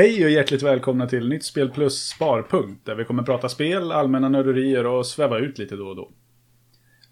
[0.00, 4.28] Hej och hjärtligt välkomna till Nytt Spel Plus Sparpunkt där vi kommer prata spel, allmänna
[4.28, 6.10] nörderier och sväva ut lite då och då.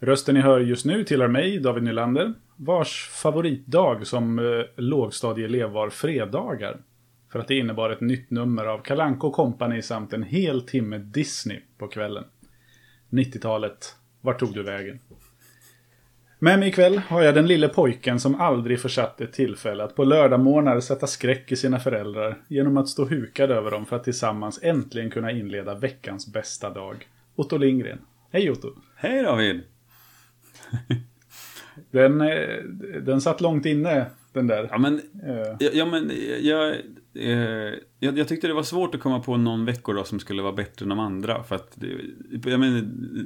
[0.01, 4.45] Rösten ni hör just nu tillhör mig, David Nylander, vars favoritdag som eh,
[4.77, 6.81] lågstadieelev var fredagar.
[7.33, 11.61] För att det innebar ett nytt nummer av Kalanko Company samt en hel timme Disney
[11.79, 12.25] på kvällen.
[13.11, 14.99] 90-talet, vart tog du vägen?
[16.41, 20.05] Med mig ikväll har jag den lille pojken som aldrig försatt ett tillfälle att på
[20.05, 24.61] lördagmorgnar sätta skräck i sina föräldrar genom att stå hukad över dem för att tillsammans
[24.63, 27.09] äntligen kunna inleda veckans bästa dag.
[27.37, 27.99] Otto Lindgren.
[28.33, 28.75] Hej Otto!
[28.97, 29.63] Hej David!
[31.91, 32.63] Den, eh,
[33.03, 34.69] den satt långt inne, den där.
[34.71, 36.77] Ja men, Eh, ja, ja, men jag,
[37.19, 40.53] eh, jag, jag tyckte det var svårt att komma på någon veckodag som skulle vara
[40.53, 41.43] bättre än de andra.
[41.43, 41.87] För att det,
[42.51, 42.81] jag menar,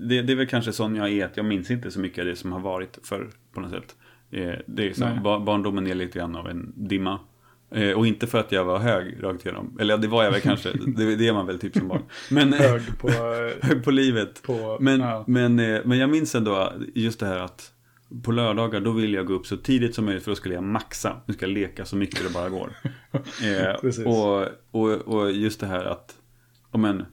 [0.08, 2.24] det, det är väl kanske sån jag är, att jag minns inte så mycket av
[2.24, 3.96] det som har varit förr på något sätt.
[4.30, 7.18] Eh, det är så, bar, barndomen är lite grann av en dimma.
[7.74, 9.76] Eh, och inte för att jag var hög rakt igenom.
[9.80, 12.02] Eller det var jag väl kanske, det, det är man väl typ som barn.
[12.30, 13.08] Men, hög på...
[13.08, 13.14] eh,
[13.68, 14.42] hög på livet.
[14.42, 15.24] på Men, ja.
[15.26, 17.72] men, eh, men jag minns ändå just det här att
[18.22, 20.64] på lördagar då vill jag gå upp så tidigt som möjligt för då skulle jag
[20.64, 21.20] maxa.
[21.26, 22.72] Nu ska jag leka så mycket det bara går.
[23.42, 26.16] eh, och, och, och just det här att,
[26.70, 27.04] men,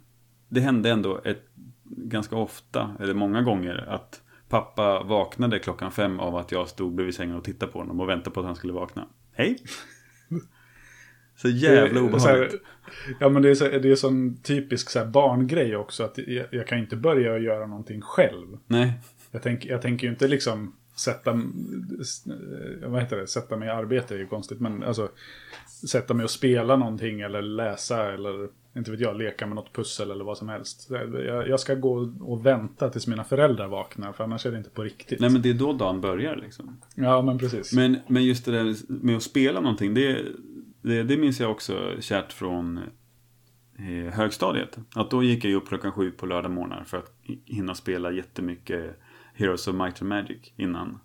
[0.49, 1.45] det hände ändå ett,
[1.83, 7.15] ganska ofta, eller många gånger, att pappa vaknade klockan fem av att jag stod bredvid
[7.15, 9.07] sängen och tittade på honom och väntade på att han skulle vakna.
[9.31, 9.57] Hej!
[11.35, 12.61] Så jävla obehagligt.
[13.19, 16.03] Ja men det är, så, det är sån typisk så barngrej också.
[16.03, 18.57] Att jag, jag kan inte börja göra någonting själv.
[18.67, 18.93] Nej,
[19.31, 23.71] Jag, tänk, jag tänker ju inte liksom sätta, eh, vad heter det, sätta mig i
[23.71, 24.59] arbete är ju konstigt.
[24.59, 25.09] Men alltså
[25.87, 30.11] sätta mig och spela någonting eller läsa eller inte vet jag, leka med något pussel
[30.11, 30.87] eller vad som helst.
[30.89, 34.69] Jag, jag ska gå och vänta tills mina föräldrar vaknar för annars är det inte
[34.69, 35.19] på riktigt.
[35.19, 36.81] nej men det är då dagen börjar liksom.
[36.95, 37.73] Ja men precis.
[37.73, 40.25] Men, men just det där med att spela någonting, det,
[40.81, 42.77] det, det minns jag också kärt från
[43.77, 44.77] eh, högstadiet.
[44.95, 47.13] Att då gick jag upp klockan sju på lördag morgnar för att
[47.45, 48.99] hinna spela jättemycket
[49.39, 50.99] Heroes of Might and Magic innan,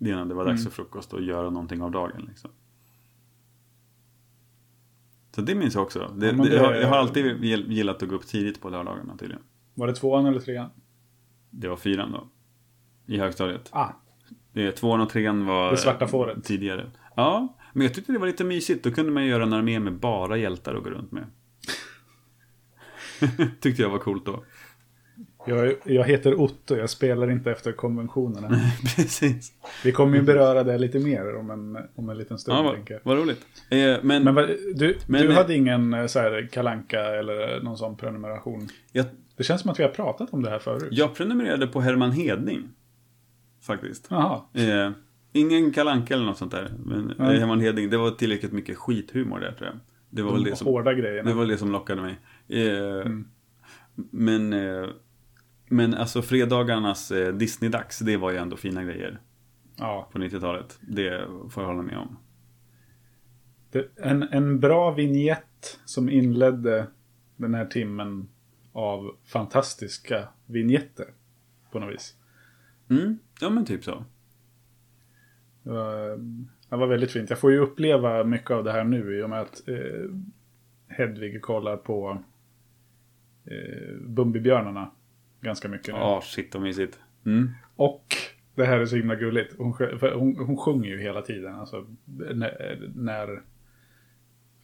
[0.00, 0.70] innan det var dags Mm.
[0.70, 2.24] för frukost och göra någonting av dagen.
[2.28, 2.50] Liksom.
[5.34, 6.14] Så det minns jag också.
[6.16, 8.26] Det, Ja, men det, jag, har- det- jag har alltid gill- gillat att gå upp
[8.26, 9.42] tidigt på lördagarna tydligen.
[9.74, 10.70] Var det tvåan eller trean?
[11.50, 12.28] Det var fyran då.
[13.06, 13.68] I högstadiet.
[13.72, 13.88] Ah,
[14.54, 16.44] Eh, Tvåan och trean var Det svarta fåret.
[16.44, 16.90] tidigare.
[17.14, 18.84] Ja, men jag tyckte det var lite mysigt.
[18.84, 21.24] Då kunde man göra en armé med bara hjältar att gå runt med.
[23.60, 24.44] tyckte jag var coolt då.
[25.46, 28.48] Jag, jag heter Otto, jag spelar inte efter konventionerna.
[28.96, 29.52] Precis.
[29.84, 32.58] Vi kommer ju beröra det lite mer om en, om en liten stund.
[32.58, 33.46] Ja, vad, vad roligt.
[33.70, 34.34] Eh, men Men
[34.74, 38.68] du, Men- du hade ingen eh, så här kalanka eller någon sån prenumeration?
[38.92, 39.06] jag,
[39.36, 40.88] Det känns som att vi har pratat om det här förut.
[40.90, 42.68] jag prenumererade på Herman Hedning.
[43.62, 44.06] Faktiskt.
[44.10, 44.40] Jaha.
[44.54, 44.90] Eh,
[45.32, 46.72] ingen kalanka eller något sånt där.
[46.84, 49.78] Men eh, Herman Hedning, det var tillräckligt mycket skithumor där tror jag.
[50.10, 51.30] Det var väl De det som, hårda grejerna.
[51.30, 52.18] det var det som lockade mig.
[52.48, 53.24] Eh, Mm.
[54.10, 54.88] Men, eh,
[55.72, 59.20] men alltså fredagarnas eh, Disney-dags, det var ju ändå fina grejer.
[59.76, 60.08] Ja.
[60.12, 60.78] på 90-talet.
[60.80, 62.16] Det får jag hålla med om.
[63.70, 66.86] Det, en, en bra vignett som inledde
[67.36, 68.28] den här timmen
[68.72, 71.06] av fantastiska vignetter.
[71.72, 72.14] På något vis.
[72.90, 74.04] Mm, ja men typ så.
[75.62, 76.16] Det var,
[76.68, 77.30] det var väldigt fint.
[77.30, 80.10] Jag får ju uppleva mycket av det här nu i och med att eh,
[80.88, 82.22] Hedvig kollar på
[83.44, 84.90] eh, Bumbibjörnarna
[85.40, 86.00] ganska mycket nu.
[86.00, 86.98] Ja, shit vad mysigt.
[87.26, 87.50] Mm.
[87.76, 88.16] Och
[88.54, 89.54] det här är så himla gulligt.
[89.58, 91.54] Hon, hon, hon sjunger ju hela tiden.
[91.54, 91.86] Alltså,
[92.34, 93.42] när, när,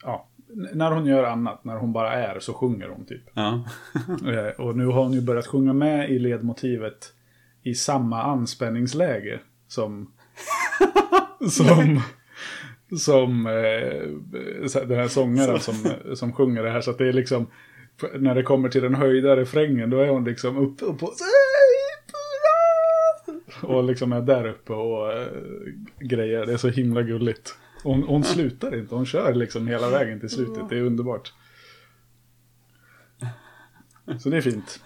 [0.03, 0.27] ja,
[0.73, 3.23] när hon gör annat, när hon bara är, så sjunger hon typ.
[3.33, 3.65] Ja.
[4.33, 7.13] Eh, Och nu har hon ju börjat sjunga med i ledmotivet
[7.63, 10.11] i samma anspänningsläge som...
[11.49, 12.01] som...
[12.99, 15.75] Som eh, den här sångaren som,
[16.15, 16.81] som sjunger det här.
[16.81, 17.47] Så det är liksom...
[18.19, 21.13] När det kommer till den höjda refrängen då är hon liksom uppe och på...
[23.61, 25.27] Och liksom är där uppe och eh,
[25.99, 26.45] grejer.
[26.45, 27.55] Det är så himla gulligt.
[27.83, 28.95] Hon, hon slutar inte.
[28.95, 30.69] Hon kör liksom hela vägen till slutet.
[30.69, 31.33] Det är underbart.
[34.19, 34.81] Så det är fint.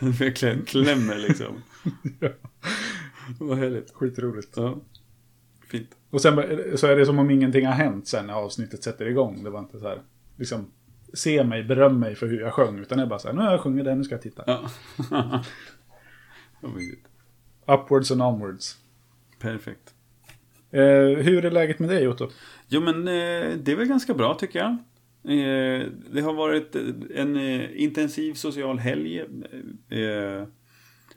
[0.00, 1.62] Verkligen klämmer liksom.
[3.38, 3.90] Vad härligt.
[3.94, 4.52] Skitroligt.
[4.56, 4.80] Ja.
[5.66, 5.90] Fint.
[6.10, 6.34] Och sen
[6.76, 9.44] så är det som om ingenting har hänt sen när avsnittet sätter igång.
[9.44, 10.02] Det var inte så här,
[10.36, 10.70] liksom,
[11.14, 12.78] se mig, beröm mig för hur jag sjöng.
[12.78, 14.44] Utan är bara så här, nu har jag sjungit det, nu ska jag titta.
[14.46, 14.70] Ja.
[17.74, 18.76] Upwards and onwards.
[19.38, 19.94] Perfekt.
[20.70, 20.80] Eh,
[21.24, 22.28] hur är läget med dig Otto?
[22.68, 24.70] Jo men eh, det är väl ganska bra tycker jag.
[25.24, 26.82] Eh, det har varit eh,
[27.14, 29.20] en eh, intensiv social helg.
[29.88, 30.46] Eh,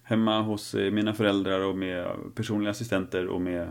[0.03, 3.69] hemma hos eh, mina föräldrar och med personliga assistenter och med eh,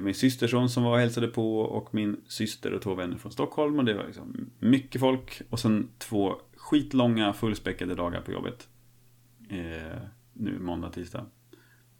[0.00, 3.78] min systerson som var och hälsade på och min syster och två vänner från Stockholm.
[3.78, 5.42] Och det var liksom mycket folk.
[5.50, 8.68] Och sen två skitlånga fullspäckade dagar på jobbet.
[9.50, 9.98] Eh,
[10.32, 11.26] nu måndag, tisdag.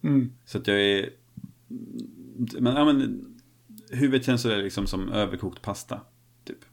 [0.03, 0.33] Mm.
[0.45, 1.11] Så att jag är...
[2.59, 3.25] Men, ja, men
[3.91, 6.01] huvudet känns sådär liksom som överkokt pasta.
[6.45, 6.65] Typ.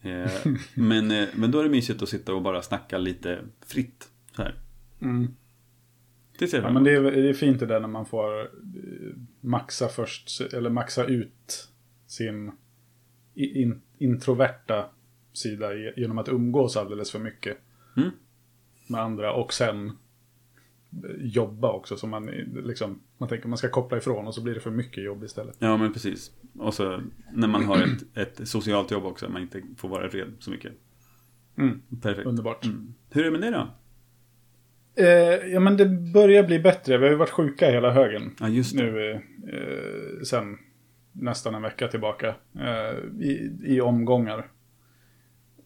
[0.00, 4.08] Eh, men, eh, men då är det mysigt att sitta och bara snacka lite fritt.
[4.36, 4.54] Så här.
[5.00, 5.34] Mm.
[6.38, 8.40] Det ser Ja, jag men det är, det är fint det där när man får
[8.40, 8.46] eh,
[9.40, 11.68] maxa först, eller maxa ut
[12.06, 12.52] sin
[13.34, 14.86] in, introverta
[15.32, 17.58] sida ge- genom att umgås alldeles för mycket
[17.96, 18.10] Mm.
[18.86, 19.92] med andra och sen eh,
[21.20, 21.96] jobba också.
[21.96, 24.70] Så man, eh, liksom, man tänker man ska koppla ifrån och så blir det för
[24.70, 25.56] mycket jobb istället.
[25.58, 26.32] Ja men precis.
[26.58, 27.00] Och så
[27.32, 30.50] när man har ett, ett socialt jobb också, man inte får vara i fred så
[30.50, 30.72] mycket.
[31.56, 31.82] Mm.
[32.02, 32.26] Perfekt.
[32.26, 32.64] Underbart.
[32.64, 32.94] Mm.
[33.10, 33.68] Hur är det med det då?
[35.04, 36.98] Eh, ja men det börjar bli bättre.
[36.98, 38.34] Vi har ju varit sjuka hela högen.
[38.40, 40.58] Ja nu eh, sen
[41.12, 44.50] nästan en vecka tillbaka eh, i, i omgångar.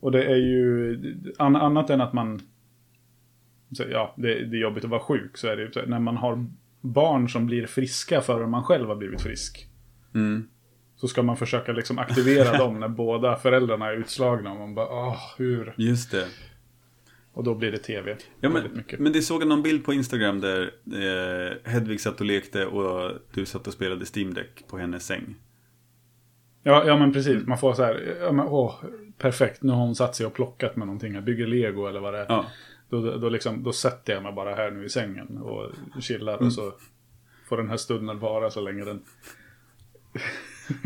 [0.01, 0.99] Och det är ju
[1.39, 2.41] an, annat än att man
[3.73, 6.17] så, ja, det, det är jobbigt att vara sjuk så är det ju när man
[6.17, 6.47] har
[6.81, 9.69] barn som blir friska före man själv har blivit frisk.
[10.15, 10.49] Mm.
[10.97, 14.53] Så ska man försöka liksom aktivera dem när båda föräldrarna är utslagna.
[14.53, 15.75] Och man bara, åh, hur?
[15.77, 16.27] Just det.
[17.35, 18.17] Och då blir det tv.
[18.41, 19.01] Ja, men, mycket.
[19.01, 23.13] men det såg jag någon bild på Instagram där eh, Hedvig satt och lekte och
[23.35, 25.35] du satt och spelade Steam Deck på hennes säng.
[26.63, 27.47] Ja, ja men precis.
[27.47, 28.75] Man får så här, ja, men, åh,
[29.19, 29.63] perfekt.
[29.63, 31.15] Nu har hon satt sig och plockat med någonting.
[31.15, 32.27] Jag bygger lego eller vad det är.
[32.29, 32.47] Ja,
[32.89, 36.53] Då, då, liksom, då sätter jag mig bara här nu i sängen och chillar och
[36.53, 36.73] så
[37.49, 39.03] får den här stunden vara så länge den...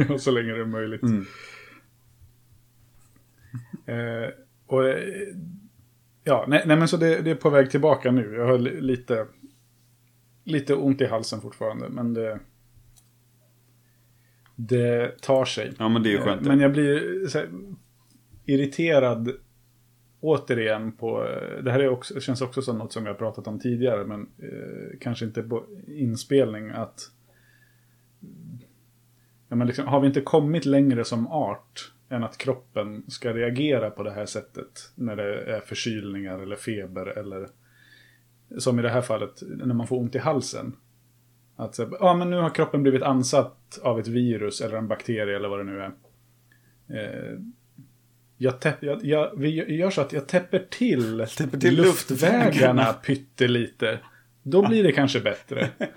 [0.14, 1.02] och så länge det är möjligt.
[1.02, 1.26] Mm.
[3.86, 4.30] Eh,
[4.66, 4.98] och, eh,
[6.28, 8.34] ja, nej, nej men så det, det är på väg tillbaka nu.
[8.34, 9.26] Jag har li- lite,
[10.44, 12.38] lite ont i halsen fortfarande, men det...
[14.60, 15.72] Det tar sig.
[15.78, 16.42] ja men det är ju skönt.
[16.42, 16.94] Eh, Men jag blir
[17.34, 17.48] här,
[18.44, 19.32] irriterad
[20.20, 21.24] återigen på...
[21.26, 24.20] eh, Det här är också, känns också som något som har pratat om tidigare, men
[24.38, 26.70] eh, kanske inte på inspelning.
[26.70, 27.00] att
[29.48, 33.90] ja, men liksom, Har vi inte kommit längre som art än att kroppen ska reagera
[33.90, 37.48] på det här sättet när det är förkylningar eller feber eller
[38.58, 40.76] som i det här fallet när man får ont i halsen.
[41.56, 45.36] Att så, ja, men nu har kroppen blivit ansatt av ett virus eller en bakterie
[45.36, 45.92] eller vad det nu är.
[46.88, 47.38] Eh,
[48.36, 52.92] jag, täpp, jag, jag, vi gör så att jag täpper till, Täpper till luftvägarna luftvägarna.
[52.92, 53.98] pyttelite.
[54.42, 55.68] Då blir det kanske bättre.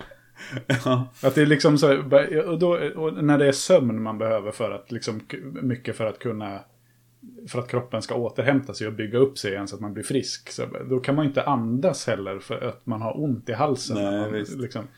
[0.84, 1.08] Ja.
[1.22, 1.98] Att det är liksom så,
[2.46, 5.20] och då, och när det är sömn man behöver för att liksom,
[5.62, 6.60] mycket för att kunna,
[7.48, 10.04] för att kroppen ska återhämta sig och bygga upp sig igen så att man blir
[10.04, 10.50] frisk.
[10.52, 13.96] Så, då kan man inte andas heller för att man har ont i halsen.
[13.96, 14.88] Nej, när man liksom,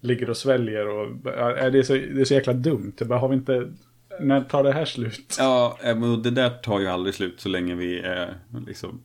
[0.00, 2.92] ligger och sväljer och, ja, det, är så, det är så jäkla dumt.
[2.98, 3.72] Det bara, har vi inte,
[4.20, 5.36] när tar det här slut?
[5.38, 8.34] Ja, eh, men det där tar ju aldrig slut så länge vi är
[8.66, 9.00] liksom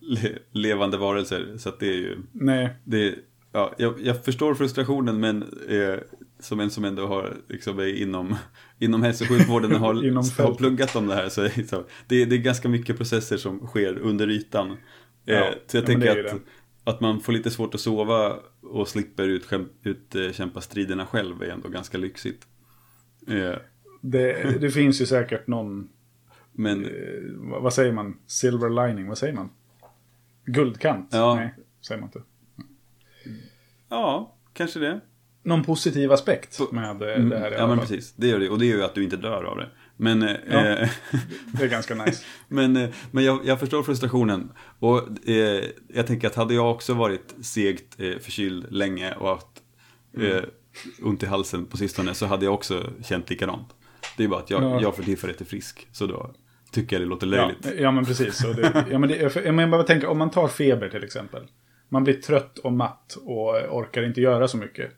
[0.00, 1.46] le- levande varelser.
[1.58, 3.14] Så att det är ju, Nej, det,
[3.54, 5.98] ja, jag, jag förstår frustrationen men eh,
[6.38, 8.36] som en som ändå har liksom är inom,
[8.78, 9.94] inom hälso och sjukvården och har,
[10.42, 11.52] har pluggat om det här så, är
[12.08, 14.70] det det, är ganska mycket processer som sker under ytan.
[14.70, 14.76] Eh,
[15.24, 16.40] Ja, så jag ja, tänker att,
[16.84, 21.68] att man får lite svårt att sova och slipper utkämpa, utkämpa striderna själv är ändå
[21.68, 22.46] ganska lyxigt.
[23.28, 23.58] Eh,
[24.00, 25.88] det, det finns ju säkert någon,
[26.52, 26.90] men eh,
[27.32, 29.50] vad vad säger man, silver lining, vad säger man?
[30.44, 31.08] Guldkant?
[31.12, 31.34] Ja.
[31.34, 32.22] Nej, säger man inte.
[33.94, 35.00] Ja, kanske det.
[35.42, 38.48] Någon positiv aspekt med eh, Mm, det här ja men precis, det gör det.
[38.50, 39.68] Och det gör ju att du inte dör av det.
[39.96, 40.58] Men, eh, Ja.
[40.66, 40.88] eh,
[41.58, 42.24] Det är ganska nice.
[42.48, 44.52] men, eh, men jag, jag förstår frustrationen.
[44.78, 49.46] Och eh, jag tänker att hade jag också varit segt eh, förkyld länge och haft
[50.16, 50.44] Mm.
[51.02, 53.68] ont i halsen på sistone så hade jag också känt likadant.
[54.16, 54.80] Det är bara att jag, Ja.
[54.82, 55.86] jag för tillfället är frisk.
[55.92, 56.34] Så då
[56.70, 57.80] tycker jag det låter Ja, löjligt.
[57.80, 58.38] ja men precis.
[58.38, 61.42] Det, ja, men det, jag men bara tänker, om man tar feber till exempel.
[61.94, 64.90] Man blir trött och matt och orkar inte göra så mycket.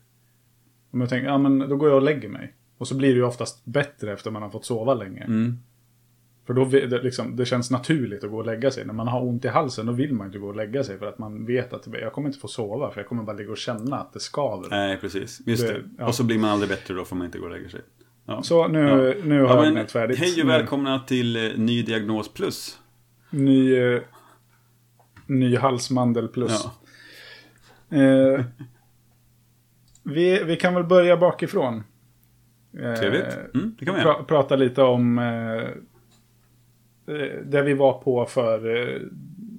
[0.91, 2.53] Om jag tänker, ja men då går jag och lägger mig.
[2.77, 5.23] Och så blir det ju oftast bättre efter man har fått sova länge.
[5.23, 5.57] Mm.
[6.45, 8.85] För då det, liksom, det känns naturligt att gå och lägga sig.
[8.85, 10.97] När man har ont i halsen då vill man inte gå och lägga sig.
[10.99, 12.91] För att man vet att jag kommer inte få sova.
[12.91, 14.69] För jag kommer bara ligga och känna att det skaver.
[14.69, 15.41] Nej, precis.
[15.45, 15.81] Just Det- det.
[15.97, 16.07] ja.
[16.07, 17.81] Och så blir man aldrig bättre då får man inte gå och lägga sig.
[18.25, 18.41] Ja.
[18.43, 18.95] Så nu, Ja.
[19.25, 20.19] nu har Ja, jag gnällt färdigt.
[20.19, 22.79] hej och välkomna till eh, Ny Diagnos Plus.
[23.29, 24.01] Ny, eh,
[25.27, 26.67] ny halsmandel plus.
[27.89, 28.45] Eh,
[30.03, 31.83] vi, vi kan väl börja bakifrån.
[32.79, 33.37] Eh, Trevligt.
[33.53, 35.63] Mm, det kan vi pra, prata lite om eh,
[37.15, 39.01] eh, det vi var på för eh,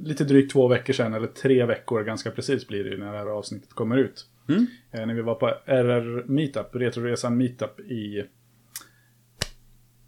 [0.02, 1.14] lite drygt två veckor sedan.
[1.14, 4.26] Eller tre veckor ganska precis blir det ju när det här avsnittet kommer ut.
[4.48, 4.66] Mm.
[4.90, 8.24] Eh, när vi var på RR Meetup, Retroresan Meetup i...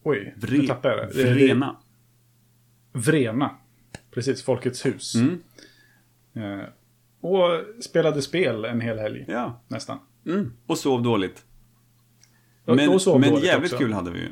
[0.02, 1.22] Oj, nu Vre, tappade jag det.
[1.22, 1.34] det.
[1.34, 1.76] Vrena.
[2.92, 3.50] Vrena.
[4.10, 5.14] Precis, Folkets hus.
[5.14, 5.40] Mm.
[7.20, 7.48] Och
[7.84, 9.60] spelade spel en hel helg, Ja.
[9.68, 9.98] nästan.
[10.26, 10.52] Mm.
[10.66, 11.44] Och sov dåligt.
[12.64, 13.84] Men, och sov men dåligt jävligt också.
[13.84, 14.28] kul hade vi ju.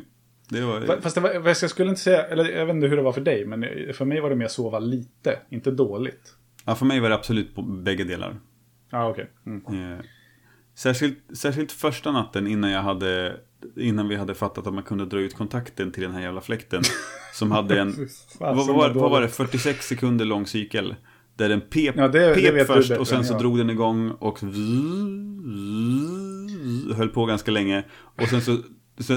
[0.48, 2.96] Det var, Fa- Fast det var, jag skulle inte säga, eller jag vet inte hur
[2.96, 3.64] det var för dig, men
[3.94, 6.34] för mig var det mer sova lite, inte dåligt.
[6.64, 8.36] ja, för mig var det absolut på bägge delar.
[8.90, 9.30] Ja, ah, okej.
[9.46, 9.92] Mm.
[9.92, 9.98] Eh,
[10.74, 13.36] särskilt, särskilt första natten innan jag hade
[13.76, 16.82] Innan vi hade fattat att man kunde dra ut kontakten till den här jävla fläkten
[17.34, 18.08] Som hade en
[18.40, 18.88] vad, var, vad var
[19.20, 19.26] det?
[19.26, 19.34] dåligt.
[19.34, 20.94] 46 sekunder lång cykel
[21.38, 23.40] Där den pep, Ja, det- det pep du först bättre och sen så jag.
[23.40, 24.40] drog den igång och
[26.96, 27.84] Höll på ganska länge
[28.22, 28.56] Och sen så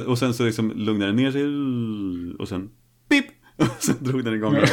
[0.08, 1.46] Och sen så liksom lugnade den ner sig
[2.40, 2.70] Och sen
[3.10, 3.26] Pip!
[3.58, 4.68] Och sen drog den igång igen.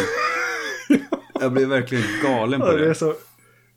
[1.40, 3.14] Jag blev verkligen galen på Ja, det det så...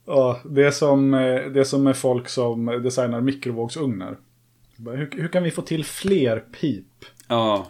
[0.05, 4.17] Ja, det är som, eh, det är som med folk som designar mikrovågsugnar.
[4.77, 6.85] Hur, hur kan vi få till fler pip?
[7.27, 7.67] Ja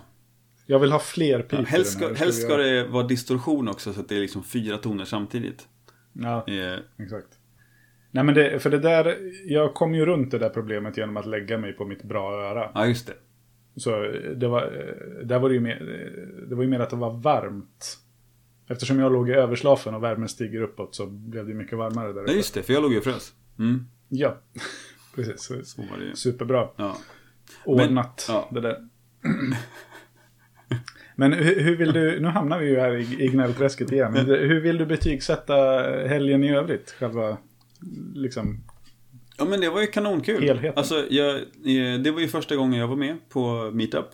[0.65, 1.59] Jag vill ha fler pip.
[1.59, 4.77] Ja, helst, ska, helst ska det vara distorsion också så att det är liksom fyra
[4.77, 5.67] toner samtidigt.
[6.13, 7.27] Ja, Eh, exakt.
[8.11, 11.25] Nej men det, för det där, jag kom ju runt det där problemet genom att
[11.25, 12.71] lägga mig på mitt bra öra.
[12.73, 13.13] ja, just det.
[13.75, 16.79] Så eh, det var, eh, där var det ju mer, eh, det var ju mer
[16.79, 17.97] att det var varmt.
[18.67, 22.19] Eftersom jag låg i överslafen och värmen stiger uppåt så blev det mycket varmare där
[22.19, 22.33] Ja, uppe.
[22.33, 23.33] just det, för jag låg ju och frös.
[23.59, 24.37] Mm, Ja,
[25.15, 25.41] precis.
[25.63, 26.15] Så var det ju.
[26.15, 26.69] Superbra.
[26.75, 26.97] Ja.
[27.65, 28.49] Ordnat, Men- ja.
[28.51, 28.87] det där.
[31.15, 34.15] Men hur, hur vill du, nu hamnar vi ju här i, i gnällträsket igen.
[34.15, 35.53] Hur vill du betygsätta
[36.07, 36.91] helgen i övrigt?
[36.99, 37.37] Själva,
[38.15, 38.63] liksom,
[39.37, 40.43] ja, men det var ju kanonkul.
[40.43, 40.73] Helheten.
[40.75, 44.05] Alltså, jag, eh, det var ju första gången jag var med på Meetup.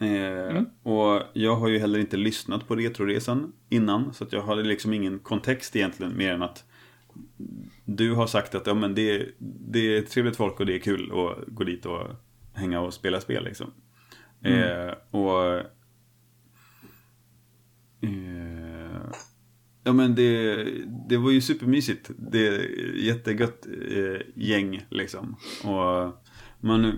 [0.00, 0.66] Eh, Mm.
[0.82, 4.14] Och jag har ju heller inte lyssnat på Retroresan innan.
[4.14, 6.64] Så jag hade liksom ingen kontext egentligen mer än att
[7.84, 11.12] du har sagt att ja, men det, det är trevligt folk och det är kul
[11.12, 12.02] att gå dit och
[12.54, 13.72] hänga och spela spel liksom.
[14.44, 14.88] Mm.
[14.88, 15.62] Eh, och
[18.06, 19.10] eh,
[19.86, 20.64] Ja men det,
[21.08, 22.10] det var ju supermysigt.
[22.18, 22.60] Det är
[22.96, 25.36] jättegött eh, gäng liksom.
[25.64, 26.24] Och
[26.60, 26.84] man...
[26.84, 26.92] Eh,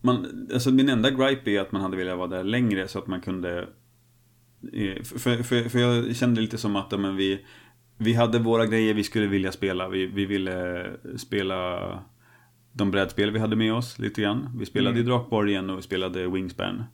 [0.00, 3.06] man alltså min enda gripe är att man hade velat vara där längre så att
[3.06, 3.68] man kunde...
[4.72, 7.44] Eh, för, för, för jag kände lite som att men vi,
[7.98, 9.88] vi hade våra grejer vi skulle vilja spela.
[9.88, 10.86] Vi, vi ville
[11.16, 11.80] spela
[12.72, 14.58] de brädspel vi hade med oss lite grann.
[14.58, 15.02] Vi spelade Mm.
[15.02, 16.84] i Drakborgen och vi spelade Wingspan.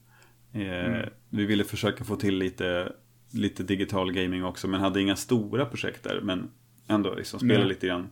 [0.56, 2.92] Eh, Vi ville försöka få till lite,
[3.30, 6.20] lite digital gaming också men hade inga stora projekt där.
[6.22, 6.50] Men
[6.88, 7.68] ändå liksom spela Nej.
[7.68, 8.08] lite grann.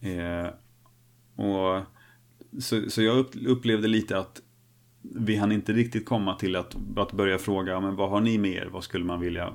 [0.00, 0.50] Eh,
[1.44, 1.82] och,
[2.62, 4.40] så, så jag upp, upplevde lite att
[5.02, 8.50] vi hann inte riktigt komma till att, att börja fråga men vad har ni med
[8.50, 8.68] er?
[8.72, 9.52] Vad skulle man vilja?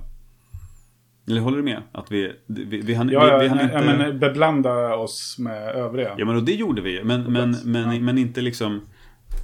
[1.27, 1.81] Eller håller du med?
[1.91, 3.75] Att vi, vi, vi hann, ja, vi, vi hann ja, inte...
[3.75, 6.15] ja, men beblanda oss med övriga.
[6.17, 8.81] Ja men och det gjorde vi men, men, men, men inte liksom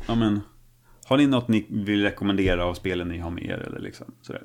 [0.07, 0.39] Ja men
[1.09, 4.43] Har ni något ni vill rekommendera av spelen ni har med er eller liksom sådär?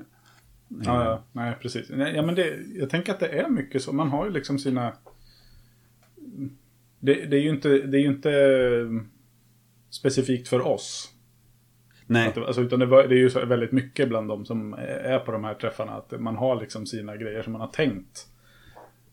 [0.69, 1.91] Ja, ja, nej, precis.
[1.91, 3.93] Nej, Ja, men det, jag tänker att det är mycket så.
[3.93, 4.93] Man har ju liksom sina...
[7.01, 8.33] Det, det är ju inte, det är ju inte
[8.81, 9.09] mm,
[9.91, 11.11] specifikt för oss.
[12.07, 14.75] Nej, Att alltså, utan det, var, det är ju så väldigt mycket bland de som
[14.79, 15.93] är på de här träffarna.
[15.93, 18.27] Att man har liksom sina grejer som man har tänkt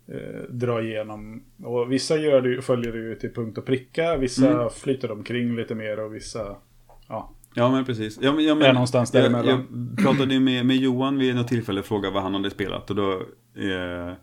[0.08, 1.44] eh, dra igenom.
[1.64, 4.18] Och vissa gör det, följer det ju till punkt och pricka.
[4.18, 4.70] Vissa Mm.
[4.70, 6.56] flyter omkring lite mer och vissa...
[7.08, 9.66] Ja, ja men precis ja, men, ja, men, Är någonstans jag, däremellan.
[9.98, 12.90] jag pratade ju med, med Johan vid något tillfälle och frågade vad han hade spelat
[12.90, 13.12] och då
[13.56, 14.14] eh,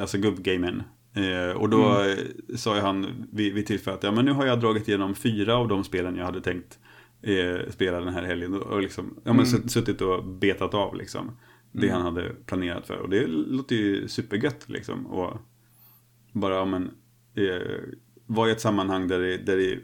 [0.00, 0.82] Alltså gubbgamen
[1.14, 2.18] eh, Och då Mm.
[2.56, 5.56] sa ju han vid, vid tillfälle att ja men nu har jag dragit igenom fyra
[5.56, 6.78] av de spelen jag hade tänkt
[7.22, 9.46] eh, spela den här helgen och, liksom, ja, men Mm.
[9.46, 11.30] sutt- suttit och betat av liksom
[11.72, 15.38] Det han hade planerat för och det låter ju supergött liksom och
[16.32, 16.90] bara ja, men
[17.34, 17.68] eh,
[18.26, 19.78] vara i ett sammanhang där det, där, det,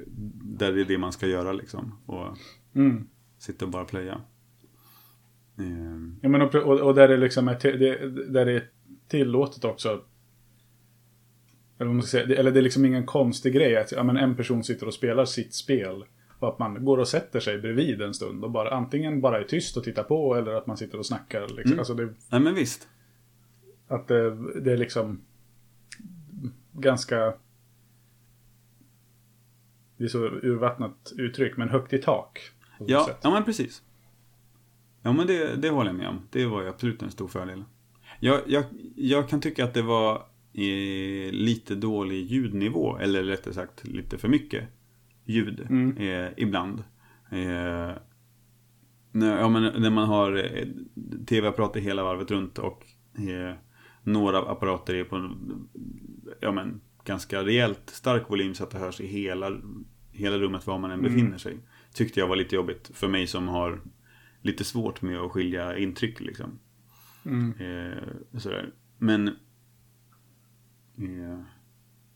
[0.58, 2.36] där det är det man ska göra liksom och
[2.76, 3.08] mm.
[3.38, 4.20] sitta och bara plöja.
[5.58, 8.68] Eh, Ja, men och, och, där det liksom är, till, det, där det är
[9.08, 10.04] tillåtet också.
[11.78, 14.16] Eller, man ska säga, det, eller det är liksom ingen konstig grej att ja, men
[14.16, 16.04] en person sitter och spelar sitt spel.
[16.38, 19.44] Och att man går och sätter sig bredvid en stund och bara antingen bara är
[19.44, 21.40] tyst och tittar på eller att man sitter och snackar.
[21.40, 21.62] Liksom.
[21.64, 21.78] Mm.
[21.78, 22.88] Alltså det, nej men visst.
[23.88, 25.20] att det, det är liksom
[26.72, 27.34] ganska...
[29.96, 32.40] Det är så urvattnat uttryck, men högt i tak.
[32.78, 33.18] Ja, sätt.
[33.22, 33.82] ja men precis.
[35.02, 36.20] Ja men det, det håller jag med om.
[36.30, 37.64] Det var ju absolut en stor fördel.
[38.20, 38.64] Jag, jag,
[38.96, 40.14] jag kan tycka att det var
[40.52, 42.96] eh, lite dålig ljudnivå.
[42.98, 44.64] Eller rättare sagt lite för mycket
[45.24, 45.96] ljud Mm.
[45.96, 46.78] eh, ibland.
[47.30, 47.92] Eh,
[49.12, 50.66] när, ja, men när man har eh,
[51.26, 52.86] tv-apparater hela varvet runt och
[53.18, 53.54] eh,
[54.02, 55.30] några apparater är på
[56.40, 59.52] ja, men, ganska rejält stark volym så att det hörs i hela,
[60.10, 61.12] hela rummet var man än Mm.
[61.12, 61.56] befinner sig.
[61.96, 63.80] Tyckte jag var lite jobbigt för mig som har
[64.42, 66.58] lite svårt med att skilja intryck liksom.
[67.24, 67.52] Mm.
[67.60, 68.72] Eh, sådär.
[68.98, 69.28] Men
[70.98, 71.40] eh,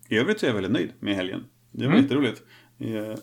[0.08, 1.44] i övrigt så är jag väldigt nöjd med helgen.
[1.72, 2.02] Det var Mm.
[2.04, 2.42] jätteroligt.
[2.78, 3.14] Eh,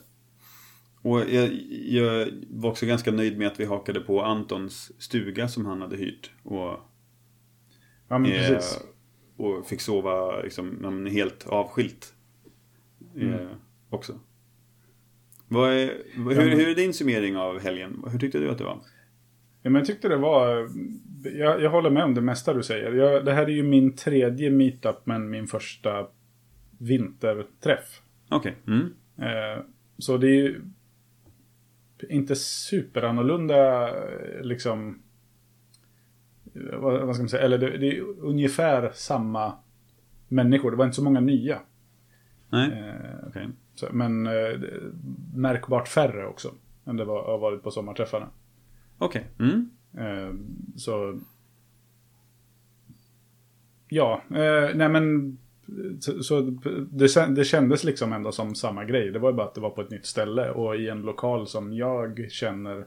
[1.01, 1.53] och jag,
[1.87, 5.97] jag var också ganska nöjd med att vi hakade på Antons stuga som han hade
[5.97, 6.31] hyrt.
[6.43, 6.79] Och,
[8.09, 8.79] Ja, men eh, precis.
[9.37, 12.13] och fick sova liksom, helt avskilt.
[13.15, 13.47] Eh, Mm.
[13.89, 14.19] Också.
[15.47, 18.03] Vad är, hur, hur är din summering av helgen?
[18.11, 18.79] Hur tyckte du att det var?
[19.61, 20.69] Ja, men jag tyckte det var...
[21.23, 22.93] Jag, jag håller med om det mesta du säger.
[22.93, 26.07] Jag, det här är ju min tredje meetup, men min första
[26.77, 28.01] vinterträff.
[28.29, 28.55] Okej.
[28.67, 28.93] Mm.
[29.17, 29.63] Eh,
[29.97, 30.61] så det är ju
[32.09, 33.89] inte superannorlunda
[34.41, 35.01] liksom...
[36.53, 37.43] Vad, vad ska man säga?
[37.43, 39.53] Eller det, det är ungefär samma
[40.27, 40.71] människor.
[40.71, 41.59] Det var inte så många nya.
[42.49, 43.47] Nej, Eh, okej.
[43.79, 44.59] Så, men eh,
[45.35, 46.51] märkbart färre också.
[46.85, 48.29] Än det var, har varit på sommarträffarna.
[48.97, 49.27] Okej.
[49.39, 49.69] Mm.
[49.97, 50.33] Eh,
[50.75, 51.19] så...
[53.87, 55.37] Ja, eh, nej men...
[55.99, 56.41] Så, så
[56.91, 59.11] det, det kändes liksom ändå som samma grej.
[59.11, 61.47] Det var ju bara att det var på ett nytt ställe och i en lokal
[61.47, 62.85] som jag känner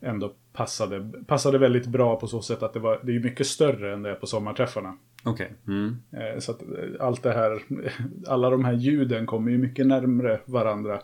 [0.00, 3.92] ändå passade, passade väldigt bra på så sätt att det var det är mycket större
[3.92, 4.98] än det är på sommarträffarna.
[5.26, 5.52] Okej.
[5.68, 5.96] Mm.
[6.12, 6.68] Eh, så att eh,
[7.00, 7.62] allt det här,
[8.26, 11.00] alla de här ljuden kommer ju mycket närmre varandra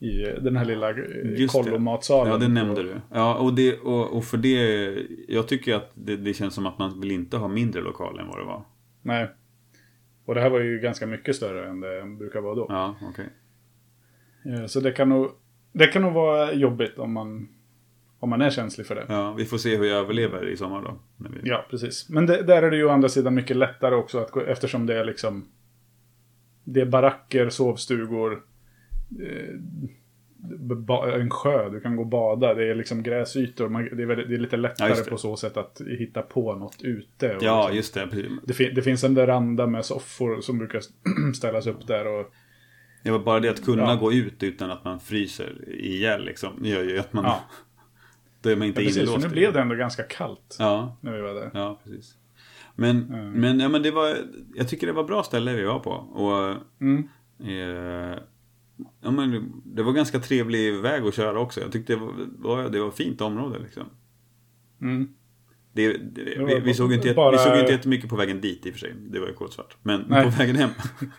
[0.00, 2.32] i den här lilla eh, kollomatsalen.
[2.32, 2.94] Ja, det nämnde du.
[3.12, 4.94] Ja, och, det, och, och för det...
[5.28, 8.28] Jag tycker att det, det känns som att man vill inte ha mindre lokal än
[8.28, 8.62] vad det var.
[9.02, 9.28] Nej.
[10.24, 12.66] Och det här var ju ganska mycket större än det brukar vara då.
[12.68, 13.28] Ja, okej.
[14.44, 15.30] Eh, Så det kan nog,
[15.72, 17.48] det kan nog vara jobbigt om man,
[18.24, 19.04] om man är känslig för det.
[19.08, 20.98] Ja, vi får se hur jag överlever i sommar då.
[21.16, 21.40] Vi...
[21.50, 22.08] Ja, precis.
[22.08, 24.86] Men det, där är det ju å andra sidan mycket lättare också att gå, eftersom
[24.86, 25.44] det är liksom
[26.64, 28.42] Det är baracker, sovstugor
[29.22, 29.54] eh,
[31.20, 32.54] En sjö, du kan gå och bada.
[32.54, 33.68] Det är liksom gräsytor.
[33.68, 35.10] Man, det, är väldigt, det är lite Ja, lättare det.
[35.10, 37.38] på så sätt att hitta på något ute.
[37.40, 38.28] Ja, liksom, just det.
[38.46, 40.80] det, fin, det finns en veranda med soffor som brukar
[41.34, 42.06] ställas upp där.
[42.06, 42.26] Och,
[43.02, 43.94] Det var bara det att kunna Ja.
[44.00, 46.50] gå ut utan att man fryser ihjäl liksom.
[46.62, 47.24] Det gör ju att man...
[47.24, 47.40] Ja.
[48.44, 49.26] Då är man inte ja, precis, inlåst.
[49.26, 51.50] nu blev det ändå ganska kallt Ja, när vi var där.
[51.54, 52.14] ja precis.
[52.76, 53.30] Men, Mm.
[53.32, 54.16] men, ja, men det var...
[54.54, 55.90] Jag tycker det var bra ställe vi var på.
[55.90, 56.56] Och...
[56.80, 57.08] Mm.
[57.40, 58.18] Eh,
[59.00, 61.60] ja, men det var ganska trevlig väg att köra också.
[61.60, 62.00] Jag tyckte det
[62.38, 63.82] var, det var fint område liksom.
[64.80, 65.08] Mm.
[65.72, 68.66] Det, det, var vi, vi, såg inte, bara- vi såg inte jättemycket på vägen dit
[68.66, 68.94] i och för sig.
[69.10, 69.76] Det var ju kolsvart.
[69.82, 70.24] Men Nej.
[70.24, 70.70] på vägen hem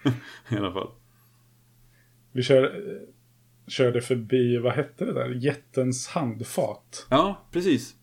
[0.50, 0.90] i alla fall.
[2.32, 2.84] Vi kör,
[3.68, 5.30] körde förbi, vad hette det där?
[5.30, 7.08] Jättens handfat.
[7.10, 7.96] Ja, precis.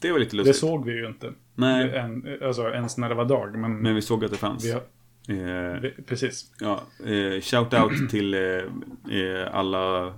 [0.00, 0.56] Det var lite Det lustigt.
[0.56, 1.32] såg vi ju inte.
[1.54, 3.58] Nej, En, alltså ens när det var dag.
[3.58, 4.64] Men, men vi såg att det fanns.
[4.64, 4.70] vi
[5.28, 6.52] Eh, vi, precis.
[6.60, 10.14] ja, eh, shout out till eh, eh, alla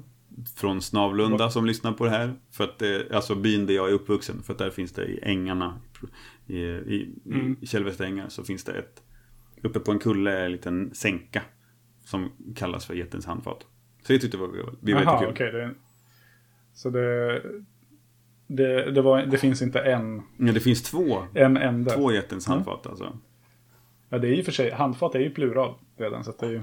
[0.56, 2.34] från Snavlunda som lyssnar på det här.
[2.50, 4.42] För att, eh, alltså byn där jag är uppvuxen.
[4.42, 5.80] För att där finns det i ängarna.
[6.46, 7.56] I, i, Mm.
[7.61, 9.02] i Källvästa ängar så finns det ett.
[9.62, 11.42] Uppe på en kulle en liten sänka.
[12.04, 13.66] Som kallas för jättens handfat.
[14.09, 15.53] Så det tyckte vi var, vi var Jaha, jättekul.
[15.55, 15.75] det,
[16.75, 17.42] så det,
[18.47, 21.23] det, det, var, det finns inte en, Ja, det finns två.
[21.35, 21.90] en enda.
[21.94, 23.18] Två jättens handfat alltså.
[24.09, 26.25] Ja, det är ju för sig, handfat är ju plural redan.
[26.25, 26.62] Så att det är ju,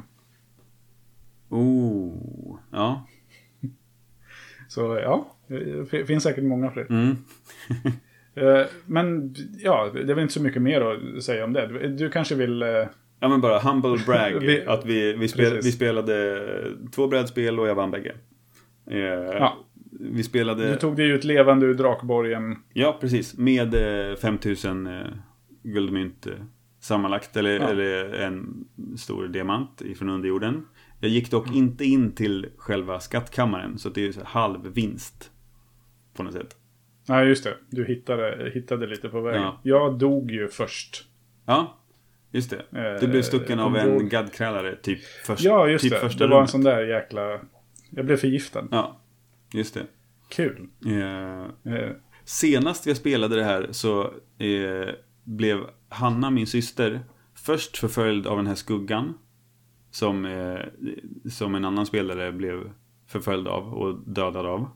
[1.50, 3.08] Oh, ja.
[4.68, 5.28] så ja,
[5.92, 6.88] det finns säkert många fler.
[6.90, 7.16] Mm.
[8.38, 11.68] Eh, Men ja, det är väl inte så mycket mer att säga om det.
[11.68, 12.64] Du, du kanske vill...
[13.26, 14.32] eh, Ja men bara humble brag.
[14.42, 16.48] Vi- att vi, vi, spel, vi spelade
[16.96, 18.16] två brädspel och jag vann bägge.
[18.88, 19.58] Eh, Ja.
[20.00, 20.70] Vi spelade...
[20.72, 22.56] Du tog dig ut levande ur Drakborgen.
[22.74, 23.38] Ja, precis.
[23.38, 23.76] Med
[24.12, 25.02] eh, 5000 eh,
[25.64, 26.34] guldmynt eh,
[26.80, 27.38] sammanlagt.
[27.38, 27.68] Eller, Ja.
[27.70, 28.66] eller en
[28.98, 30.66] stor diamant ifrån underjorden.
[31.00, 31.58] Jag gick dock Mm.
[31.60, 33.78] inte in till själva skattkammaren.
[33.78, 35.32] Så det är här halv vinst.
[36.14, 36.56] På något sätt.
[37.08, 37.54] Nej, just det.
[37.70, 39.42] Du hittade, hittade lite på vägen.
[39.42, 39.60] Ja.
[39.64, 41.06] Jag dog ju först.
[41.46, 41.78] Ja,
[42.36, 42.56] just det.
[42.80, 44.10] Eh, Du blev stucken av en ombord.
[44.10, 46.00] gaddkrallare typ, först, Ja, just typ det.
[46.00, 46.50] första Det var en rummet.
[46.50, 47.40] sån där jäkla...
[47.90, 48.68] Jag blev förgiftad.
[48.72, 49.02] Ja,
[49.54, 49.84] just det.
[50.30, 50.68] Kul.
[50.86, 51.90] Eh, Eh,
[52.24, 54.02] Senast vi spelade det här så
[54.38, 54.90] eh,
[55.24, 57.00] blev Hanna, min syster,
[57.46, 59.14] först förföljd av den här skuggan.
[59.92, 60.60] Som, eh,
[61.32, 62.72] som en annan spelare blev
[63.08, 64.70] förföljd av och dödad av.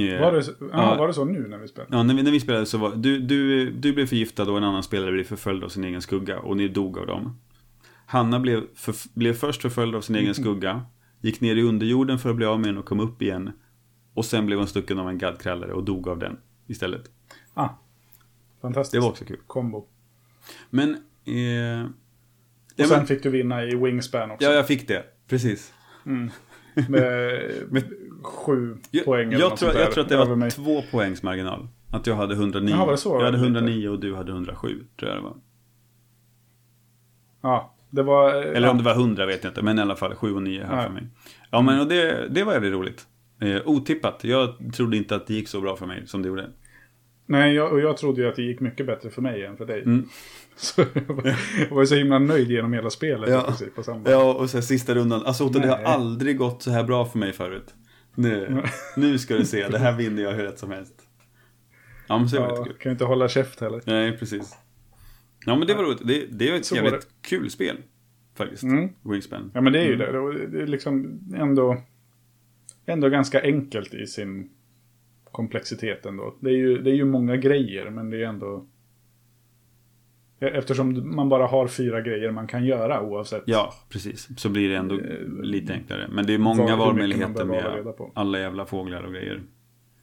[0.00, 1.96] Eh, var, det, så- ja, var det så nu när vi spelade?
[1.96, 4.64] Ja, när vi, när vi spelade så var du, du, du blev förgiftad och en
[4.64, 7.38] annan spelare blev förföljd av sin egen skugga och ni dog av dem.
[8.06, 10.82] Hanna blev, för, blev först förföljd av sin egen skugga,
[11.20, 13.52] gick ner i underjorden för att bli av med den och kom upp igen.
[14.14, 17.02] Och sen blev hon stucken av en gaddkrallare och dog av den istället.
[17.54, 17.68] Ah,
[18.62, 18.92] fantastiskt.
[18.92, 19.38] Det var också kul.
[19.46, 19.86] Kombo.
[20.70, 21.84] Men eh,
[22.78, 24.44] Och sen men- fick du vinna i Wingspan också.
[24.46, 25.04] Ja, jag fick det.
[25.28, 25.72] Precis.
[27.70, 27.84] Med
[28.22, 30.50] sju Jag, poäng jag, tror, jag tror att det var mig.
[30.50, 31.68] två poängs marginal.
[31.90, 32.74] Att jag hade 109.
[32.74, 32.96] Jaha?
[33.04, 33.44] Jag hade Lite.
[33.44, 35.36] 109 och du hade 107, tror jag det var.
[37.40, 38.32] Ja, det var...
[38.34, 38.70] Eller ja.
[38.70, 40.76] om det var 100 vet jag inte, men i alla fall 7 och 9 här
[40.76, 40.82] Ja.
[40.82, 41.06] för mig.
[41.50, 43.06] Ja, men och det, det var jävligt roligt.
[43.40, 44.24] Eh, otippat.
[44.24, 46.50] Jag trodde inte att det gick så bra för mig som det gjorde.
[47.30, 49.66] Nej, jag, och jag trodde ju att det gick mycket bättre för mig än för
[49.66, 49.82] dig.
[49.82, 50.08] Mm.
[50.56, 51.34] Så jag var,
[51.68, 53.30] jag var så himla nöjd genom hela spelet.
[53.30, 53.40] Ja.
[53.40, 54.10] i princip, på samma.
[54.10, 55.22] Ja, och här, sista rundan.
[55.26, 57.74] Alltså, det har aldrig gått så här bra för mig förut.
[58.14, 58.62] Nu,
[58.96, 60.94] nu ska du se, det här vinner jag hur rätt som helst.
[62.08, 62.74] Ja, men så det Ja, kul.
[62.74, 63.82] kan ju inte hålla käft heller.
[63.86, 64.56] Nej, precis.
[65.46, 66.00] Ja, men det var roligt.
[66.04, 67.76] Det, det är ett Så jävligt kul spel.
[68.36, 68.62] Faktiskt.
[68.62, 68.88] Mm.
[69.02, 69.50] Wingspan.
[69.54, 70.34] Ja, men det är ju Mm.
[70.34, 70.46] det.
[70.46, 71.82] Det är liksom ändå,
[72.86, 74.50] ändå ganska enkelt i sin
[75.32, 76.34] komplexitet ändå.
[76.40, 78.66] Det är ju, det är ju många grejer, men det är ändå...
[80.40, 83.42] Eftersom man bara har fyra grejer man kan göra oavsett.
[83.46, 84.28] Ja, precis.
[84.36, 86.08] Så blir det ändå Eh, lite enklare.
[86.08, 89.42] Men det är många valmöjligheter med alla jävla fåglar och grejer.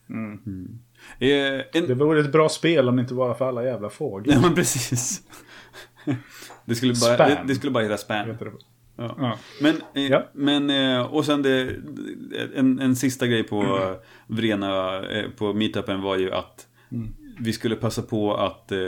[0.09, 0.39] Mm.
[0.45, 0.79] Mm.
[1.19, 1.87] Eh, en...
[1.87, 4.35] Det vore ett bra spel om det inte var för alla jävla fåglar.
[4.35, 5.21] Ja, men precis.
[6.65, 8.27] det, skulle bara, det, det skulle bara heta spam.
[8.95, 9.15] Ja.
[9.19, 9.37] Ja.
[9.61, 10.29] Men, eh, Ja.
[10.33, 11.75] men eh, och sen det,
[12.55, 13.95] en, en sista grej på eh,
[14.27, 17.07] Vrena, eh, på meetupen var ju att Mm.
[17.39, 18.79] vi skulle passa på att eh,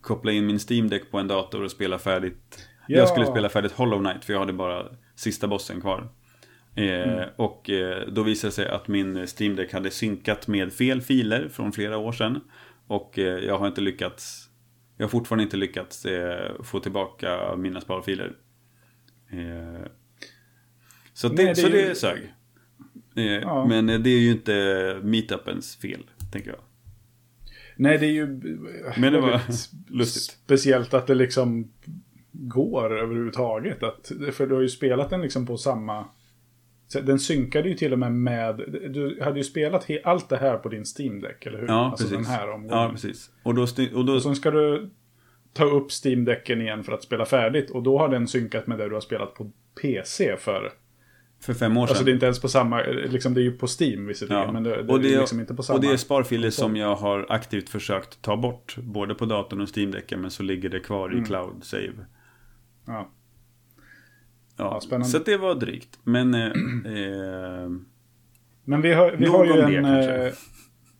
[0.00, 2.68] koppla in min Steam Deck på en dator och spela färdigt.
[2.88, 2.98] Ja.
[2.98, 6.08] Jag skulle spela färdigt Hollow Knight för jag hade bara sista bossen kvar.
[6.74, 7.28] Eh, Mm.
[7.36, 11.48] Och eh, då visade det sig att min Steam Deck hade synkat med fel filer
[11.48, 12.40] från flera år sedan.
[12.86, 14.48] Och jag har inte lyckats
[14.96, 16.06] Jag har fortfarande inte lyckats
[16.62, 18.32] få tillbaka mina sparfiler.
[19.30, 19.86] Eh,
[21.12, 22.34] så, det, Nej, det så ju- det sög.
[23.16, 23.66] Eh, Ja.
[23.66, 26.60] Men eh, det är ju inte meetupens fel, tänker jag.
[27.76, 28.26] Nej, det är ju
[28.96, 29.40] Men det var
[29.88, 30.22] lustigt.
[30.44, 31.72] speciellt att det liksom
[32.32, 33.82] går överhuvudtaget.
[33.82, 36.08] Att, för du har ju spelat den liksom på samma...
[37.02, 38.56] Den synkade ju till och med med...
[38.90, 41.66] Du hade ju spelat allt det här på din Steam Deck, eller hur?
[41.66, 42.26] Ja, alltså precis.
[42.26, 42.82] den här omgången.
[42.84, 43.30] Ja, precis.
[43.42, 43.62] Och då,
[43.94, 44.90] och då Och sen ska du
[45.52, 47.70] ta upp Steam Decken igen för att spela färdigt.
[47.70, 49.50] Och då har den synkat med det du har spelat på
[49.82, 50.72] PC för.
[51.40, 51.90] för fem år sedan.
[51.90, 52.82] Alltså det är inte ens på samma...
[52.82, 54.42] Liksom det är ju på Steam visserligen.
[54.42, 54.52] Ja.
[54.52, 55.76] Men det, det och, det, är liksom inte på samma...
[55.76, 58.76] och det är sparfiler som jag har aktivt försökt ta bort.
[58.78, 60.20] Både på datorn och Steam-däcken.
[60.20, 61.22] Men så ligger det kvar Mm.
[61.22, 62.06] i cloud save.
[62.86, 63.10] Ja.
[64.56, 65.08] Ja, spännande.
[65.08, 65.98] så det var drygt.
[66.04, 66.34] Men...
[66.34, 66.46] Eh,
[66.86, 67.70] eh,
[68.64, 69.82] Men vi har, vi har ju en...
[69.82, 70.32] det, eh,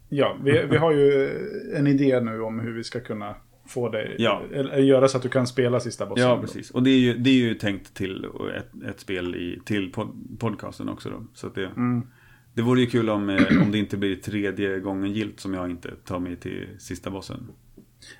[0.08, 1.30] ja, vi, vi har ju
[1.74, 3.34] en idé nu om hur vi ska kunna
[3.68, 4.16] få dig...
[4.18, 4.42] Ja.
[4.54, 6.24] Eller göra så att du kan spela sista bossen.
[6.28, 6.70] ja, precis.
[6.70, 8.24] Och det är ju, det är ju tänkt till
[8.57, 11.24] ett, ett spel i, till pod, podcasten också då.
[11.35, 12.07] Så det, Mm.
[12.54, 15.70] det vore ju kul om, eh, om det inte blir tredje gången gilt som jag
[15.70, 17.48] inte tar mig till sista bossen.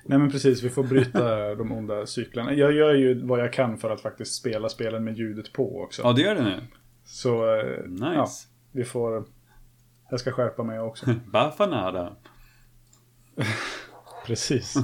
[0.05, 2.53] Nej men precis, vi får bryta de onda cyklerna.
[2.53, 6.01] Jag gör ju vad jag kan för att faktiskt spela spelen med ljudet på också.
[6.01, 6.59] Ja, det gör det nu.
[7.05, 8.05] Så eh, Nice.
[8.15, 8.27] ja,
[8.71, 9.25] vi får...
[10.11, 11.05] Jag ska skärpa mig också.
[11.31, 12.15] Bafanada.
[14.25, 14.75] Precis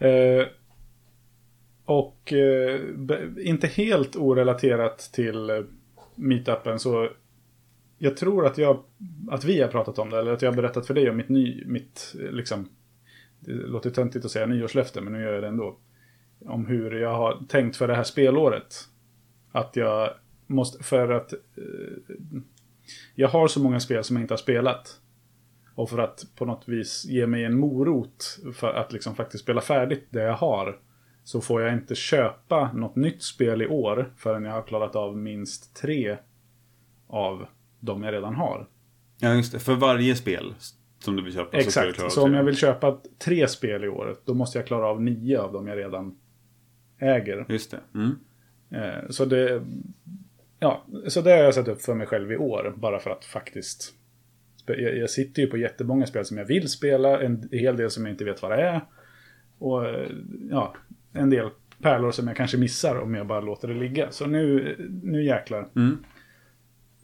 [0.00, 0.46] eh,
[1.84, 2.80] och eh,
[3.38, 5.62] inte helt orelaterat till eh,
[6.14, 7.08] meetupen så
[8.02, 8.84] jag tror att, jag,
[9.30, 11.28] att vi har pratat om det, eller att jag har berättat för dig om mitt,
[11.28, 12.68] ny, mitt eh, liksom,
[13.40, 15.78] det låter töntigt att säga nyårslöfte, men nu gör jag det ändå.
[16.46, 18.74] Om hur jag har tänkt för det här spelåret.
[19.52, 20.10] Att jag
[20.46, 21.38] måste, för att eh,
[23.14, 24.99] jag har så många spel som jag inte har spelat.
[25.74, 29.60] Och för att på något vis ge mig en morot för att liksom faktiskt spela
[29.60, 30.78] färdigt det jag har.
[31.24, 35.16] Så får jag inte köpa något nytt spel i år förrän jag har klarat av
[35.16, 36.16] minst tre
[37.06, 37.46] av
[37.80, 38.68] de jag redan har.
[39.18, 39.58] Ja, just det.
[39.58, 40.54] För varje spel
[40.98, 43.48] som du vill köpa så ska du klara Exakt, så om jag vill köpa tre
[43.48, 46.18] spel i år, då måste jag klara av nio av dem jag redan
[46.98, 47.46] äger.
[47.48, 47.80] Just det.
[47.94, 48.16] Mm.
[48.70, 49.62] Eh, Så det...
[50.58, 52.74] Ja, så det har jag satt upp för mig själv i år.
[52.76, 53.94] Bara för att faktiskt...
[54.66, 57.20] Jag, jag sitter ju på jättemånga spel som jag vill spela.
[57.22, 58.80] En hel del som jag inte vet vad det är.
[59.58, 60.08] Och eh,
[60.50, 60.74] ja,
[61.12, 61.48] en del
[61.82, 64.10] pärlor som jag kanske missar om jag bara låter det ligga.
[64.10, 65.98] Så nu, nu jäklar Mm.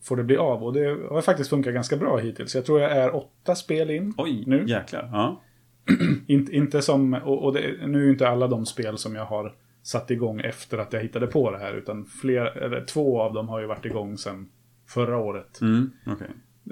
[0.02, 0.64] får det bli av.
[0.64, 2.54] Och det har faktiskt funkat ganska bra hittills.
[2.54, 4.14] Jag tror jag är åtta spel in.
[4.16, 4.64] Oj, Nu?
[4.66, 5.08] jäklar.
[5.12, 5.42] Ja.
[6.26, 9.24] Inte, inte som, och, och det, nu är ju inte alla de spel som jag
[9.24, 11.74] har satt igång efter att jag hittade på det här.
[11.74, 14.48] Utan fler, eller två av dem har ju varit igång sedan
[14.88, 15.60] förra året.
[15.60, 16.26] Mm, okej.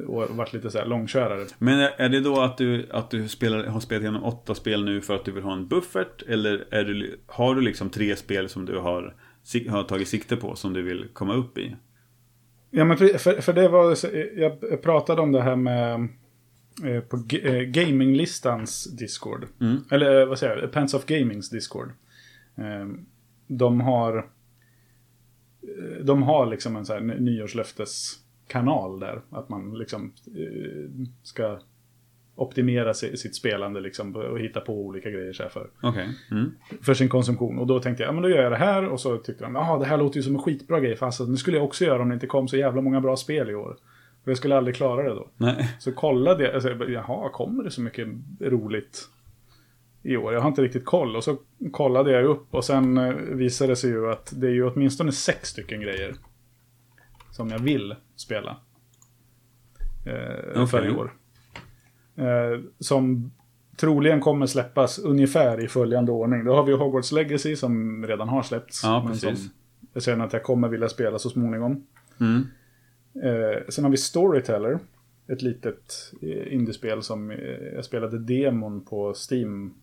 [0.07, 1.47] Och varit lite så här långkörare.
[1.59, 5.01] Men är det då att du, att du spelar, har spelat igenom åtta spel nu
[5.01, 6.23] för att du vill ha en buffert?
[6.29, 9.17] Eller är du, har du liksom tre spel som du har,
[9.69, 11.77] har tagit sikte på som du vill komma upp i?
[12.71, 13.97] Ja men för, för, det var,
[14.41, 16.09] jag pratade om det här med
[16.85, 19.47] eh, på eh, gaminglistans Discord.
[19.61, 19.77] Mm.
[19.91, 21.93] Eller eh, vad säger jag, Pants of Gamings Discord.
[22.57, 22.87] Eh,
[23.47, 24.31] de har
[26.03, 27.01] de har liksom en så här
[28.63, 29.21] nyårslöfteskanal där.
[29.31, 31.59] Att man liksom eh, ska
[32.37, 36.09] optimera si- sitt spelande liksom och hitta på olika grejer så här för, Okej.
[36.31, 36.51] Mm.
[36.83, 37.59] för sin konsumtion.
[37.59, 38.89] Och då tänkte jag, ja men då gör jag det här.
[38.89, 40.97] Och så tyckte de, jaha det här låter ju som en skitbra grej.
[40.97, 43.51] Fast det skulle jag också göra om det inte kom så jävla många bra spel
[43.51, 43.77] i år.
[44.25, 45.29] Och jag skulle aldrig klara det då.
[45.37, 45.75] Nej.
[45.79, 48.09] Så kollade jag, alltså, jaha, kommer det så mycket
[48.41, 49.09] roligt
[50.03, 50.33] i år?
[50.35, 51.17] Jag har inte riktigt koll.
[51.17, 51.37] Och så
[51.73, 55.13] kollade jag upp och sen eh, visade det sig ju att det är ju åtminstone
[55.13, 56.15] sex stycken grejer
[57.31, 58.57] som jag vill spela.
[60.07, 60.91] Eh, För Okej.
[60.91, 61.15] i år.
[62.17, 63.33] Eh, som
[63.77, 66.45] troligen kommer släppas ungefär i följande ordning.
[66.45, 68.81] Då har vi Hogwarts Legacy som redan har släppts.
[68.85, 69.39] Ja, precis.
[69.43, 69.51] Som
[69.93, 71.87] jag känner att jag kommer vilja spela så småningom.
[72.21, 72.47] Mm.
[73.23, 74.79] Eh, sen har vi Storyteller.
[75.29, 77.39] Ett litet eh, indiespel som eh,
[77.75, 79.75] jag spelade demon på Steam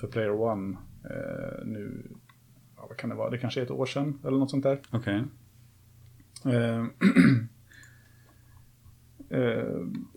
[0.00, 0.76] för Player One.
[1.04, 2.06] Eh, nu,
[2.76, 3.30] ja, vad kan det vara?
[3.30, 4.80] Det kanske är ett år sedan eller något sånt där.
[4.90, 5.24] Okej.
[6.44, 6.84] Eh, eh,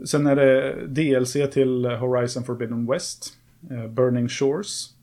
[0.06, 3.38] sen är det DLC till Horizon Forbidden West.
[3.70, 4.96] Eh, Burning Shores.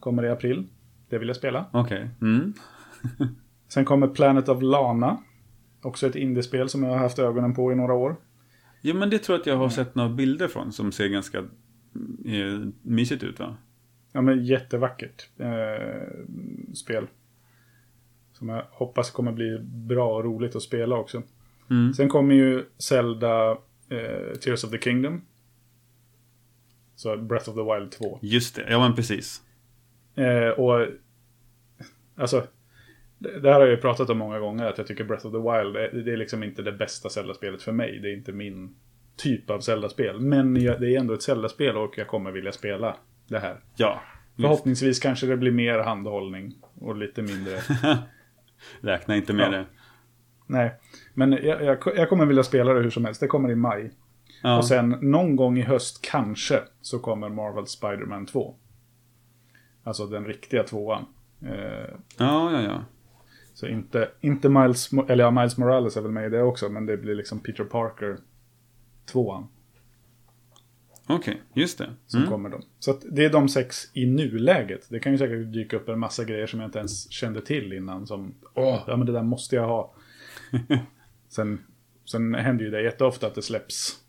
[0.00, 0.66] Kommer i april.
[1.08, 1.66] Det vill jag spela.
[1.72, 2.08] Okej.
[2.20, 2.52] Mm.
[3.68, 5.18] Sen kommer Planet of Lana.
[5.82, 8.16] Också ett indiespel som jag har haft ögonen på i några år.
[8.80, 11.38] Ja, men det tror jag att jag har sett några bilder från som ser ganska
[11.38, 13.56] eh, mysigt ut va?
[14.12, 17.06] Ja men jättevackert eh, spel.
[18.32, 21.22] Som jag hoppas kommer bli bra och roligt att spela också.
[21.70, 21.94] Mm.
[21.94, 23.50] Sen kommer ju Zelda
[23.90, 25.22] eh, Tears of the Kingdom.
[26.96, 28.18] Så Breath of the Wild 2.
[28.22, 29.42] Just det, ja men precis.
[30.14, 30.86] Eh, och
[32.16, 32.46] alltså,
[33.18, 34.64] det, det här har jag ju pratat om många gånger.
[34.66, 37.62] Att jag tycker Breath of the Wild, det, det är liksom inte det bästa Zelda-spelet
[37.62, 37.98] för mig.
[38.02, 38.74] Det är inte min
[39.16, 40.20] typ av Zelda-spel.
[40.20, 42.96] Men jag, det är ändå ett Zelda-spel och jag kommer vilja spela
[43.28, 43.60] det här.
[43.76, 44.00] Ja.
[44.36, 47.60] Förhoppningsvis kanske det blir mer handhållning och lite mindre.
[48.80, 49.50] Räkna inte med Ja.
[49.50, 49.64] det.
[50.50, 50.72] Nej,
[51.14, 53.20] men jag, jag, jag kommer vilja spela det hur som helst.
[53.20, 53.90] Det kommer i maj.
[54.42, 54.58] Ja.
[54.58, 58.54] Och sen någon gång i höst kanske så kommer Marvel Spider-Man 2.
[59.84, 61.04] Alltså den riktiga tvåan.
[61.42, 62.84] Eh, ja, ja, ja.
[63.54, 66.86] så inte, inte Miles, eller ja, Miles Morales är väl med i det också, men
[66.86, 68.16] det blir liksom Peter Parker
[69.06, 69.48] tvåan
[71.06, 71.90] Okej, just det.
[72.06, 72.30] som Mm.
[72.30, 72.60] kommer då.
[72.78, 74.86] Så det är de sex i nuläget.
[74.90, 77.72] Det kan ju säkert dyka upp en massa grejer som jag inte ens kände till
[77.72, 78.06] innan.
[78.06, 79.92] Som, åh, ja men det där måste jag ha.
[81.28, 81.60] sen,
[82.04, 84.00] sen händer ju det jätteofta att det släpps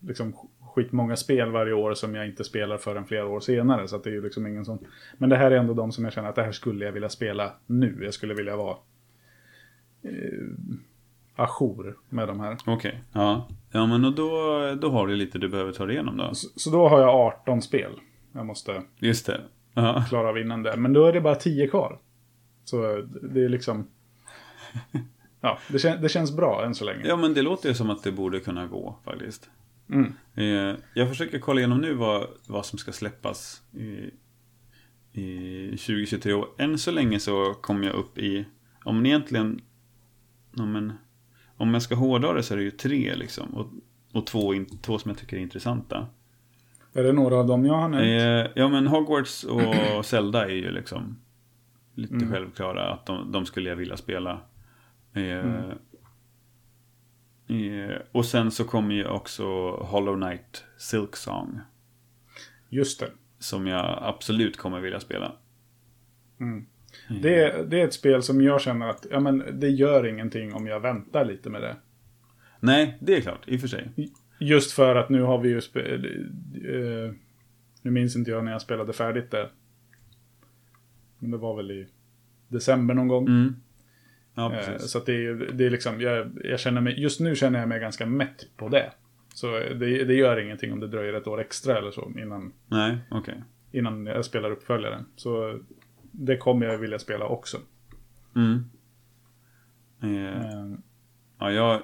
[0.00, 0.34] liksom
[0.74, 3.88] skitmånga spel varje år som jag inte spelar förrän flera år senare.
[3.88, 4.78] Så det är ju liksom ingen sån...
[5.18, 7.08] Men det här är ändå de som jag känner att det här skulle jag vilja
[7.08, 7.98] spela nu.
[8.02, 8.76] Jag skulle vilja vara
[10.02, 10.12] eh,
[11.36, 12.56] ajour med de här.
[12.66, 13.48] Okej, ja.
[13.70, 14.30] Ja, men då,
[14.80, 16.34] då har du lite du behöver ta dig igenom då.
[16.34, 17.92] Så, så då har jag 18 spel.
[18.32, 19.40] Jag måste Just det.
[19.74, 20.04] Ja.
[20.08, 20.76] klara av innan det.
[20.76, 21.98] Men då är det bara 10 kvar.
[22.64, 23.86] Så det är liksom...
[25.44, 27.06] Ja, det, kän, det känns bra än så länge.
[27.06, 29.50] ja, men det låter ju som att det borde kunna gå faktiskt.
[29.90, 30.12] Mm.
[30.34, 34.10] Eh, Jag försöker kolla igenom nu vad, vad som ska släppas i,
[35.20, 36.32] i 2023.
[36.32, 38.44] Och än så länge så kommer jag upp i,
[38.84, 39.60] om man egentligen,
[40.56, 40.92] ja, men,
[41.56, 43.54] om jag ska hårdra det så är det ju tre liksom.
[43.54, 43.66] Och,
[44.12, 46.06] och två, in, två som jag tycker är intressanta.
[46.94, 48.04] Är det några av dem jag har nämnt?
[48.46, 51.16] Eh, ja men Hogwarts och Zelda är ju liksom
[51.94, 52.30] lite Mm.
[52.32, 54.40] självklara att de, de skulle jag vilja spela.
[55.14, 55.70] Eh,
[57.48, 61.60] eh, och sen så kommer ju också Hollow Knight Silk Song.
[62.68, 63.10] Just det.
[63.38, 65.32] Som jag absolut kommer vilja spela.
[66.40, 66.66] Mm.
[67.22, 70.54] Det, är, det är ett spel som jag känner att ja, men det gör ingenting
[70.54, 71.76] om jag väntar lite med det.
[72.60, 73.90] Nej, det är klart, i och för sig.
[74.40, 75.58] Just för att nu har vi ju...
[75.58, 77.14] Eh,
[77.82, 79.50] nu minns inte jag när jag spelade färdigt det.
[81.18, 81.86] Men det var väl i
[82.48, 83.26] december någon gång.
[83.26, 83.56] Mm.
[84.34, 84.76] Ja, Eh.
[84.78, 87.80] Så det är, det är liksom, jag, jag känner mig, just nu känner jag mig
[87.80, 88.92] ganska mätt på det.
[89.34, 92.98] Så det, det gör ingenting om det dröjer ett år extra eller så innan, Nej,
[93.10, 93.42] okej.
[93.72, 95.06] innan jag spelar uppföljaren.
[95.16, 95.58] Så
[96.12, 97.58] det kommer jag vilja spela också.
[98.36, 98.64] Mm.
[100.02, 100.66] Eh, Eh,
[101.38, 101.82] Ja, jag...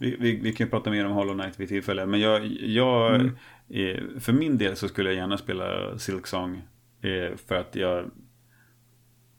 [0.00, 2.06] Vi, vi, vi kan ju prata mer om Hollow Knight vid tillfälle.
[2.06, 2.46] Men jag...
[2.46, 3.34] jag Mm.
[3.68, 6.62] eh, för min del så skulle jag gärna spela Silk Song.
[7.00, 8.10] Eh, för att jag...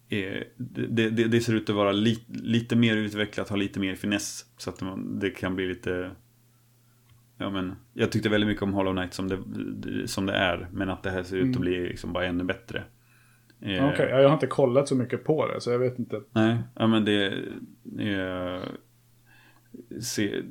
[0.10, 0.48] Det,
[1.10, 4.45] det, det ser ut att vara li, lite mer utvecklat, ha lite mer finess.
[4.58, 6.12] Så att man, det kan bli lite...
[7.38, 9.38] Ja, men, jag tyckte väldigt mycket om Hollow Knight som det,
[10.08, 10.67] som det är.
[10.72, 11.62] Men att det här ser ut att Mm.
[11.62, 12.84] bli liksom bara ännu bättre.
[13.62, 16.22] Eh, Okej, ja, jag har inte kollat så mycket på det så jag vet inte.
[16.32, 17.28] Nej, ja men det...
[18.00, 18.63] Eh,
[20.02, 20.41] se,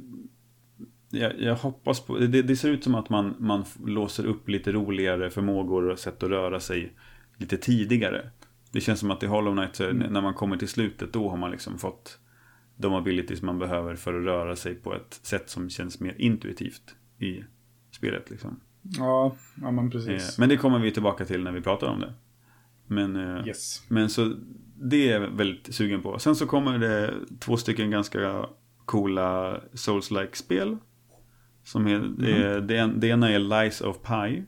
[1.11, 2.18] jag, jag hoppas på...
[2.18, 6.23] Det, det ser ut som att man, man låser upp lite roligare förmågor och sätt
[6.23, 6.92] att röra sig
[7.37, 8.31] lite tidigare.
[8.72, 10.12] Det känns som att i Hollow Knight, så Mm.
[10.12, 12.18] när man kommer till slutet, då har man liksom fått
[12.76, 16.94] de abilities man behöver för att röra sig på ett sätt som känns mer intuitivt
[17.18, 17.44] i
[17.90, 18.31] spelet.
[18.31, 18.61] Liksom.
[18.83, 20.38] Ja, ja men Eh, precis.
[20.38, 22.12] men det kommer vi tillbaka till när vi pratar om det.
[22.87, 23.83] Men, eh, Yes.
[23.88, 24.35] men så
[24.81, 26.18] det är jag väldigt sugen på.
[26.18, 28.46] Sen så kommer det två stycken ganska
[28.85, 30.76] coola Souls-like spel.
[31.64, 32.16] Som är, Mhm.
[32.18, 34.44] det, det, en- det ena är Lies of Pi.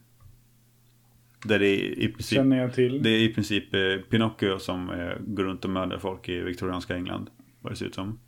[1.45, 3.03] Där det är i princip, Känner jag till.
[3.03, 6.97] det är i princip eh, Pinocchio som eh, går runt och mördar folk i viktorianska
[6.97, 7.31] England.
[7.61, 8.21] Vad det ser ut som.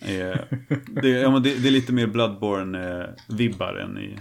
[0.00, 0.08] Eh,
[1.02, 4.18] det, ja, men det, det är lite mer Bloodborne-vibbar än i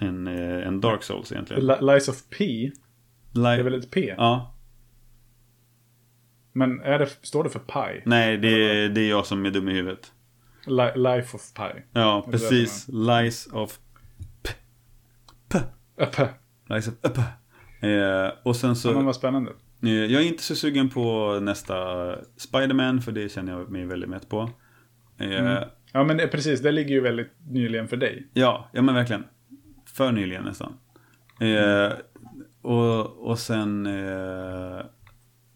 [0.00, 1.66] än, eh, än Dark Souls egentligen.
[1.66, 2.70] Li- Lies of P.
[3.32, 4.14] Det är Li- väl ett P?
[4.18, 4.54] Ja,
[6.52, 8.02] Men är det, står det för Pi?
[8.06, 10.12] nej det är, det är jag som är dum i huvudet.
[10.66, 11.82] Li- Life of Pi.
[11.92, 12.88] Ja, precis.
[12.88, 13.78] Lies of
[15.98, 16.28] Öppe.
[16.68, 17.18] Lies of Up.
[17.80, 18.88] Eh, och sen så...
[18.88, 19.52] Ja, vad spännande.
[19.82, 21.74] Eh, Jag är inte så sugen på nästa
[22.36, 24.50] Spider-Man för det känner jag mig väldigt mätt på.
[25.18, 25.64] Eh, Mm.
[25.92, 26.60] Ja, men det, precis.
[26.60, 28.26] Det ligger ju väldigt nyligen för dig.
[28.32, 29.24] Ja, ja men verkligen.
[29.86, 30.72] För nyligen nästan.
[31.40, 31.92] Eh,
[32.62, 34.80] och, och sen eh,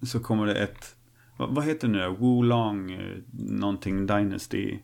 [0.02, 0.96] så kommer det ett,
[1.36, 2.08] vad, vad heter det nu?
[2.18, 4.78] Wulong eh, någonting Dynasty.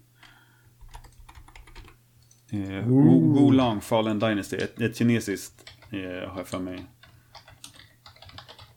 [2.52, 6.86] Eh, Wu- Wulong Fallen Dynasty, ett, ett kinesiskt eh, har jag för mig.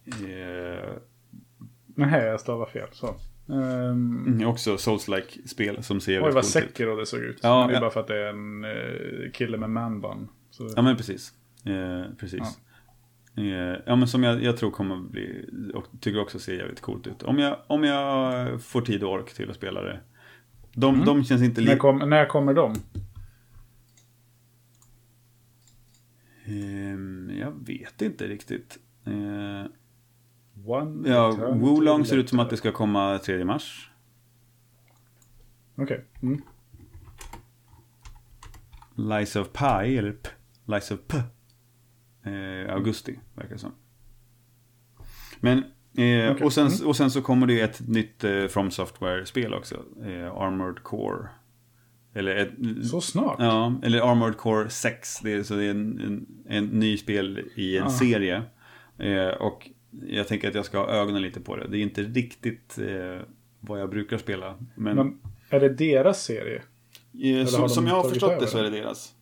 [0.06, 2.88] Eh, här, jag stavar fel.
[2.92, 3.16] Så.
[3.46, 6.50] Um, Mm, också Souls-like spel som ser oj, jävligt vad ut.
[6.50, 7.40] Sekiro det såg ut.
[7.42, 7.80] Ja, det är ja.
[7.80, 10.28] bara för att det är en eh, kille med manbun.
[10.52, 11.34] Så, Ja men precis.
[11.66, 12.60] Eh, precis.
[13.38, 13.44] Eh,
[13.86, 17.24] ja men som jag, jag tror kommer bli, och tycker också ser jävligt coolt ut.
[17.24, 20.00] Om jag, om jag får tid och ork till att spela det.
[20.74, 21.06] De, Mm.
[21.06, 21.80] de känns inte när, lika...
[21.80, 22.74] kom, när kommer de?
[26.46, 28.78] Ehm, jag vet inte riktigt.
[30.66, 33.92] One ja, Wulong ser ut som att det ska komma 3 mars.
[35.76, 36.06] Okej.
[36.22, 36.42] Mm.
[38.96, 40.30] Lies of Pi, eller P,
[40.66, 41.18] Lies of P.
[42.30, 43.72] Eh, augusti, verkar det som.
[45.40, 46.46] Men, eh, Okej.
[46.46, 46.88] och, sen, Mm.
[46.88, 49.76] och sen så kommer det ett nytt eh, From Software-spel också.
[50.06, 51.28] Eh, Armored Core.
[52.14, 52.52] Eller ett,
[52.88, 53.36] Så snart?
[53.40, 55.20] Ja, eller Armored Core 6.
[55.24, 57.90] Det är, så det är en, en, en ny spel i en Ah.
[57.90, 58.44] serie.
[58.98, 59.70] Eh, och
[60.08, 61.68] jag tänker att jag ska ha ögonen lite på det.
[61.68, 63.22] Det är inte riktigt eh,
[63.60, 64.56] vad jag brukar spela.
[64.76, 66.62] Men, Men är det deras serie?
[67.24, 68.70] eh, som, de som jag har förstått det så är det?
[68.70, 69.14] deras.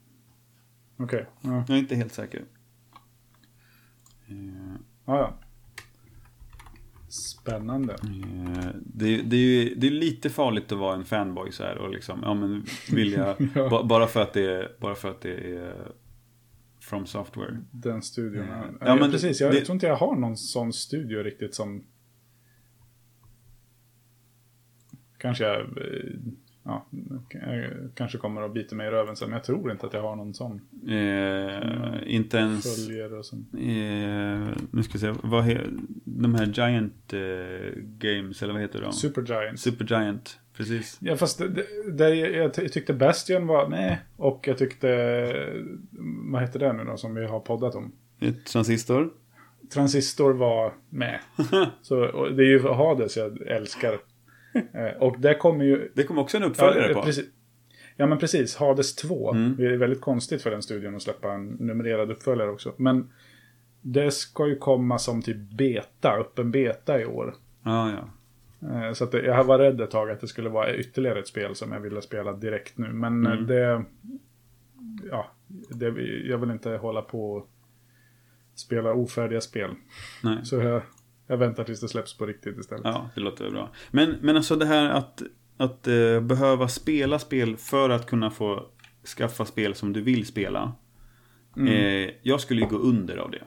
[0.97, 1.25] Okej.
[1.41, 1.63] Ja.
[1.67, 2.43] Jag är inte helt säker.
[4.27, 5.33] Eh, Ja, ja.
[7.09, 7.93] Spännande.
[7.93, 11.77] Eh, Det, det, är ju, det är lite farligt att vara en fanboy så här
[11.77, 13.69] och liksom, ja men vilja, Ja.
[13.69, 15.73] ba, bara för att det är, bara för att det är
[16.91, 17.57] From Software.
[17.71, 18.45] Den studion.
[18.47, 19.41] Ja, Ja, men precis.
[19.41, 21.83] Jag det- tror inte jag har någon sån studio riktigt som...
[25.17, 25.59] Kanske jag...
[25.61, 26.13] eh,
[26.63, 26.85] Ja,
[27.29, 30.01] jag kanske kommer att bita mig i röven sen, men jag tror inte att jag
[30.01, 35.61] har någon sån Eh, inte ens, följare och eh, nu ska vi se, vad he,
[36.05, 38.93] de här Giant eh, Games, eller vad heter de?
[38.93, 39.59] Supergiant.
[39.59, 40.97] Supergiant, precis.
[41.01, 43.99] Ja, fast det, det, det, jag ty- tyckte Bastion var nej.
[44.17, 44.87] Och jag tyckte...
[46.31, 47.91] Vad heter det nu då som vi har poddat om?
[48.51, 49.09] Transistor.
[49.73, 51.19] Transistor var med.
[51.81, 53.99] Så, och det är ju Hades jag älskar.
[54.73, 55.91] Eh, och det kommer ju...
[55.95, 57.01] Det kom också en uppföljare ja, på.
[57.01, 57.25] precis,
[57.95, 58.55] ja, men precis.
[58.55, 59.31] Hades 2.
[59.31, 59.55] Mm.
[59.57, 62.73] Det är väldigt konstigt för den studion att släppa en numrerad uppföljare också.
[62.77, 63.11] Men
[63.81, 67.35] det ska ju komma som typ beta, öppen beta i år.
[67.63, 68.09] Ja, ja.
[68.61, 71.55] Eh, Så att jag var rädd ett tag att det skulle vara ytterligare ett spel
[71.55, 72.87] som jag ville spela direkt nu.
[72.93, 73.47] Men eh, Mm.
[73.47, 73.83] det...
[75.09, 75.31] Ja,
[75.69, 75.87] det,
[76.25, 77.49] jag vill inte hålla på och
[78.55, 79.71] spela ofärdiga spel.
[80.23, 80.37] Nej.
[80.45, 80.81] Så jag,
[81.27, 82.81] jag väntar tills det släpps på riktigt istället.
[82.85, 83.69] Ja, det låter bra.
[83.91, 85.21] Men, men alltså det här att,
[85.57, 88.65] att eh, behöva spela spel för att kunna få
[89.17, 90.73] skaffa spel som du vill spela.
[91.57, 91.67] Mm.
[91.73, 93.43] Eh, jag skulle ju gå under av det.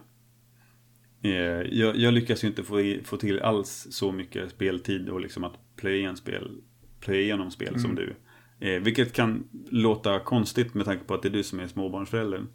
[1.25, 5.45] Eh, jag, jag lyckas ju inte få, få till alls så mycket speltid och liksom
[5.45, 6.61] att plöja igen spel,
[7.01, 8.14] plöja igenom spel som du.
[8.61, 12.47] Eh, vilket kan låta konstigt med tanke på att det är du som är småbarnsföräldern.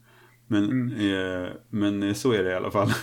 [0.48, 2.90] Men, eh, men eh, så är det i alla fall.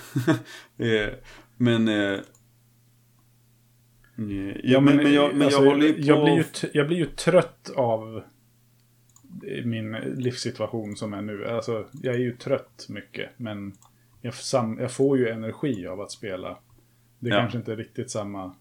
[0.76, 1.08] eh,
[1.56, 1.88] men...
[1.88, 2.20] Eh, eh,
[4.62, 6.00] ja, men, men jag, men alltså, jag håller ju på...
[6.00, 8.22] jag, blir ju, jag blir ju trött av
[9.64, 11.46] min livssituation som är nu.
[11.46, 13.72] Alltså, jag är ju trött mycket, men
[14.20, 16.58] jag, sam, jag får ju energi av att spela.
[17.18, 17.40] Det är Ja.
[17.40, 18.54] kanske inte är riktigt samma...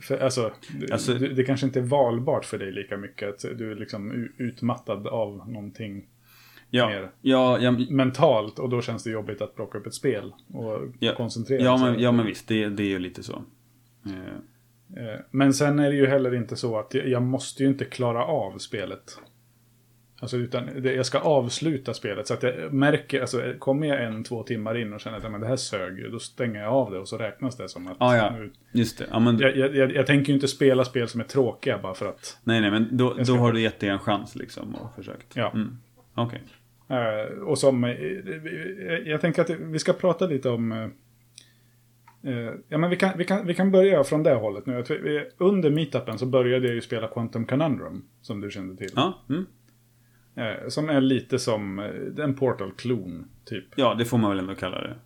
[0.00, 0.52] För, alltså,
[0.92, 3.28] Alltså- det, det kanske inte är valbart för dig lika mycket.
[3.28, 6.06] Att du är liksom utmattad av någonting.
[6.70, 8.58] Ja, mer ja, ja, mentalt.
[8.58, 11.14] Och då känns det jobbigt att plocka upp ett spel och Ja.
[11.14, 11.90] koncentrera ja, sig.
[11.90, 13.42] men, ja men visst, det, det är ju lite så.
[14.06, 14.34] Eh,
[14.96, 17.84] Eh, Men sen är det ju heller inte så att jag, jag måste ju inte
[17.84, 19.18] klara av spelet.
[20.24, 22.26] Alltså utan det, jag ska avsluta spelet.
[22.26, 25.40] Så att jag märker, alltså kommer jag en, två timmar in och känner att men
[25.40, 27.96] det här sög, då stänger jag av det och så räknas det som att...
[28.00, 28.30] Ja, ja.
[28.30, 29.06] nu- just det.
[29.10, 31.94] Ja, men, Jag, jag, jag, jag tänker ju inte spela spel som är tråkiga bara
[31.94, 32.38] för att...
[32.44, 35.36] nej, nej, men då, då har du gett det en chans liksom och försökt.
[35.36, 35.50] Ja.
[35.54, 35.76] Mm.
[36.14, 36.42] Okej.
[36.88, 37.84] Eh, och som...
[37.84, 37.92] eh,
[39.04, 40.72] jag tänker att vi ska prata lite om...
[40.72, 40.88] eh,
[42.68, 44.84] ja, men vi kan, vi, kan, vi kan börja från det hållet nu.
[45.38, 48.90] Under meetupen så började jag ju spela Quantum Conundrum, som du kände till.
[48.94, 49.46] Ja, mm.
[50.36, 53.64] Eh, som är lite som eh, en Portal-klon, typ.
[53.76, 54.96] ja, det får man väl ändå kalla det.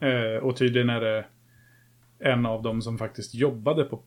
[0.00, 1.24] Eh, och tydligen är det
[2.18, 4.02] en av dem som faktiskt jobbade på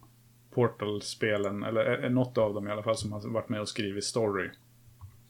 [0.53, 4.03] Portal-spelen, eller eh, något av dem i alla fall, som har varit med och skrivit
[4.03, 4.49] story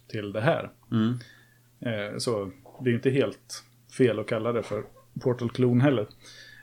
[0.08, 0.72] till det här.
[0.92, 1.14] Mm.
[1.80, 3.64] Eh, så det är inte helt
[3.98, 4.84] fel att kalla det för
[5.22, 6.08] Portal-klon heller.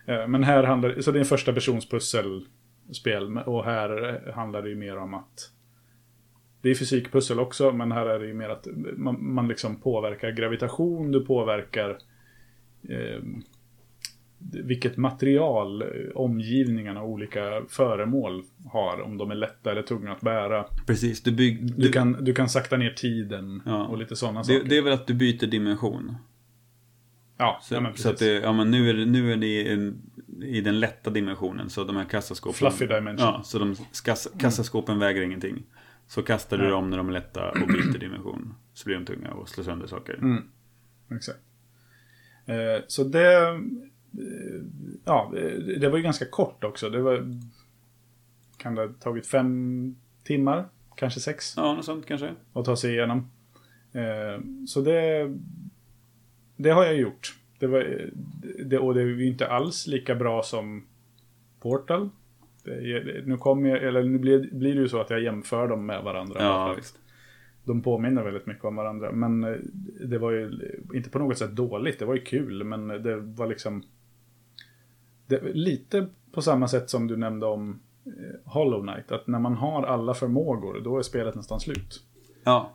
[0.06, 4.62] Eh, men här handlar så det är en första persons pusselspel och här eh, handlar
[4.62, 5.52] det ju mer om att
[6.68, 8.66] det är fysikpussel också, men här är det ju mer att
[8.96, 11.90] man, man liksom påverkar gravitation, du påverkar
[12.88, 13.22] eh,
[14.38, 19.00] vilket material omgivningarna och olika föremål har.
[19.00, 20.64] Om de är lätta eller tunga att bära.
[20.86, 21.74] Precis, du bygg...
[21.76, 23.86] Du kan, du kan sakta ner tiden Ja.
[23.86, 24.64] och lite sådana saker.
[24.68, 26.16] det är väl att du byter dimension.
[27.38, 28.28] ja, Så, ja, men så att precis.
[28.28, 29.92] det, ja men nu är det, nu är det i,
[30.42, 31.70] i den lätta dimensionen.
[31.70, 32.54] Så de här kassaskåpen.
[32.54, 33.26] Fluffy dimension.
[33.26, 35.62] Ja, så de kassa, kassaskåpen väger ingenting.
[36.08, 38.54] Så kastar du dem när de är lätta och byter dimension.
[38.72, 40.14] Så blir de tunga och slår sönder saker.
[40.14, 40.42] Mm.
[41.10, 41.38] Exakt.
[42.46, 43.48] Eh, så det...
[43.48, 44.62] Eh,
[45.04, 46.90] ja, det det var ju ganska kort också.
[46.90, 47.40] Det var...
[48.56, 50.68] Kan det ha tagit fem timmar?
[50.96, 51.54] Kanske sex?
[51.56, 52.34] Ja, något sånt kanske.
[52.52, 53.30] att ta sig igenom.
[53.92, 55.36] Eh, så det,
[56.56, 57.34] det har jag gjort.
[57.58, 58.10] Det var,
[58.64, 60.86] det, och det är ju inte alls lika bra som
[61.60, 62.10] Portal.
[62.72, 65.86] Är- nu, kommer jag, eller nu blir, blir det ju så att jag jämför dem
[65.86, 66.36] med varandra.
[66.42, 66.98] Ja, visst.
[67.64, 69.12] De påminner väldigt mycket om varandra.
[69.12, 69.56] Men eh,
[70.04, 70.50] det var ju
[70.94, 71.98] inte på något sätt dåligt.
[71.98, 73.82] Det var ju kul, men det var liksom...
[75.26, 78.12] Det, lite på samma sätt som du nämnde om eh,
[78.44, 79.12] Hollow Knight.
[79.12, 82.02] Att när man har alla förmågor, då är spelet nästan slut.
[82.44, 82.74] Ja.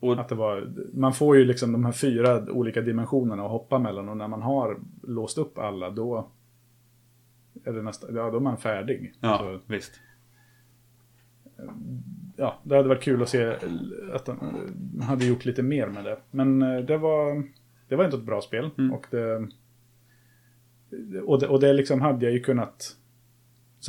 [0.00, 3.78] Och, Att det var, man får ju liksom de här fyra olika dimensionerna att hoppa
[3.78, 6.30] mellan och när man har låst upp alla då
[7.64, 9.12] är det nästa, ja, då är man färdig.
[9.20, 10.00] ja, Så, visst.
[12.36, 13.56] ja, det hade varit kul att se
[14.12, 14.66] att de
[15.02, 16.18] hade gjort lite mer med det.
[16.30, 17.42] Men eh, det var,
[17.88, 18.70] det var inte ett bra spel.
[18.78, 18.92] Mm.
[18.92, 19.48] Och, det,
[21.20, 22.96] och det, och det liksom hade jag ju kunnat,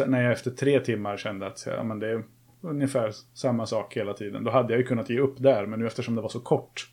[0.07, 2.24] när jag efter tre timmar kände att ja, men det är
[2.61, 4.43] ungefär samma sak hela tiden.
[4.43, 6.91] Då hade jag ju kunnat ge upp där, men nu eftersom det var så kort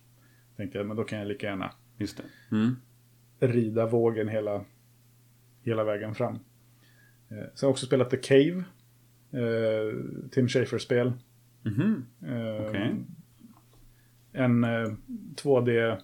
[0.56, 2.56] tänkte jag, men då kan jag lika gärna Just det.
[2.56, 2.76] Mm.
[3.40, 4.64] rida vågen hela,
[5.62, 6.38] hela vägen fram.
[7.30, 8.64] Eh, sen har jag också spelat The Cave.
[9.32, 9.94] Eh,
[10.30, 11.12] Tim Schafer-spel.
[11.62, 12.04] Mhm.
[12.26, 12.94] Eh, Okej.
[14.32, 14.92] En eh,
[15.36, 15.98] 2D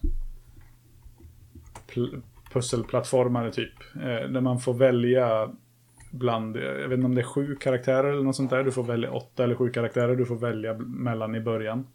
[1.89, 2.23] pl-
[2.53, 3.73] pusselplattformare typ.
[3.97, 4.01] Eh,
[4.31, 5.51] där man får välja
[6.11, 8.65] bland, jag vet inte om det är sju karaktärer eller något sånt där.
[8.65, 11.87] Du får välja åtta eller sju karaktärer du får välja mellan i början.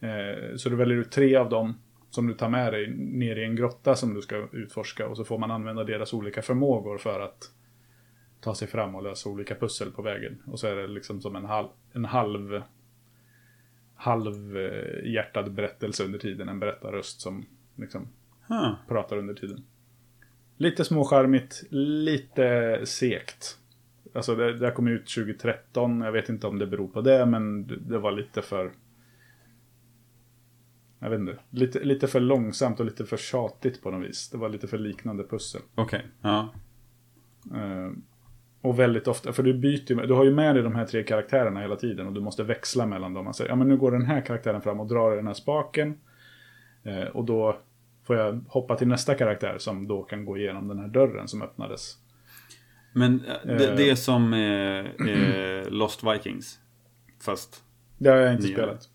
[0.00, 1.74] Eh, så du väljer ut tre av dem
[2.10, 5.08] som du tar med dig ner i en grotta som du ska utforska.
[5.08, 7.50] Och så får man använda deras olika förmågor för att
[8.44, 10.42] ta sig fram och lösa olika pussel på vägen.
[10.46, 12.62] Och så är det liksom som en halv, en halv
[13.94, 16.48] halvhjärtad berättelse under tiden.
[16.48, 18.08] En berättarröst som liksom
[18.48, 18.74] Huh.
[18.88, 19.64] pratar under tiden.
[20.56, 23.58] Lite småcharmigt, lite segt.
[24.14, 27.66] Alltså det, det kom ut 2013, jag vet inte om det beror på det, men
[27.88, 28.72] det, var lite för...
[30.98, 34.30] Jag vet inte, lite, lite för långsamt och lite för tjatigt på något vis.
[34.30, 35.62] Det var lite för liknande pussel.
[35.74, 36.06] Okej.
[36.20, 36.48] Ja.
[37.54, 37.90] Eh,
[38.64, 41.02] och väldigt ofta, för du byter med, du har ju med dig de här tre
[41.02, 43.24] karaktärerna hela tiden och du måste växla mellan dem.
[43.24, 45.34] Man säger, ja men nu går den här karaktären fram och drar i den här
[45.34, 45.98] spaken.
[46.82, 47.58] Eh, och då
[48.04, 51.42] får jag hoppa till nästa karaktär som då kan gå igenom den här dörren som
[51.42, 51.96] öppnades.
[52.92, 53.76] Men eh, det, Eh.
[53.76, 56.58] det är som eh, eh, Lost Vikings.
[57.22, 57.62] Fast,
[57.98, 58.54] Det har jag inte Nya.
[58.56, 58.88] spelat.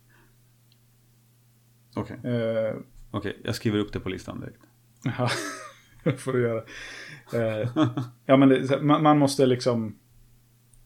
[1.96, 2.18] okej.
[2.24, 2.76] Eh,
[3.12, 4.62] Okej, jag skriver upp det på listan direkt.
[5.04, 5.30] Ja,
[6.04, 6.64] det får du göra.
[7.34, 7.70] Eh,
[8.26, 10.00] ja, men det, man, man måste liksom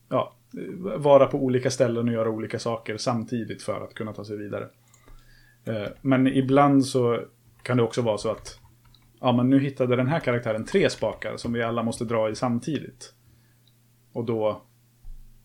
[0.10, 0.34] ja,
[0.98, 4.68] vara på olika ställen och göra olika saker samtidigt för att kunna ta sig vidare.
[5.66, 7.20] Eh, men ibland så
[7.64, 8.60] kan det också vara så att
[9.20, 12.36] ja, men nu hittade den här karaktären tre spakar som vi alla måste dra i
[12.36, 13.14] samtidigt.
[14.14, 14.62] Och då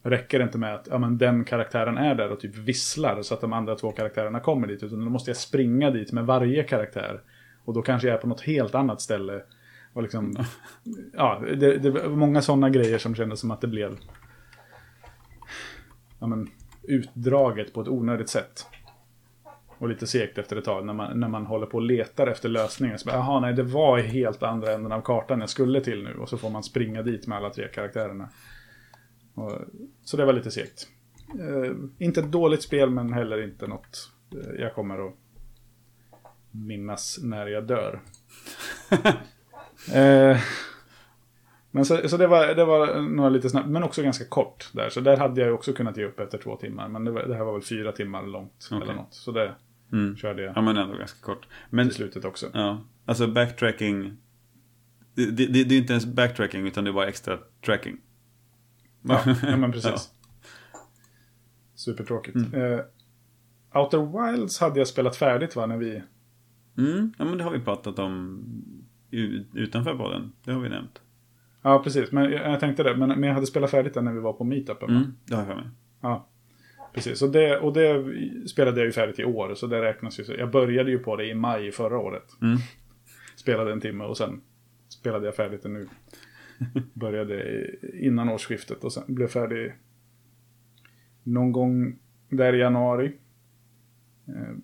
[0.03, 3.35] räcker det inte med att ja, men den karaktären är där och typ visslar så
[3.35, 4.83] att de andra två karaktärerna kommer dit.
[4.83, 7.21] Utan då måste jag springa dit med varje karaktär.
[7.65, 9.43] Och då kanske jag är på något helt annat ställe.
[9.99, 10.37] Och liksom,
[11.13, 13.99] ja, det, det var många sådana grejer som kändes som att det blev
[16.19, 16.51] ja, men,
[16.83, 18.67] utdraget på ett onödigt sätt.
[19.79, 22.49] Och lite segt efter ett tag när man, när man håller på och letar efter
[22.49, 22.97] lösningar.
[22.97, 26.05] Så bara, Jaha, nej, det var i helt andra änden av kartan jag skulle till
[26.05, 26.15] nu.
[26.15, 28.29] Och så får man springa dit med alla tre karaktärerna.
[29.35, 29.53] Och,
[30.03, 30.89] så det var lite segt.
[31.41, 35.15] Eh, inte ett dåligt spel, men heller inte något eh, jag kommer att
[36.51, 38.01] minnas när jag dör.
[39.95, 40.41] eh,
[41.71, 44.89] men så, så det, var, det var några lite snabbt, men också ganska kort där.
[44.89, 46.89] Så där hade jag också kunnat ge upp efter två timmar.
[46.89, 48.83] Men det, var, det här var väl fyra timmar långt Okej.
[48.83, 49.15] eller något.
[49.15, 49.55] Så det
[49.93, 50.17] Mm.
[50.17, 51.47] körde jag Ja, men ändå ganska kort.
[51.71, 52.47] Men, till slutet också.
[52.55, 54.17] ja, alltså backtracking.
[55.15, 57.97] Det, det, det, det är inte ens backtracking, utan det är bara extra tracking.
[59.03, 60.11] Ja, ja men precis.
[61.75, 62.37] Supertråkigt.
[62.37, 62.81] Eh,
[63.81, 66.03] Outer Wilds hade jag spelat färdigt va, när vi...
[66.79, 68.45] Mm, ja, men det har vi pratat om
[69.55, 70.33] utanför podden.
[70.45, 71.03] Det har vi nämnt.
[71.63, 72.13] Ja, precis.
[72.13, 72.97] Men jag, tänkte det.
[72.97, 74.91] Men, men jag hade spelat färdigt den när vi var på meetupen.
[74.91, 75.71] Mm, det har jag för mig.
[76.01, 76.29] Ja,
[76.95, 77.23] precis.
[77.23, 78.05] Och det, och det
[78.49, 79.55] spelade jag ju färdigt i år.
[79.55, 80.25] Så det räknas ju.
[80.25, 82.25] så- Jag började ju på det i maj förra året.
[82.43, 82.59] Mm.
[83.37, 84.41] Spelade en timme och sen
[84.89, 85.89] spelade jag färdigt det nu.
[86.95, 89.73] Började innan årsskiftet och sen blev färdig
[91.23, 91.99] någon gång
[92.29, 93.13] där i januari.
[94.29, 94.55] Eh,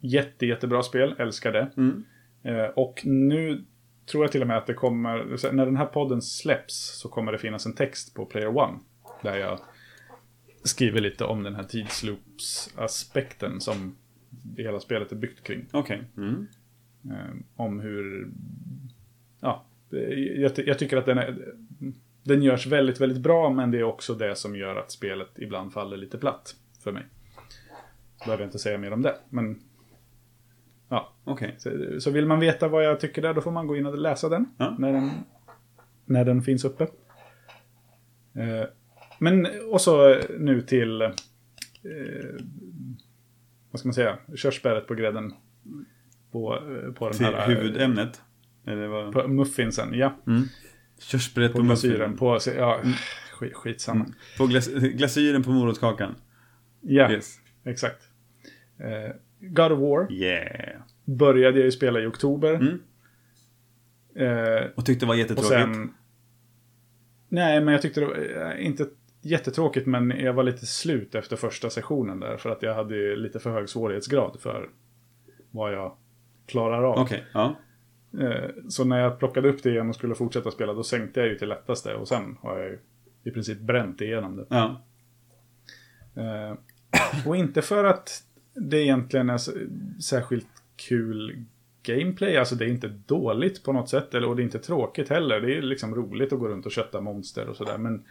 [0.00, 1.70] jätte, jättebra spel, älskar det.
[1.76, 2.04] Mm.
[2.42, 3.64] Eh, och nu
[4.06, 7.32] tror jag till och med att det kommer, när den här podden släpps så kommer
[7.32, 8.78] det finnas en text på Player One.
[9.22, 9.58] Där jag
[10.62, 13.96] skriver lite om den här tidsloops-aspekten som
[14.30, 15.66] det hela spelet är byggt kring.
[15.72, 16.02] Okej.
[16.16, 16.46] Mm.
[17.04, 18.28] Eh, om hur...
[19.40, 19.64] Ja,
[20.36, 21.54] jag, jag tycker att den, är,
[22.22, 25.72] den görs väldigt, väldigt bra, men det är också det som gör att spelet ibland
[25.72, 27.06] faller lite platt för mig.
[28.24, 29.60] Behöver jag inte säga mer om det, men...
[30.88, 31.54] Ja, Okej.
[31.58, 31.70] så,
[32.00, 34.28] så vill man veta vad jag tycker där, då får man gå in och läsa
[34.28, 34.46] den.
[34.58, 34.76] Ja.
[34.78, 35.10] När, den
[36.04, 36.84] när den finns uppe.
[38.34, 38.64] Eh,
[39.18, 41.02] men, och så nu till...
[41.02, 41.10] Eh,
[43.70, 44.18] vad ska man säga?
[44.36, 45.34] Körsbäret på grädden.
[46.32, 47.46] På, eh, på den Till här...
[47.48, 48.22] huvudämnet.
[48.66, 49.12] Eller vad?
[49.12, 50.14] På muffinsen, ja.
[50.26, 50.42] Mm.
[51.00, 52.16] Körsbäret På på glasyren.
[52.16, 52.80] På, ja,
[53.32, 54.06] skit, skitsamma.
[54.38, 56.14] På glas glasyren på morotskakan.
[56.80, 57.38] Ja, Yes.
[57.64, 58.02] exakt.
[58.78, 60.80] Eh, God of War Yeah.
[61.04, 62.54] började jag ju spela i oktober.
[62.54, 62.80] Mm.
[64.16, 65.50] Eh, Och tyckte det var jättetråkigt.
[65.50, 65.94] sen...
[67.28, 68.86] Nej, men jag tyckte det var eh, inte
[69.22, 72.36] jättetråkigt, men jag var lite slut efter första sessionen där.
[72.36, 74.70] För att jag hade lite för hög svårighetsgrad för
[75.50, 75.96] vad jag
[76.46, 76.98] klarar av.
[76.98, 77.56] Okej, ja.
[78.20, 81.28] Eh, Så när jag plockade upp det igen och skulle fortsätta spela, då sänkte jag
[81.28, 81.94] ju till lättaste.
[81.94, 82.78] Och sen har jag ju
[83.24, 84.46] i princip bränt igenom det.
[84.48, 84.82] Ja.
[86.16, 86.56] Eh,
[87.26, 88.22] och inte för att
[88.56, 89.40] det egentligen är
[90.00, 91.44] särskilt kul
[91.82, 92.36] gameplay.
[92.36, 94.14] Alltså det är inte dåligt på något sätt.
[94.14, 95.40] Eller, och det är inte tråkigt heller.
[95.40, 97.78] Det är liksom roligt att gå runt och kötta monster och sådär.
[97.78, 98.04] Men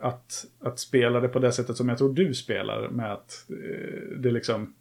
[0.00, 2.88] att, att spela det på det sättet som jag tror du spelar.
[2.88, 4.74] Med att eh, det liksom...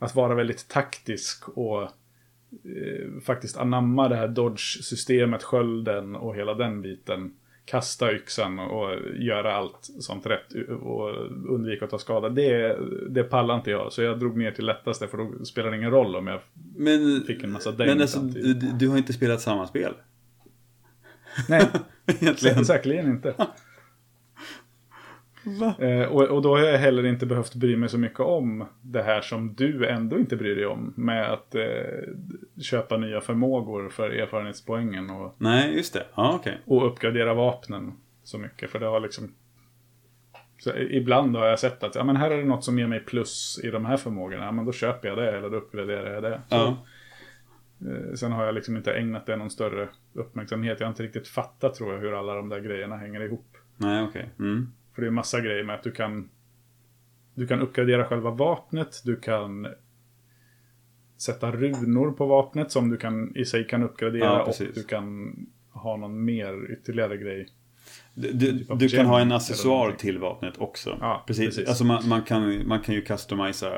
[0.00, 6.82] Att vara väldigt taktisk och eh, faktiskt anamma det här dodge-systemet, skölden och hela den
[6.82, 7.34] biten.
[7.70, 10.52] Kasta yxan och göra allt sånt rätt
[10.82, 11.08] och
[11.54, 12.28] undvika att ta skada.
[12.28, 12.78] Det,
[13.10, 13.92] det pallar inte jag.
[13.92, 16.40] Så jag drog ner till lättaste för då spelar det ingen roll om jag...
[16.76, 19.94] Men, Fick en massa däng men alltså, du, du har inte spelat samma spel.
[21.48, 21.66] Nej,
[22.64, 23.34] säkerligen inte.
[25.78, 29.02] Eh, och, och då har jag heller inte behövt bry mig så mycket om det
[29.02, 30.92] här som du ändå inte bryr dig om.
[30.96, 31.62] Med att eh,
[32.62, 36.04] köpa nya förmågor för erfarenhetspoängen och, Nej, just det.
[36.14, 36.58] Ja, okej.
[36.64, 37.92] och uppgradera vapnen
[38.22, 38.70] så mycket.
[38.70, 39.34] För det har liksom...
[40.58, 43.00] Så ibland har jag sett att ja, men här är det något som ger mig
[43.00, 44.44] plus i de här förmågorna.
[44.44, 46.40] Ja, men då köper jag det eller då uppgraderar jag det.
[46.48, 46.76] Så, Ja.
[47.88, 50.80] eh, Sen har jag liksom inte ägnat det någon större uppmärksamhet.
[50.80, 53.56] Jag har inte riktigt fattat tror jag hur alla de där grejerna hänger ihop.
[53.76, 54.28] Nej, okej.
[54.38, 54.72] Mm.
[54.98, 56.28] För det är massa grejer med att du kan
[57.34, 59.66] Du kan uppgradera själva vapnet, du kan
[61.16, 65.36] Sätta runor på vapnet som du kan i sig kan uppgradera Ja, och du kan
[65.70, 67.48] ha någon mer ytterligare grej.
[68.14, 70.98] Du, du, Typ du kan ha en accessoar till vapnet också.
[71.00, 71.46] Ja, precis.
[71.46, 71.68] precis.
[71.68, 73.72] Alltså man, man, kan, man kan ju customisa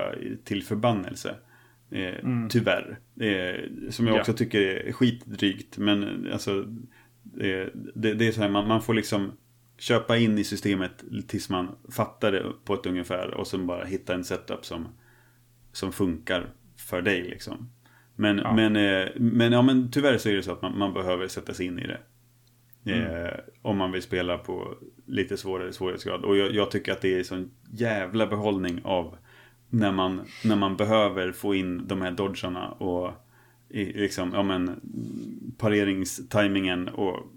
[0.45, 1.35] till förbannelse.
[1.91, 2.99] Eh, Tyvärr.
[3.21, 4.15] Eh, som jag Mm.
[4.15, 4.21] Ja.
[4.21, 5.79] också tycker är skitdrygt.
[5.79, 6.61] Men alltså,
[7.41, 9.33] eh, det, det är så här, man, man får liksom
[9.81, 13.35] köpa in i systemet tills man fattar det på ett ungefär.
[13.35, 14.89] Och sen bara hitta en setup som,
[15.73, 17.71] som funkar för dig liksom.
[18.17, 18.55] Men, Ja.
[18.55, 21.55] men, eh, men, ja, men tyvärr så är det så att man, man behöver sätta
[21.55, 22.01] sig in i det.
[22.93, 24.75] Eh, om man vill spela på
[25.07, 26.25] lite svårare svårighetsgrad.
[26.25, 29.17] Och jag, jag tycker att det är sån jävla behållning av
[29.69, 33.13] när man, när man behöver få in de här dodgarna och
[33.69, 34.81] i, liksom, ja men
[35.59, 37.33] pareringstimingen och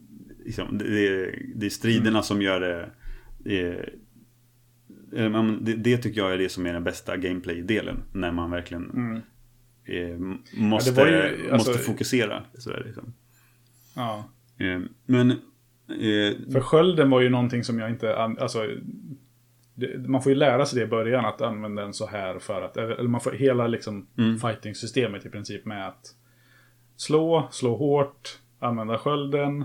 [0.45, 2.23] liksom, det, är, det är striderna Mm.
[2.23, 2.89] som gör det,
[3.55, 3.85] eh,
[5.61, 8.03] det det tycker jag är det som är den bästa gameplay-delen.
[8.13, 9.21] När man verkligen Mm.
[9.85, 10.17] eh,
[10.61, 12.43] måste, var ju, alltså- måste fokusera.
[12.53, 13.13] Sådär, liksom.
[13.95, 14.29] Ja.
[14.57, 18.15] eh, men eh, För skölden var ju någonting som jag inte...
[18.15, 18.67] Alltså,
[20.07, 22.77] man får ju lära sig det i början att använda den så här för att...
[22.77, 24.39] Eller man får hela liksom Mm.
[24.39, 26.15] fighting-systemet i princip med att
[26.95, 29.63] slå, slå hårt, använda skölden,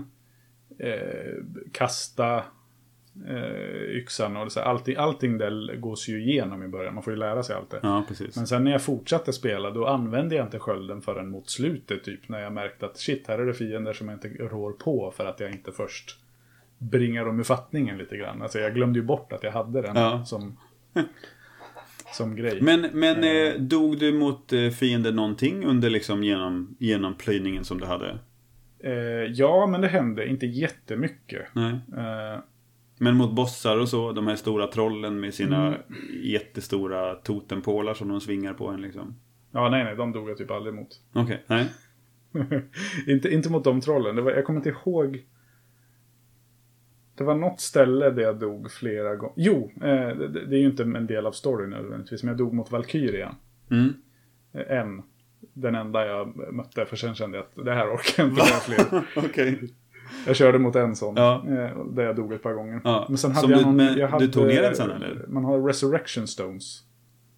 [0.79, 1.33] eh,
[1.71, 2.43] kasta
[3.27, 4.67] eh, yxan och så, här.
[4.67, 6.93] allting, allting där gås ju igenom i början.
[6.93, 7.79] Man får ju lära sig allt det.
[7.83, 8.03] ja.
[8.35, 12.29] Men sen när jag fortsatte spela då använde jag inte skölden förrän mot slutet typ.
[12.29, 15.25] När jag märkte att shit, här är det fiender som jag inte rår på för
[15.25, 16.17] att jag inte först
[16.77, 18.41] bringar dem ur fattningen lite grann.
[18.41, 20.25] Alltså jag glömde ju bort att jag hade den Ja.
[20.25, 20.57] som,
[22.13, 22.61] som grej.
[22.61, 27.79] Men, men eh, dog du mot eh, fiender någonting under liksom genom, genom plöjningen som
[27.79, 28.19] du hade?
[28.79, 28.91] Eh,
[29.33, 31.47] ja, men det hände inte jättemycket.
[31.53, 31.71] Nej.
[31.97, 32.39] Eh,
[32.99, 35.81] Men mot bossar och så, de här stora trollen med sina Mm.
[36.23, 39.15] jättestora totempålar som de svingar på en liksom.
[39.51, 40.87] ja, nej, nej, de dog jag typ aldrig mot.
[41.13, 41.65] Okej, nej.
[43.07, 44.15] inte, inte mot de trollen.
[44.15, 45.25] Det var, jag kommer inte ihåg.
[47.15, 49.33] Det var något ställe där jag dog flera gånger.
[49.37, 52.23] Jo, eh, det, det är ju inte en del av storyn nödvändigtvis.
[52.23, 53.35] Men jag dog mot Valkyria.
[53.71, 53.93] Mm.
[54.53, 55.01] Eh, En.
[55.53, 56.85] Den enda jag mötte.
[56.85, 59.03] För sen kände jag att det här orkar jag inte med fler.
[59.29, 59.73] Okej.
[60.27, 61.15] Jag körde mot en sån.
[61.17, 61.43] Ja.
[61.47, 62.81] eh, Där jag dog ett par gånger.
[62.83, 63.75] Ja, Men sen hade som jag du- någon...
[63.75, 65.25] men jag du hade, tog ner den sen, eller?
[65.27, 66.83] Man har resurrection stones.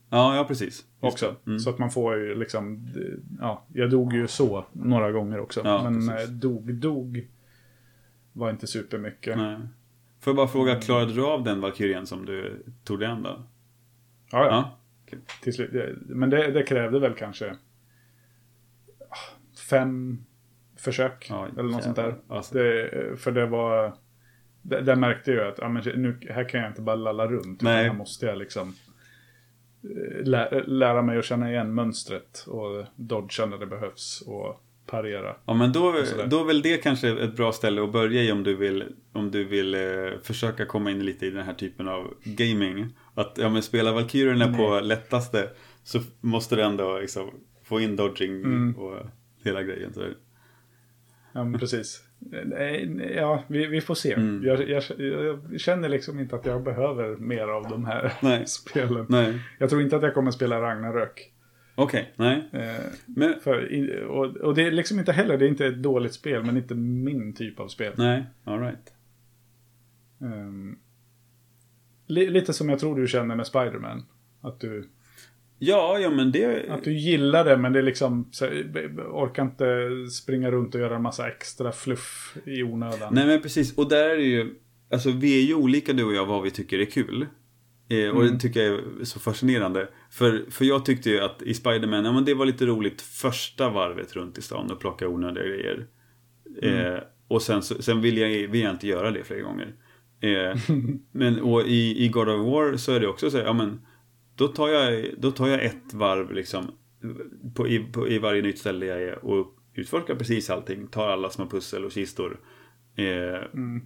[0.10, 0.86] Ja, ja precis.
[1.00, 1.36] Också.
[1.48, 1.60] Mm.
[1.60, 2.88] Så att man får ju liksom,
[3.40, 5.62] ja, jag dog ju så några gånger också.
[5.64, 6.30] Ja, men precis.
[6.30, 7.28] eh, dog, dog
[8.34, 9.38] var inte supermycket.
[9.38, 9.58] Nej.
[10.20, 13.30] Får jag bara fråga, klarade du av den Valkyrien som du tog dig an då?
[14.32, 14.72] Ja, ja.
[15.12, 15.18] Ja.
[15.44, 15.70] Till slut.
[15.74, 17.56] Det- Men det, det krävde väl kanske
[19.72, 20.24] fem
[20.78, 21.28] försök.
[21.30, 22.16] Ja, eller något sånt där.
[22.28, 22.56] Alltså.
[22.56, 23.94] Det, för det var,
[24.62, 27.62] där, där märkte jag att ja, men nu, här kan jag inte bara lalla runt.
[27.62, 27.88] Nej.
[27.88, 28.76] Här måste jag liksom
[29.84, 32.46] eh, lä, lära mig att känna igen mönstret.
[32.48, 34.24] Och dodga när det behövs.
[34.28, 35.36] Och parera.
[35.46, 35.94] Ja men då,
[36.28, 39.32] då är väl det kanske ett bra ställe att börja i om du vill, om
[39.32, 39.82] du vill eh,
[40.24, 42.86] försöka komma in lite i den här typen av gaming.
[43.16, 45.50] Att ja, men spela Valkyrierna på lättaste
[45.84, 47.30] så måste du ändå liksom,
[47.64, 48.76] få in dodging Mm.
[48.76, 48.98] och
[49.46, 49.94] hela grejen.
[49.94, 50.08] Så.
[51.34, 52.04] Ja, men precis.
[53.16, 54.14] Ja, vi, vi får se.
[54.14, 54.44] Mm.
[54.44, 58.48] Jag, jag, jag känner liksom inte att jag behöver mer av de här Nej.
[58.48, 59.06] spelen.
[59.10, 61.32] Nej, Jag tror inte att jag kommer spela Ragnarök.
[61.76, 62.50] okej, nej.
[62.54, 66.14] Eh, Men, för, och, och det är liksom inte heller, det är inte ett dåligt
[66.14, 67.94] spel, men inte min typ av spel.
[67.98, 68.94] nej, alright.
[70.22, 70.78] Ehm,
[72.08, 74.06] li, lite som jag tror du känner med Spiderman.
[74.42, 74.90] Att du,
[75.64, 76.70] Ja, ja men det...
[76.70, 78.46] att du gillar det, men det är liksom, så,
[79.12, 83.14] orkar inte springa runt och göra en massa extra fluff i onödan.
[83.14, 84.56] Nej men precis, och där är det ju,
[84.92, 87.28] alltså vi är ju olika du och jag vad vi tycker är kul.
[87.90, 88.34] Eh, och Mm.
[88.34, 89.88] det tycker jag är så fascinerande.
[90.12, 93.70] För, för jag tyckte ju att i Spiderman, ja men det var lite roligt första
[93.70, 95.88] varvet runt i stan och plocka onödiga grejer.
[96.62, 96.94] Mm.
[96.94, 99.74] Eh, och sen, sen vill, jag, vill jag inte göra det fler gånger.
[100.22, 100.58] Eh,
[101.12, 103.82] men och i, i God of War så är det också så ja men
[104.36, 106.72] då tar jag, då tar jag ett varv liksom
[107.56, 110.88] på, i, på, i varje nytt ställe jag är och utforskar precis allting.
[110.88, 112.40] Tar alla små pussel och kistor.
[112.96, 113.82] Eh, Mm.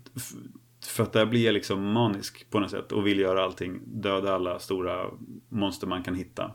[0.87, 3.79] för att där blir jag liksom manisk på något sätt och vill göra allting.
[3.85, 5.05] Döda alla stora
[5.49, 6.51] monster man kan hitta.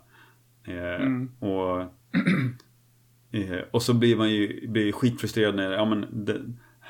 [0.65, 1.31] Eh, Mm.
[1.39, 1.81] och,
[3.33, 6.41] eh, och så blir man ju blir skitfrustrerad när, ja men det,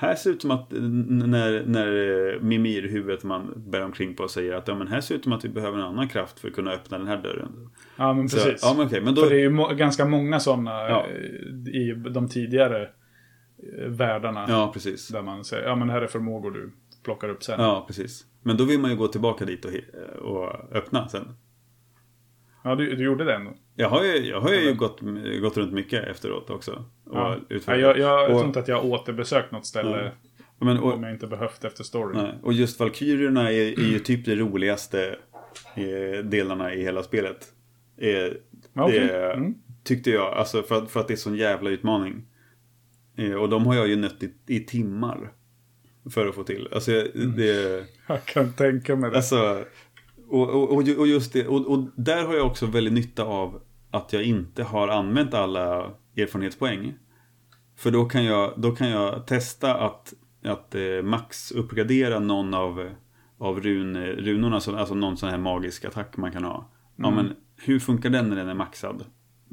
[0.01, 1.86] här ser det ut som att när, när
[2.34, 5.24] eh, Mimir, huvudet man bär omkring på, säger att ja men här ser det ut
[5.24, 7.70] som att vi behöver en annan kraft för att kunna öppna den här dörren.
[7.96, 8.61] Ja, men Så, precis.
[8.62, 9.22] ja men okej, men då...
[9.22, 11.07] För det är ju ganska många sådana Ja.
[11.72, 14.46] i de tidigare eh, världarna.
[14.48, 15.09] Ja, precis.
[15.09, 16.72] Där man säger, ja men här är förmågor du
[17.05, 17.61] plockar upp sen.
[17.61, 18.24] Ja, precis.
[18.42, 19.72] Men då vill man ju gå tillbaka dit och,
[20.18, 21.28] och öppna sen.
[22.64, 23.51] Ja, du, du gjorde det ändå.
[23.80, 25.00] Jag har ju, jag har ju gått,
[25.42, 26.84] gått runt mycket efteråt också.
[27.06, 27.36] Och Ja.
[27.66, 30.12] Ja, jag, jag Och- tror inte att jag har återbesökt något ställe
[30.58, 32.22] Men, om och, jag inte behövt efter storyn.
[32.22, 35.16] nej, och just Valkyrierna är, är ju typ det roligaste
[35.76, 37.46] eh, delarna i hela spelet.
[37.98, 38.32] Eh,
[38.72, 39.54] Ja, det Mm.
[39.84, 42.26] tyckte jag, alltså för, att- för att det är sån jävla utmaning.
[43.16, 45.32] Eh, och de har jag ju nött i, i timmar.
[46.10, 46.68] För att få till.
[46.72, 47.36] Alltså Mm.
[47.36, 47.84] det...
[48.06, 49.16] Jag kan tänka mig det.
[49.16, 49.64] Alltså,
[50.28, 53.60] och, och, och just det, och, och där har jag också väldigt nytta av
[53.91, 56.95] att jag inte har använt alla erfarenhetspoäng.
[57.76, 60.14] För då kan jag, då kan jag testa att
[60.45, 62.91] att eh, max uppgradera någon av,
[63.38, 66.70] av run, runorna, alltså, någon sån här magisk attack man kan ha.
[66.97, 67.14] Ja Mm.
[67.26, 69.05] men hur funkar den när den är maxad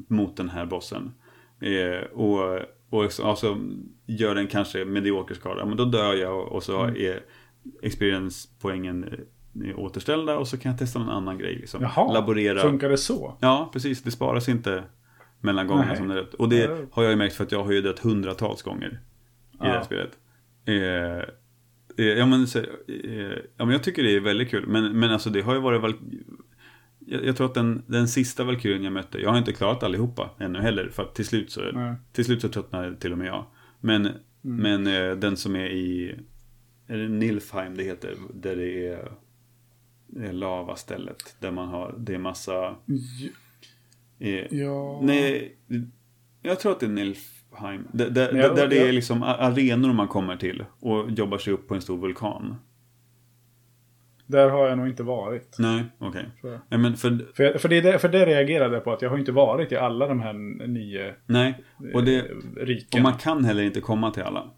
[0.08, 1.12] mot den här bossen?
[1.60, 2.60] Eh, och
[2.90, 3.58] och så- alltså,
[4.06, 6.96] gör den kanske medioker skada, men då dör jag och, och så Mm.
[6.96, 7.20] är
[7.82, 9.18] experience-poängen eh,
[9.76, 11.54] återställda och så kan jag testa någon annan grej.
[11.56, 11.82] Liksom.
[11.82, 12.60] Jaha, Laborera.
[12.60, 13.36] funkar det så?
[13.40, 14.02] Ja, precis.
[14.02, 14.82] Det sparas inte
[15.40, 16.34] mellan gångerna som det är rätt.
[16.34, 16.76] Och det Ja.
[16.92, 19.00] har jag ju märkt för att jag har ju dött hundratals gånger
[19.52, 19.84] i det här Ja.
[19.84, 20.18] spelet.
[20.64, 22.64] Eh, eh, ja, men, så, eh,
[23.56, 24.66] ja, men jag tycker det är väldigt kul.
[24.66, 25.80] Men, men alltså det har ju varit...
[25.82, 25.94] Val-
[27.06, 30.30] jag, jag tror att den, den sista Valkyrien jag mötte, jag har inte klarat allihopa
[30.38, 30.88] ännu heller.
[30.88, 31.94] För att till slut så, Nej.
[32.12, 33.44] till slut så tröttnade till och med jag.
[33.80, 34.08] Men,
[34.44, 34.82] Mm.
[34.84, 36.14] men eh, den som är i...
[36.86, 38.14] Är det Nilfheim det heter?
[38.34, 39.08] Där det är, det är
[40.32, 41.36] lavastället.
[41.40, 42.76] Där man har, det är massa...
[44.18, 45.00] Eh, Ja.
[45.02, 45.56] Nej,
[46.42, 47.88] jag tror att det är Nilfheim.
[47.92, 51.68] Där, där, där det jag- är liksom arenor man kommer till och jobbar sig upp
[51.68, 52.54] på en stor vulkan.
[54.26, 55.56] Där har jag nog inte varit.
[55.58, 56.26] Nej, okej.
[56.68, 59.32] men för, För, för, det, det- för det reagerade jag på att jag har inte
[59.32, 60.32] varit i alla de här
[60.68, 61.64] nio nej.
[61.94, 62.24] Och, det, eh,
[62.56, 62.98] riken.
[62.98, 64.50] och man kan heller inte komma till alla.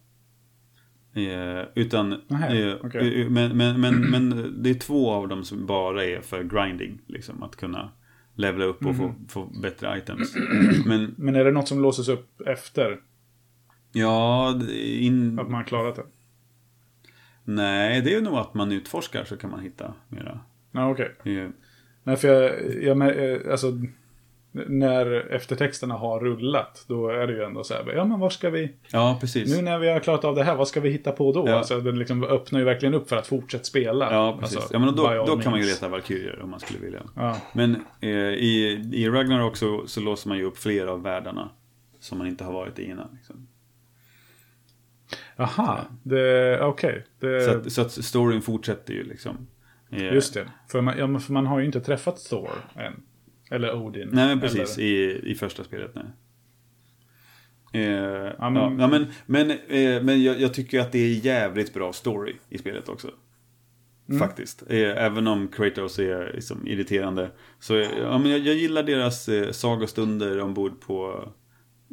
[1.15, 3.21] Eh, utan, Nähä, eh, okej.
[3.23, 6.99] eh, men, men, men, men det är två av dem som bara är för grinding.
[7.07, 7.91] Liksom, att kunna
[8.35, 9.29] levla upp och få, Mhm.
[9.29, 10.35] få bättre items.
[10.87, 13.01] Men Men är det något som låses upp efter
[13.93, 16.03] ja, in, att man har klarat det?
[17.45, 20.41] nej, det är nog att man utforskar så kan man hitta mera.
[20.73, 21.15] Ja, okej.
[21.25, 21.49] Eh,
[22.03, 23.73] Nej, för jag, jag alltså,
[24.53, 28.51] när eftertexterna har rullat, då är det ju ändå så här, ja men var ska
[28.51, 29.57] vi, Ja, precis.
[29.57, 31.49] nu när vi har klarat av det här, vad ska vi hitta på då?
[31.49, 31.55] Ja.
[31.59, 34.13] Alltså, den liksom öppnar ju verkligen upp för att fortsätta spela.
[34.13, 34.57] Ja, precis.
[34.57, 37.03] Alltså, ja, men då, då kan man ju leta Valkyrier om man skulle vilja.
[37.17, 37.37] Ja.
[37.53, 41.51] Men eh, i, i Ragnarok så, så låser man ju upp flera av världarna.
[42.01, 43.09] Som man inte har varit i innan.
[43.13, 43.47] Liksom.
[46.03, 47.07] Det, okej.
[47.21, 49.47] Det- Så, att, så att storyn fortsätter ju liksom.
[49.93, 50.49] Eh, Just det.
[50.69, 53.03] För man, ja, för man har ju inte träffat Thor än.
[53.51, 54.09] Eller Odin.
[54.13, 54.79] Nej, men precis.
[54.79, 55.91] Eller, I, I första spelet.
[55.95, 56.05] Nej.
[57.73, 61.75] Eh, ja, men- ja, men men, eh, men jag, jag tycker att det är jävligt
[61.75, 63.11] bra story i spelet också.
[64.09, 64.19] Mm.
[64.19, 64.63] Faktiskt.
[64.69, 67.31] Eh, även om Kratos är liksom, irriterande.
[67.59, 71.29] Så eh, ja, men jag, jag gillar deras eh, sagostunder ombord på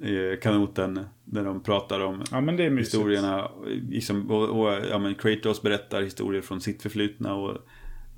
[0.03, 0.99] eh, kanoten.
[1.23, 2.39] Där de pratar om ja,
[2.69, 3.51] historierna.
[3.89, 7.57] Liksom, och, och ja, men Kratos berättar historier från sitt förflutna och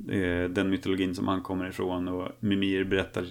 [0.10, 2.08] eh, den mytologin som han kommer ifrån.
[2.08, 3.26] Och Mimir berättar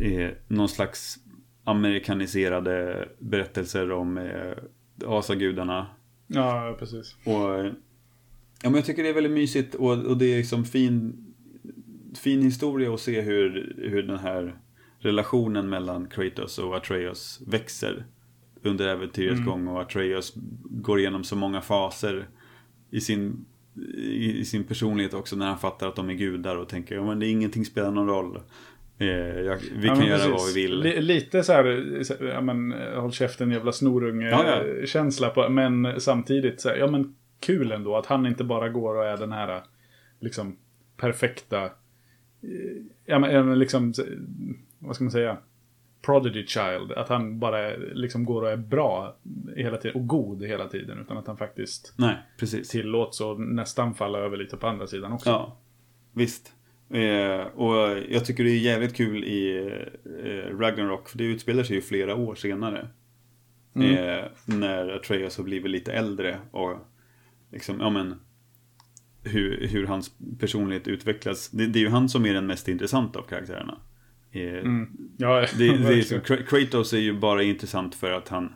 [0.00, 1.18] eh, någon slags
[1.64, 4.52] amerikaniserade berättelser om eh,
[5.06, 5.86] asagudarna.
[6.26, 7.16] Ja, precis.
[7.24, 7.64] Och,
[8.62, 11.26] ja, men jag tycker det är väldigt mysigt och, och det är liksom fin,
[12.22, 14.56] fin historia att se hur, hur den här
[14.98, 18.04] relationen mellan Kratos och Atreus växer
[18.62, 19.50] under äventyrets Mm.
[19.50, 20.32] gång och Atreus
[20.64, 22.28] går igenom så många faser
[22.90, 23.44] i sin,
[23.94, 27.18] i, sin personlighet också när han fattar att de är gudar och tänker ja men
[27.18, 28.40] det är ingenting spelar någon roll.
[28.98, 30.32] Eh, jag, vi Ja, kan göra precis.
[30.32, 30.80] vad vi vill.
[30.80, 33.72] Li- lite så här, så- ja men håll käften jävla Ja, ja.
[33.72, 38.94] snorunge-känsla på, men samtidigt så här, ja men kul ändå att han inte bara går
[38.96, 39.62] och är den här
[40.20, 40.56] liksom
[40.96, 41.70] perfekta, eh,
[43.06, 43.92] ja ja, men liksom,
[44.78, 45.36] vad ska man säga,
[46.02, 46.92] prodigy child.
[46.92, 49.16] Att han bara liksom går och är bra
[49.56, 52.68] hela tiden, och god hela tiden, utan att han faktiskt Nej, precis.
[52.68, 55.30] tillåts och nästan falla över lite på andra sidan också.
[55.30, 55.56] Ja,
[56.12, 56.52] visst.
[56.90, 59.66] Eh, och jag tycker det är jävligt kul i
[60.24, 62.88] eh, Ragnarok, för det utspelar sig ju flera år senare.
[63.74, 63.96] Mm.
[63.96, 66.76] Eh, när Atreus har blivit lite äldre och
[67.52, 68.20] liksom, ja men
[69.22, 71.48] hur, hur hans personlighet utvecklas.
[71.48, 73.78] Det, det är ju han som är den mest intressanta av karaktärerna.
[74.32, 74.88] Eh, Mm.
[75.16, 78.54] Ja, det, det är, så, Kra- Kratos är ju bara intressant för att han,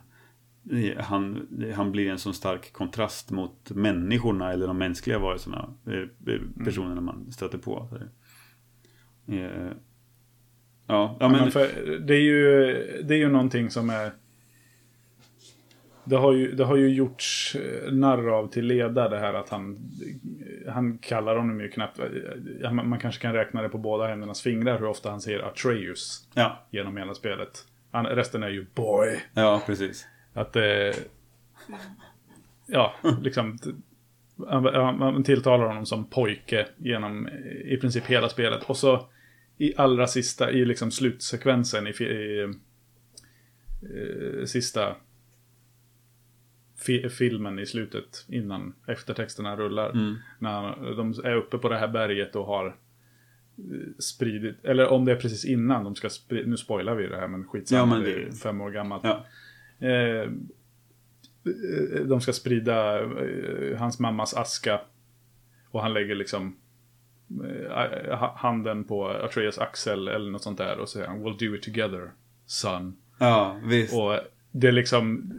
[0.97, 6.41] han, han blir en sån stark kontrast mot människorna eller de mänskliga varelserna, eh, eh,
[6.65, 7.87] personerna man stöter på.
[9.27, 9.71] Eh,
[10.87, 12.41] ja Ja, men, men för det, är ju,
[13.03, 14.11] det är ju någonting som är...
[16.05, 19.49] Det har ju, det har ju gjorts eh, narr av till leda det här att
[19.49, 19.77] han...
[20.69, 21.99] Han kallar honom ju knappt...
[22.61, 25.39] ja, Man man kanske kan räkna det på båda händernas fingrar hur ofta han säger
[25.39, 27.67] Atreus ja, genom hela spelet.
[27.91, 29.19] Han, resten är ju boy.
[29.33, 30.07] ja, precis.
[30.33, 30.95] Att eh,
[32.67, 33.57] Ja, liksom...
[34.47, 38.63] Han tilltalar honom som pojke genom eh, i princip hela spelet.
[38.63, 39.09] Och så
[39.57, 42.41] i allra sista, i liksom slutsekvensen i, i
[43.81, 44.95] eh, sista
[46.85, 49.89] fi, filmen i slutet innan eftertexterna rullar.
[49.89, 50.15] Mm.
[50.39, 50.61] När
[50.95, 52.73] de är uppe på det här berget och har eh,
[53.99, 57.27] spridit, eller om det är precis innan de ska sprida, nu spoilar vi det här
[57.27, 59.03] men skitsamma, Ja, men det är det- fem år gammalt.
[59.03, 59.25] Ja,
[59.79, 59.89] Eh,
[60.21, 60.29] eh,
[62.05, 64.81] de ska sprida eh, hans mammas aska.
[65.69, 66.55] Och han lägger liksom
[67.45, 70.77] eh, ha- handen på Atreus axel eller något sånt där.
[70.79, 72.11] Och säger han We'll do it together,
[72.45, 72.95] son.
[73.19, 73.93] Ja, visst.
[73.93, 74.19] Och
[74.51, 75.33] det är liksom...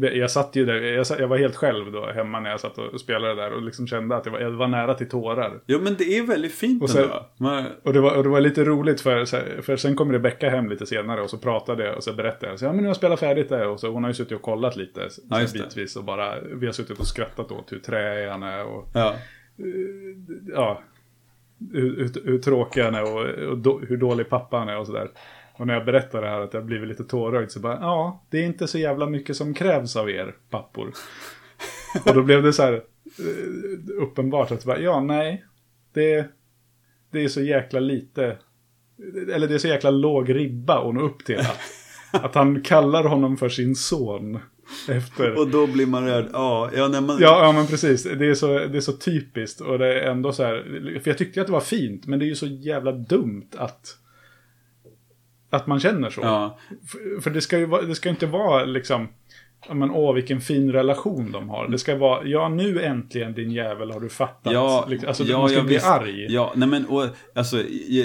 [0.00, 2.78] Jag satt ju där, jag, satt, jag var helt själv då hemma när jag satt
[2.78, 5.60] och spelade där och liksom kände att jag var, jag var nära till tårar.
[5.66, 7.26] Ja, men det är väldigt fint Och sen- ändå.
[7.36, 9.24] Man, Och det var, och det var lite roligt för,
[9.62, 12.58] för sen kom Rebecca hem lite senare och så pratade jag och så berättade jag.
[12.58, 14.32] Så, ja men nu har jag spelat färdigt det och så hon har ju suttit
[14.36, 17.78] och kollat lite så, Ja, bitvis och bara vi har suttit och skrattat åt hur
[17.78, 19.14] träig han är och ja.
[20.54, 20.80] ja
[21.72, 24.86] hur, hur, hur tråkig han är och, och då, hur dålig pappa han är och
[24.86, 25.08] sådär.
[25.58, 28.38] Och när jag berättade det här att jag blivit lite tårögd så bara ja det
[28.38, 30.92] är inte så jävla mycket som krävs av er pappor.
[32.06, 35.44] och då blev det så här eh, uppenbart att bara, ja nej
[35.92, 36.26] det,
[37.10, 38.38] det är så jäkla lite
[39.34, 41.38] eller det är så jäkla låg ribba att nå upp till.
[41.38, 41.60] Att,
[42.24, 44.38] att han kallar honom för sin son.
[44.88, 45.38] Efter...
[45.38, 46.28] Och då blir man rädd.
[46.32, 47.18] Ja, ja, när man...
[47.20, 48.02] Ja, ja men precis.
[48.02, 49.60] Det är, så, det är så typiskt.
[49.60, 51.00] Och det är ändå så här.
[51.02, 52.06] För jag tyckte att det var fint.
[52.06, 53.96] Men det är ju så jävla dumt att...
[55.50, 56.20] Att man känner så.
[56.20, 56.58] Ja.
[56.86, 59.08] För, för det ska ju det ska inte vara liksom...
[59.72, 61.68] Men åh vilken fin relation de har.
[61.68, 64.52] Det ska vara, ja nu äntligen din jävel har du fattat.
[64.52, 65.86] Ja, Liksom, alltså ja, man ska bli visst.
[65.86, 66.26] arg.
[66.32, 67.56] Ja, nej men och, alltså,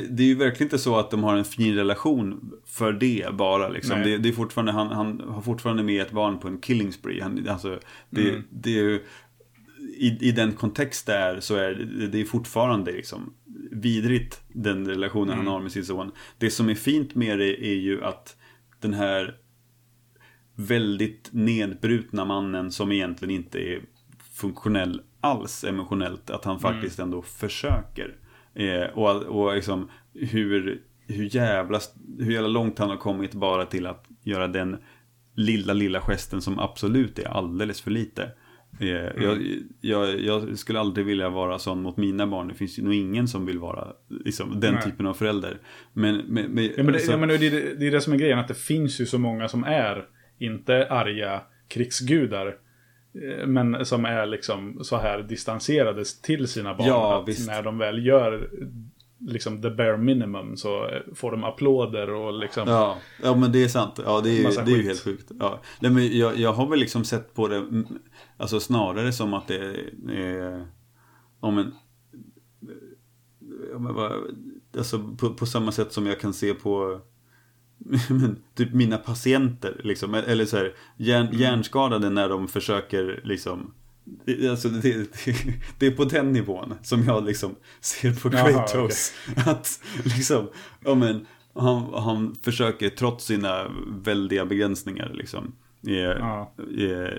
[0.09, 3.69] det är ju verkligen inte så att de har en fin relation för det bara.
[3.69, 4.01] Liksom.
[4.03, 7.21] Det, det är fortfarande, han, han har fortfarande med ett barn på en killing spree.
[7.23, 7.79] Han, alltså,
[8.09, 8.43] det, Mm.
[8.49, 9.03] det är ju,
[9.97, 13.33] i, I den kontext där så är det, det är fortfarande liksom
[13.73, 15.45] vidrigt den relationen Mm.
[15.45, 16.11] han har med sin son.
[16.37, 18.37] Det som är fint med det är ju att
[18.79, 19.35] den här
[20.55, 23.81] väldigt nedbrutna mannen som egentligen inte är
[24.33, 26.29] funktionell alls emotionellt.
[26.29, 28.15] Att han faktiskt ändå försöker.
[28.53, 31.79] Eh, och och liksom, hur, hur, jävla,
[32.19, 34.77] hur jävla långt han har kommit bara till att göra den
[35.35, 38.31] lilla, lilla gesten som absolut är alldeles för lite.
[38.89, 39.37] Eh, jag,
[39.81, 42.47] jag, jag skulle aldrig vilja vara sån mot mina barn.
[42.47, 44.83] Det finns ju nog ingen som vill vara liksom, den Nej.
[44.83, 45.57] typen av förälder.
[45.93, 48.01] Men, men, men, Ja, men det, alltså- ja, men det, är det, det är det
[48.01, 50.05] som är grejen, att det finns ju så många som är
[50.39, 52.47] inte arga krigsgudar.
[52.47, 56.87] eh, Men som är liksom så här distanserade till sina barn.
[56.87, 58.49] Ja, när de väl gör
[59.27, 62.67] liksom the bare minimum så eh, får de applåder och liksom.
[62.67, 63.99] Ja, ja men det är sant.
[64.05, 65.31] Ja, det är, Massa det är ju helt sjukt.
[65.39, 65.61] Ja.
[65.79, 67.85] Nej, men jag, jag har väl liksom sett på det mm,
[68.37, 69.57] alltså snarare som att det
[70.09, 70.67] är
[71.39, 71.73] om en
[74.77, 77.01] alltså på, på samma sätt som jag kan se på
[78.55, 83.73] typ mina patienter liksom, eller så här hjärn, hjärnskadade när de försöker liksom
[84.25, 84.91] det- Alltså det,
[85.25, 85.35] det,
[85.79, 89.13] det är på den nivån som jag liksom ser på Kratos.
[89.45, 90.49] Att liksom,
[90.85, 91.25] ja men
[91.55, 93.71] han, han försöker trots sina
[94.03, 95.55] väldiga begränsningar liksom.
[95.87, 96.53] Eh, Ja.
[96.79, 97.17] eh,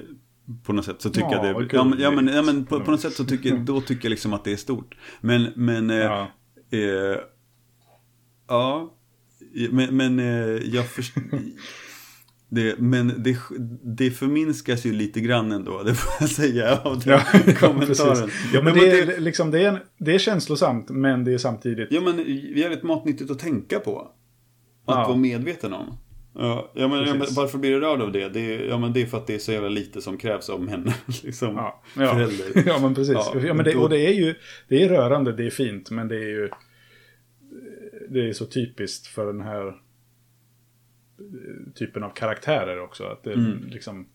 [0.64, 2.80] på något sätt så tycker Ja, jag det, ja, men, ja, men, ja, men på,
[2.80, 4.94] på något sätt så tycker, då tycker jag liksom att det är stort.
[5.20, 6.28] Men, men, eh, Ja.
[6.70, 7.18] eh,
[8.48, 8.94] ja,
[9.70, 11.22] men, men eh, jag förstår,
[12.54, 13.36] det, men det,
[13.82, 18.30] det förminskas ju lite grann ändå, det får jag säga av den Ja, kommentaren.
[18.52, 21.38] Ja, men Nej, det, är, liksom, det, är en, det är känslosamt, men det är
[21.38, 21.88] samtidigt...
[21.90, 22.24] Ja men
[22.56, 23.98] jävligt matnyttigt att tänka på.
[24.00, 24.10] Att
[24.86, 25.04] Ja.
[25.08, 25.96] vara medveten om.
[26.34, 28.28] Ja, ja, men, ja, men varför blir du rörd av det?
[28.28, 30.50] Det är, ja, men det är för att det är så jävla lite som krävs
[30.50, 30.94] av henne.
[31.24, 32.12] Liksom, Ja, ja.
[32.14, 32.62] förälder.
[32.66, 33.14] ja men precis.
[33.14, 34.34] Ja, Ja, men det, och det är ju
[34.68, 36.48] det är rörande, det är fint, men det är ju
[38.10, 39.74] det är så typiskt för den här eh,
[41.74, 43.04] typen av karaktärer också.
[43.04, 43.64] Att det är Mm.
[43.68, 44.06] liksom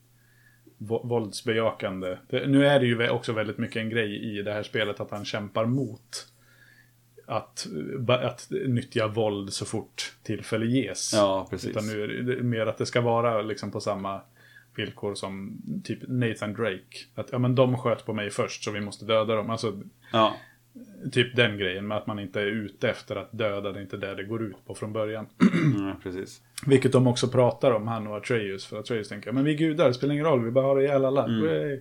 [0.77, 2.17] vå- våldsbejakande.
[2.29, 5.25] Nu är det ju också väldigt mycket en grej i det här spelet att han
[5.25, 6.27] kämpar mot
[7.25, 7.67] att,
[8.09, 11.13] att nyttja våld så fort tillfälle ges.
[11.13, 11.69] Ja, precis.
[11.69, 14.21] Utan nu är det- mer att det ska vara liksom på samma
[14.75, 16.97] villkor som typ Nathan Drake.
[17.15, 19.49] Att ja men de sköt på mig först så vi måste döda dem.
[19.49, 19.81] Alltså
[20.13, 20.35] Ja,
[21.11, 23.71] typ den grejen med att man inte är ute efter att döda.
[23.71, 25.25] Det är inte det det går ut på från början.
[25.79, 26.41] ja, precis.
[26.65, 28.65] Vilket de också pratar om, han och Atreus.
[28.65, 31.05] För Atreus tänker men vi är gudar, det spelar ingen roll, vi bara har ihjäl
[31.05, 31.25] alla.
[31.25, 31.79] Mm.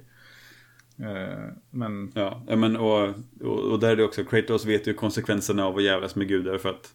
[1.00, 3.08] Eh, men Ja, men och,
[3.40, 6.58] och, och där är det också, Kratos vet ju konsekvenserna av att jävlas med gudar
[6.58, 6.94] för att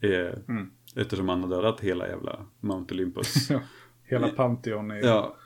[0.00, 0.70] eh, Mm.
[0.96, 3.48] Eftersom han har dödat hela jävla Mount Olympus.
[4.04, 5.36] hela Pantheon i ja,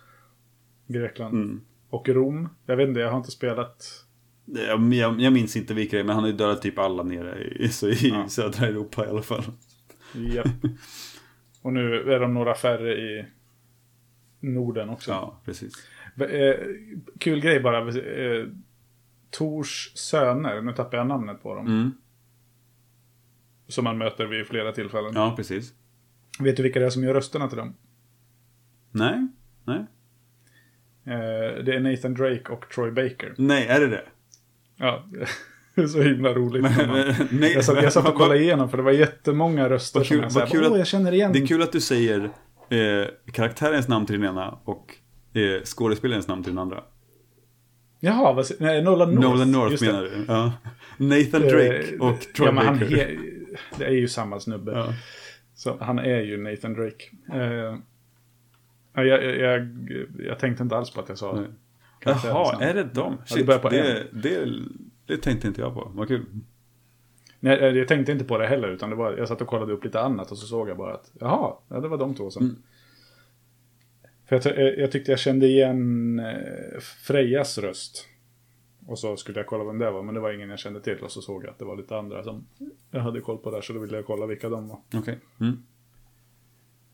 [0.87, 1.35] Grekland.
[1.35, 1.61] mm.
[1.89, 2.49] Och Rom.
[2.67, 4.06] Jag vet inte, jag har inte spelat
[4.47, 7.03] jag, jag, jag minns inte vilka det är, men han har ju dödat typ alla
[7.03, 8.29] nere i, så i Ja.
[8.29, 9.45] södra Europa i alla fall.
[10.15, 10.47] Japp.
[11.63, 13.27] Och nu är de några färre i
[14.41, 15.11] Norden också.
[15.11, 15.73] Ja, precis.
[16.31, 16.55] Eh,
[17.19, 17.79] kul grej bara.
[17.89, 18.47] Eh,
[19.31, 21.67] Tors söner, nu tappar jag namnet på dem.
[21.67, 21.93] Mm.
[23.69, 25.13] Som man möter vid flera tillfällen.
[25.15, 25.73] Ja, precis.
[26.41, 27.75] Vet du vilka det är som gör rösterna till dem?
[28.91, 29.27] Nej,
[29.65, 29.79] nej.
[31.05, 33.35] Eh, det är Nathan Drake och Troy Baker.
[33.39, 34.05] Nej, är det det?
[34.77, 35.05] Ja,
[35.75, 36.63] det är så himla roligt.
[36.63, 40.01] Men- men- nej, jag, satt, jag satt och kollade igenom för det var jättemånga röster
[40.01, 41.33] kul- som jag, så här, vad kul att- jag känner igen.
[41.33, 42.25] Det är kul att du säger
[42.71, 44.95] eh, karaktärens namn till den ena och
[45.35, 46.83] eh, skådespelarens namn till den andra.
[48.01, 49.29] Jaha, vad, nej, Nolan North.
[49.31, 49.93] Nolan North just det.
[49.93, 50.25] menar du?
[50.29, 50.53] Ja.
[50.99, 53.07] Nathan Drake Eh, och Troy ja, men han he,
[53.79, 54.73] Det är ju samma snubbe.
[54.73, 54.95] Ja.
[55.55, 57.05] Så han är ju Nathan Drake.
[57.33, 57.79] Eh,
[58.95, 59.69] ja, jag, jag,
[60.19, 61.45] jag, tänkte inte alls på att jag sa Nej.
[62.05, 63.13] Jaha, är det dem?
[63.13, 64.49] Ja, det Shit, börjar på det, det,
[65.07, 65.91] det tänkte inte jag på.
[65.95, 66.25] Vad kul.
[67.41, 69.73] Nej, eh, jag tänkte inte på det heller, utan det var, jag satt och kollade
[69.73, 72.31] upp lite annat och så såg jag bara att jaha, ja, det var de två
[72.31, 72.43] som...
[72.43, 72.57] Mm.
[74.25, 78.09] För jag, eh, jag tyckte jag kände igen eh, Frejas röst.
[78.87, 80.99] Och så skulle jag kolla vem det var, men det var ingen jag kände till.
[80.99, 82.47] Och så såg jag att det var lite andra som
[82.91, 84.79] jag hade koll på där, så då ville jag kolla vilka de var.
[84.95, 85.19] Okej.
[85.41, 85.63] Mm.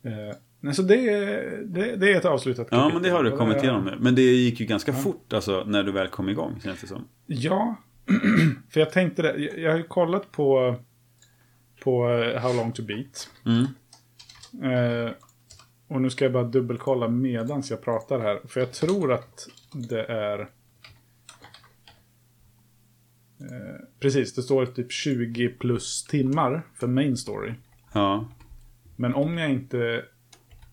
[0.02, 2.92] Eh, nej, så det, är- det, det är ett avslutat Ja, kapitel.
[2.94, 3.96] men det har du kommit igenom nu.
[4.00, 7.08] Men det gick ju ganska fort alltså, när du väl kom igång, känns det som.
[7.26, 7.76] Ja,
[8.70, 9.38] för jag tänkte det.
[9.38, 10.76] Jag- har ju kollat på,
[11.84, 13.30] på eh, How long to beat.
[13.46, 13.64] Mm.
[14.72, 15.12] Eh,
[15.88, 18.40] och nu ska jag bara dubbelkolla medans jag pratar här.
[18.48, 19.48] För jag tror att
[19.90, 20.40] det är...
[23.40, 27.52] Eh, precis, det står typ 20 plus timmar för main story.
[27.92, 28.28] Ja.
[28.96, 30.04] Men om jag inte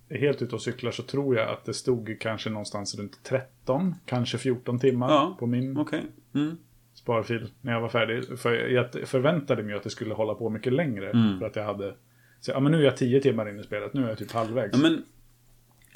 [0.10, 4.38] helt ute och cyklar så tror jag att det stod kanske någonstans runt 13, kanske
[4.38, 6.02] 14 timmar Ja, på min Okej.
[6.36, 6.58] Mm.
[6.94, 8.40] sparfil när jag var färdig.
[8.40, 11.10] För jag förväntade mig att det skulle hålla på mycket längre.
[11.10, 11.40] Mm.
[11.40, 11.94] För att jag hade...
[12.42, 14.32] Så, ja, men nu är jag 10 timmar in i spelet, nu är jag typ
[14.32, 14.74] halvvägs.
[14.74, 15.04] Ja, men,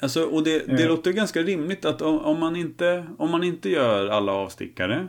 [0.00, 0.88] alltså, och det, det Eh.
[0.88, 5.08] låter ganska rimligt att om, om, man inte, om man inte gör alla avstickare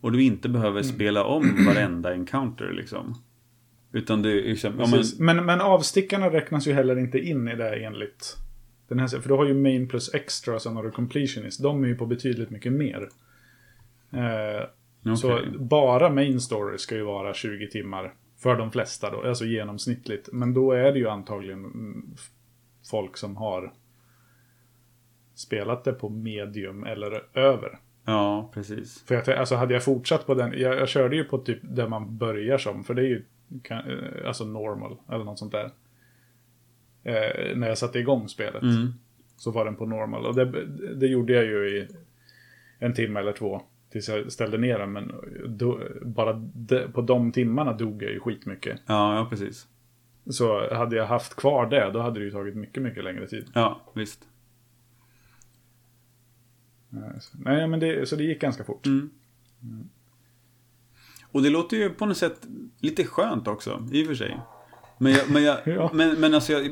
[0.00, 0.94] och du inte behöver Mm.
[0.94, 3.14] spela om varenda encounter liksom.
[3.92, 5.02] Utan det är liksom, ja, men,
[5.36, 8.36] men, men avstickarna räknas ju heller inte in i det enligt
[8.88, 9.08] den här.
[9.08, 11.62] För du har ju main plus extra och sen har du completionist.
[11.62, 13.08] De är ju på betydligt mycket mer.
[14.12, 15.48] Eh, Så okej.
[15.58, 18.14] bara main story ska ju vara 20 timmar.
[18.36, 20.28] För de flesta då, alltså genomsnittligt.
[20.32, 21.72] Men då är det ju antagligen
[22.90, 23.72] folk som har
[25.34, 27.78] spelat det på medium eller över.
[28.04, 29.04] Ja, precis.
[29.06, 31.88] För jag, alltså hade jag fortsatt på den, jag, jag körde ju på typ där
[31.88, 33.24] man börjar som, för det är ju
[33.62, 35.70] kan, eh, alltså normal eller något sånt där.
[37.04, 38.92] Eh, när jag satte igång spelet Mm.
[39.36, 41.88] så var den på normal och det, det gjorde jag ju i
[42.78, 44.92] en timme eller två tills jag ställde ner den.
[44.92, 45.12] Men
[45.48, 48.80] då, bara de, på de timmarna dog jag ju skitmycket.
[48.86, 49.66] Ja, ja, precis.
[50.30, 53.46] Så hade jag haft kvar det, då hade det ju tagit mycket, mycket längre tid.
[53.54, 54.28] Ja, visst.
[56.92, 56.98] Eh,
[57.32, 58.86] Nej, men det, så det gick ganska fort.
[58.86, 59.10] Mm.
[61.32, 62.46] Och det låter ju på något sätt
[62.80, 64.40] lite skönt också, i och för sig.
[64.98, 65.90] Men, jag, men, jag, Ja.
[65.94, 66.64] men, men alltså jag,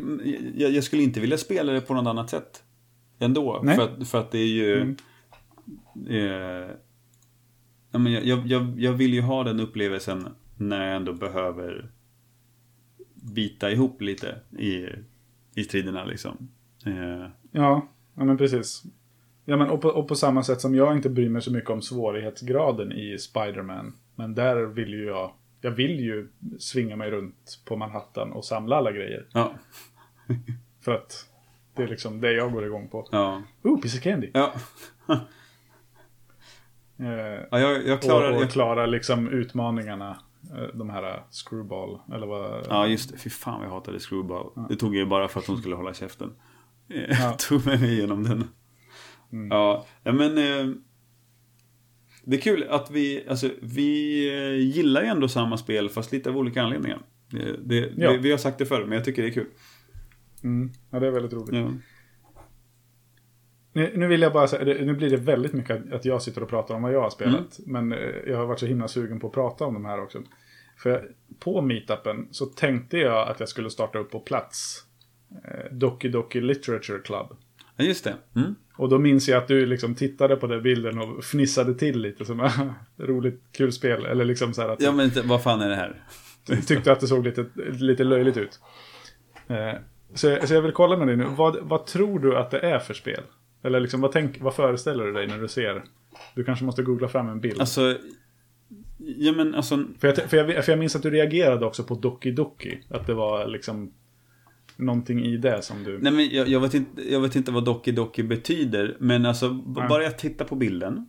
[0.54, 2.62] jag, jag skulle inte vilja spela det på något annat sätt.
[3.18, 3.61] Ändå.
[3.64, 3.76] Nej.
[3.76, 4.80] För att, för att det är ju...
[4.80, 4.96] Mm.
[6.09, 6.70] Eh,
[7.90, 11.90] ja, men jag, jag, jag, jag vill ju ha den upplevelsen när jag ändå behöver
[13.14, 14.86] bita ihop lite i,
[15.54, 16.48] i striderna liksom.
[16.86, 18.82] Eh, Ja, ja men precis.
[19.44, 21.70] Ja, men och på, och på samma sätt som jag inte bryr mig så mycket
[21.70, 23.92] om svårighetsgraden i Spider-Man.
[24.17, 28.77] Men där vill ju jag, jag vill ju svinga mig runt på Manhattan och samla
[28.77, 29.27] alla grejer.
[29.33, 29.53] ja,
[30.81, 31.29] För att
[31.75, 33.09] det är liksom det jag går igång på.
[33.12, 34.31] ja, Oh, piece of candy!
[34.35, 34.53] ja.
[36.99, 37.07] Eh,
[37.51, 38.31] ja jag, jag klarar...
[38.31, 40.19] och, och jag, klara liksom utmaningarna.
[40.57, 42.67] eh, De här screwball, eller vad?
[42.69, 43.19] Ja, just det.
[43.19, 44.51] Fy fan jag hatade Screwball.
[44.69, 46.33] Det tog jag ju bara för att hon skulle hålla käften.
[46.89, 47.33] Eh, Ja.
[47.39, 48.45] tog med mig igenom den.
[49.33, 49.49] Mm.
[49.51, 50.39] Ja, ja, men...
[50.39, 50.75] Eh,
[52.27, 56.31] det är kul att vi, alltså vi eh, gillar ju ändå samma spel fast lite
[56.31, 56.99] av olika anledningar.
[57.31, 58.11] Det, det, Ja.
[58.12, 59.47] vi, vi har sagt det förr, men jag tycker det är kul.
[60.45, 61.55] Mm, ja, det är väldigt roligt.
[61.55, 61.70] Ja.
[63.72, 66.49] Nu, nu vill jag bara säga, nu blir det väldigt mycket att- jag sitter och
[66.49, 67.59] pratar om vad jag har spelat.
[67.66, 67.87] Mm.
[67.89, 70.22] Men eh, jag har varit så himla sugen på att prata om de här också.
[70.79, 74.85] För på meetupen så tänkte jag att jag skulle starta upp på plats
[75.45, 77.27] eh, Doki Doki Literature Club.
[77.77, 78.14] Ja, just det.
[78.37, 78.55] Mm.
[78.77, 82.24] Och då minns jag att du liksom tittade på den bilden och fnissade till lite
[82.24, 82.51] som
[82.99, 84.05] roligt, kul spel.
[84.07, 86.03] Eller liksom så här att Ja, men vad fan är det här?
[86.66, 87.47] tyckte att det såg lite,
[87.81, 88.61] lite löjligt ut.
[89.49, 89.72] Eh,
[90.14, 92.59] så, jag- så jag vill kolla med dig nu, vad, vad tror du att det
[92.61, 93.22] är för spel?
[93.62, 95.83] Eller liksom, vad, tänk, vad föreställer du dig när du ser?
[96.35, 97.61] Du kanske måste googla fram en bild.
[97.61, 97.97] Alltså...
[98.99, 99.85] Ja, men alltså...
[99.99, 102.79] för, jag, för, jag, för jag minns att du reagerade också på Doki Doki.
[102.91, 103.93] Att det var liksom
[104.77, 105.99] någonting i det som du...
[105.99, 109.49] Nej, men jag, jag, vet inte, jag vet inte vad Doki Doki betyder, men alltså
[109.49, 109.89] Nej.
[109.89, 111.07] bara jag tittar på bilden.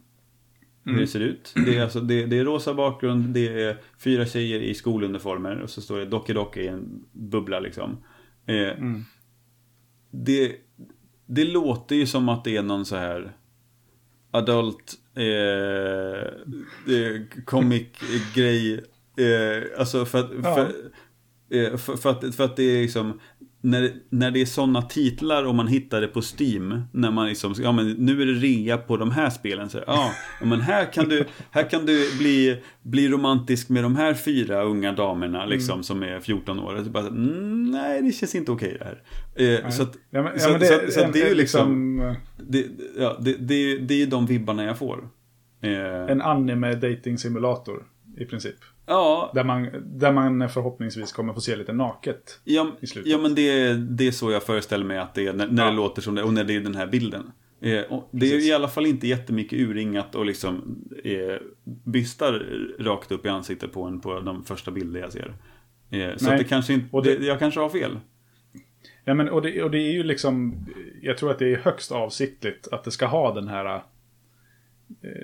[0.84, 1.02] Hur Mm.
[1.02, 1.54] det ser ut.
[1.66, 5.70] Det är, alltså, det, det är rosa bakgrund, det är fyra tjejer i skoluniformer och
[5.70, 7.98] så står det Doki Doki i en bubbla liksom.
[8.46, 9.04] Eh, Mm.
[10.12, 10.56] det,
[11.26, 13.32] det låter ju som att det är någon så här
[14.32, 16.22] adult eh,
[16.96, 18.74] eh, comic-grej.
[19.18, 20.56] Eh, alltså för att, Ja.
[20.56, 20.64] för,
[21.58, 23.20] eh, för, för, att, för att det är liksom
[23.68, 27.56] när, när det är sådana titlar och man hittar det på Steam När man liksom,
[27.60, 30.12] ja men nu är det rea på de här spelen så, ja,
[30.44, 34.92] men här kan du, här kan du bli, bli romantisk med de här fyra unga
[34.92, 36.84] damerna liksom som är 14 år.
[36.84, 39.02] Så bara, mm, nej det känns inte okej det här.
[39.64, 41.98] Eh, så att, Ja, men, så, ja, det, så, så att det är ju liksom,
[41.98, 42.66] liksom det,
[42.98, 45.10] ja, det, det, det är ju de vibbarna jag får.
[45.62, 47.84] Eh, en anime dating simulator
[48.18, 48.56] i princip.
[48.88, 52.40] Ja, Där man, där man förhoppningsvis kommer få se lite naket.
[52.44, 53.12] ja, i slutet.
[53.12, 55.64] ja, men det, är- det är så jag föreställer mig att det är när, när
[55.64, 55.70] Ja.
[55.70, 57.32] det låter som det och när det är den här bilden.
[57.62, 58.46] Eh, det är Precis.
[58.46, 61.36] i alla fall inte jättemycket urringat och liksom eh,
[61.86, 62.34] bystar
[62.80, 65.34] rakt upp i ansiktet på en på de första bilder jag ser.
[65.90, 68.00] Eh, så det kanske inte, Och det- det, jag kanske har fel.
[69.06, 70.66] Ja, men, och, det, och det är ju liksom,
[71.02, 73.82] jag tror att det är högst avsiktligt att det ska ha den här,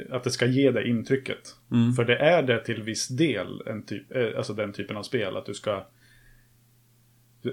[0.10, 1.56] att det ska ge det intrycket.
[1.72, 1.94] Mm.
[1.94, 5.38] För det är det till viss del, en typ, eh, alltså den typen av spel,
[5.38, 5.86] att du ska,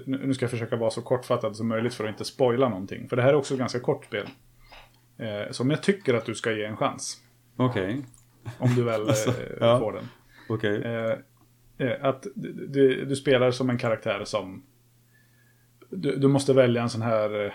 [0.05, 3.09] nu ska jag försöka vara så kortfattad som möjligt för att inte spoila någonting.
[3.09, 4.27] För det här är också ett ganska kort spel.
[5.17, 7.17] Eh, som jag tycker att du ska ge en chans.
[7.55, 8.05] Okej,
[8.57, 9.79] Om du väl Alltså, eh, ja.
[9.79, 10.05] får den.
[10.49, 10.81] okej.
[10.81, 11.17] Eh,
[11.87, 14.63] eh, att du, du, spelar som en karaktär som...
[15.89, 17.51] Du, du måste välja en sån här eh, eh,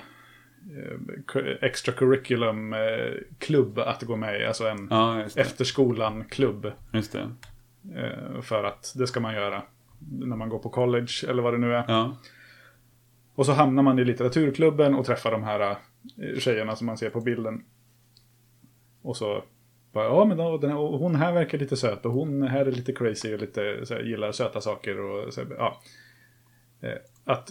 [1.61, 4.45] extracurriculum eh, klubb att gå med i.
[4.45, 5.41] Alltså en Ja, just det.
[5.43, 6.73] efter skolan-klubb.
[6.93, 7.31] Just det.
[7.95, 9.63] Eh, för att det ska man göra
[10.11, 11.85] när man går på college eller vad det nu är.
[11.89, 12.17] Ja,
[13.35, 17.11] Och så hamnar man i litteraturklubben och träffar de här eh, tjejerna som man ser
[17.11, 17.65] på bilden.
[19.03, 19.45] Och så
[19.93, 22.73] bara, ja men då, den här, hon här verkar lite söt och hon här är
[22.73, 25.81] lite crazy och lite så här, gillar söta saker och så, här, ja.
[26.81, 27.51] Eh, Att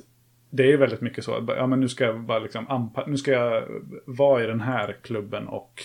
[0.56, 3.18] det är väldigt mycket så, att ja men nu ska jag bara liksom anpa- nu
[3.18, 3.68] ska jag
[4.06, 5.82] vara i den här klubben och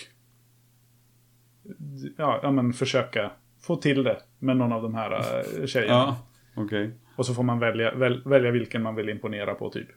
[2.17, 5.11] ja, ja men försöka få till det med någon av de här
[5.59, 5.93] eh, tjejerna.
[5.93, 6.17] ja,
[6.55, 6.91] okej.
[7.15, 9.87] Och så får man välja, väl, välja vilken man vill imponera på typ.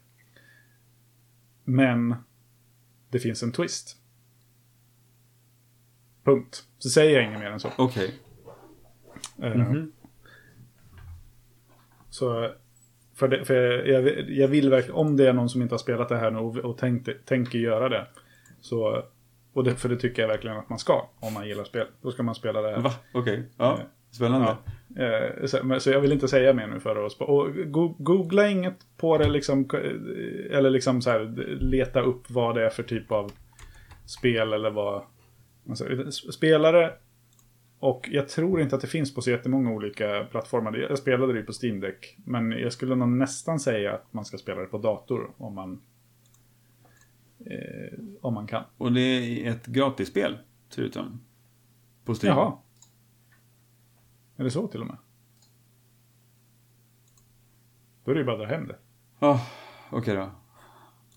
[1.65, 2.15] Men
[3.11, 3.97] det finns en twist.
[6.25, 6.65] Punkt.
[6.79, 7.71] Så säger jag inget mer än så.
[7.79, 8.15] Okej.
[9.43, 9.93] Eh, Mhm.
[12.11, 12.51] Så
[13.15, 13.55] för, det, för
[13.89, 16.39] jag, jag vill verkligen, om det är någon som inte har spelat det här nu
[16.39, 18.07] och, och tänkte, tänker göra det.
[18.61, 19.03] Så,
[19.53, 21.87] och det, för det tycker jag verkligen att man ska, om man gillar spel.
[22.03, 22.81] Då ska man spela det här.
[22.81, 22.93] Va?
[23.15, 23.43] Okej.
[23.59, 24.57] Ja, Eh, spännande.
[24.97, 25.03] Ja.
[25.03, 28.77] Eh, så, så jag vill inte säga mer nu för spa- Och go- googla inget
[28.97, 29.69] på det liksom.
[29.75, 31.25] eh, Eller liksom så här
[31.61, 33.33] leta upp vad det är för typ av
[34.07, 35.03] spel eller vad.
[35.69, 36.93] Alltså, spelare.
[37.79, 40.77] Och jag tror inte att det finns på så jättemånga olika plattformar.
[40.77, 42.17] Jag spelade det ju på Steam Deck.
[42.25, 45.83] Men jag skulle nog nästan säga att man ska spela det på dator om man.
[47.47, 48.65] Eh, om man kan.
[48.79, 51.21] Och det är ett gratisspel, ser det ut som.
[52.05, 52.37] På Steam.
[52.37, 52.59] Jaha.
[54.37, 54.97] Är det så till och med?
[58.05, 58.79] Då är det ju bara att dra hem det.
[59.21, 59.43] Oh,
[59.91, 60.31] Okej då.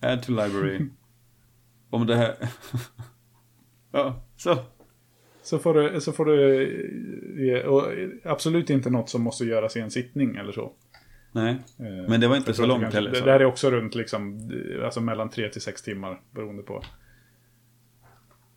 [0.08, 0.90] Add to library.
[1.90, 2.36] Om det här...
[3.92, 4.58] ja, så.
[5.48, 6.64] Så får du, så får du
[7.46, 7.84] ge- och
[8.24, 10.72] absolut inte något som måste göras i en sittning eller så.
[11.32, 11.52] Nej.
[11.80, 13.26] Eh, Men det var inte så långt kanske- heller, Det så.
[13.26, 14.52] där är också runt liksom,
[14.84, 16.84] alltså mellan 3 till 6 timmar beroende på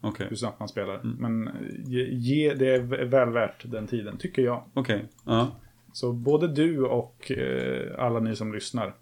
[0.01, 0.27] Okej.
[0.31, 0.95] hur snabbt man spelar.
[0.95, 1.17] Mm.
[1.19, 1.55] Men eh,
[1.85, 4.65] ge, ge, det är väl värt den tiden, tycker jag.
[4.75, 5.05] Okej.
[5.27, 5.51] Ja.
[5.93, 8.95] Så både du och eh, alla ni som lyssnar.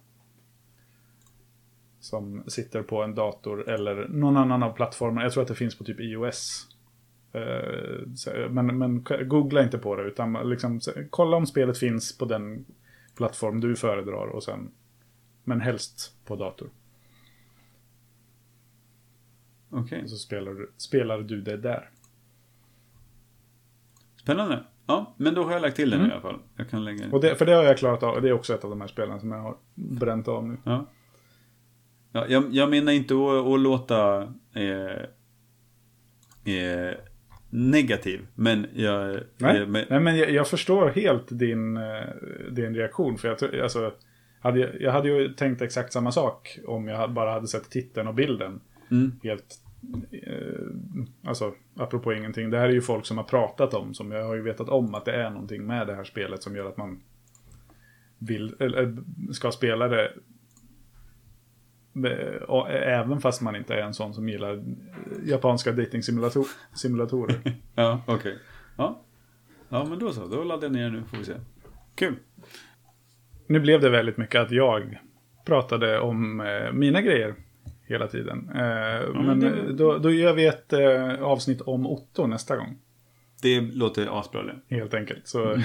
[2.01, 5.23] Som sitter på en dator eller någon annan av plattformarna.
[5.23, 6.67] Jag tror att det finns på typ iOS.
[7.33, 10.81] Eh, men, men googla inte på det utan liksom,
[11.11, 12.65] kolla om spelet finns på den
[13.17, 14.71] plattform du föredrar och sen
[15.45, 16.71] men helst på dator.
[19.71, 20.09] Okej.
[20.09, 21.91] Så spelar du, spelar du det där.
[24.17, 24.65] Spännande.
[24.87, 26.11] Ja, men då har jag lagt till den Mm.
[26.11, 26.41] i alla fall.
[26.57, 27.11] Jag kan lägga...
[27.13, 28.23] Och det, för det har jag klarat av.
[28.23, 30.57] Det är också ett av de här spelen som jag har bränt av nu.
[30.65, 30.87] Ja.
[32.13, 34.23] ja jag, jag menar inte att, att låta
[34.53, 35.03] eh,
[36.55, 36.95] eh,
[37.51, 39.21] negativ, men jag...
[39.39, 41.83] Nej, eh, men, Nej men jag, jag förstår helt din, eh,
[42.51, 43.19] din reaktion.
[43.19, 43.93] För jag, alltså,
[44.41, 48.09] hade, jag- jag hade ju tänkt exakt samma sak om jag bara hade sett titeln
[48.09, 48.61] och bilden.
[48.91, 49.55] mm, Helt,
[50.13, 50.67] eh,
[51.25, 52.51] alltså, apropå ingenting.
[52.51, 54.95] Det här är ju folk som har pratat om, som jag har ju vetat om
[54.95, 57.01] att det är någonting med det här spelet som gör att man
[58.19, 58.97] vill, eller
[59.33, 60.13] ska spela det.
[62.05, 64.63] Eh, även fast man inte är en sån som gillar
[65.25, 67.41] japanska dating-simulatorer.
[67.75, 68.39] ja, okej.
[68.77, 69.01] Ja.
[69.69, 70.27] ja, men då så.
[70.27, 71.35] Då laddar jag ner nu, får vi se.
[71.95, 72.15] Kul.
[73.47, 74.99] Nu blev det väldigt mycket att jag
[75.45, 77.35] pratade om eh, mina grejer.
[77.83, 78.49] hela tiden.
[78.55, 82.79] Eh, men men det- då, då gör vi ett eh, avsnitt om Otto nästa gång.
[83.43, 84.75] Det låter asbra det.
[84.77, 85.29] Helt enkelt.
[85.29, 85.57] Så,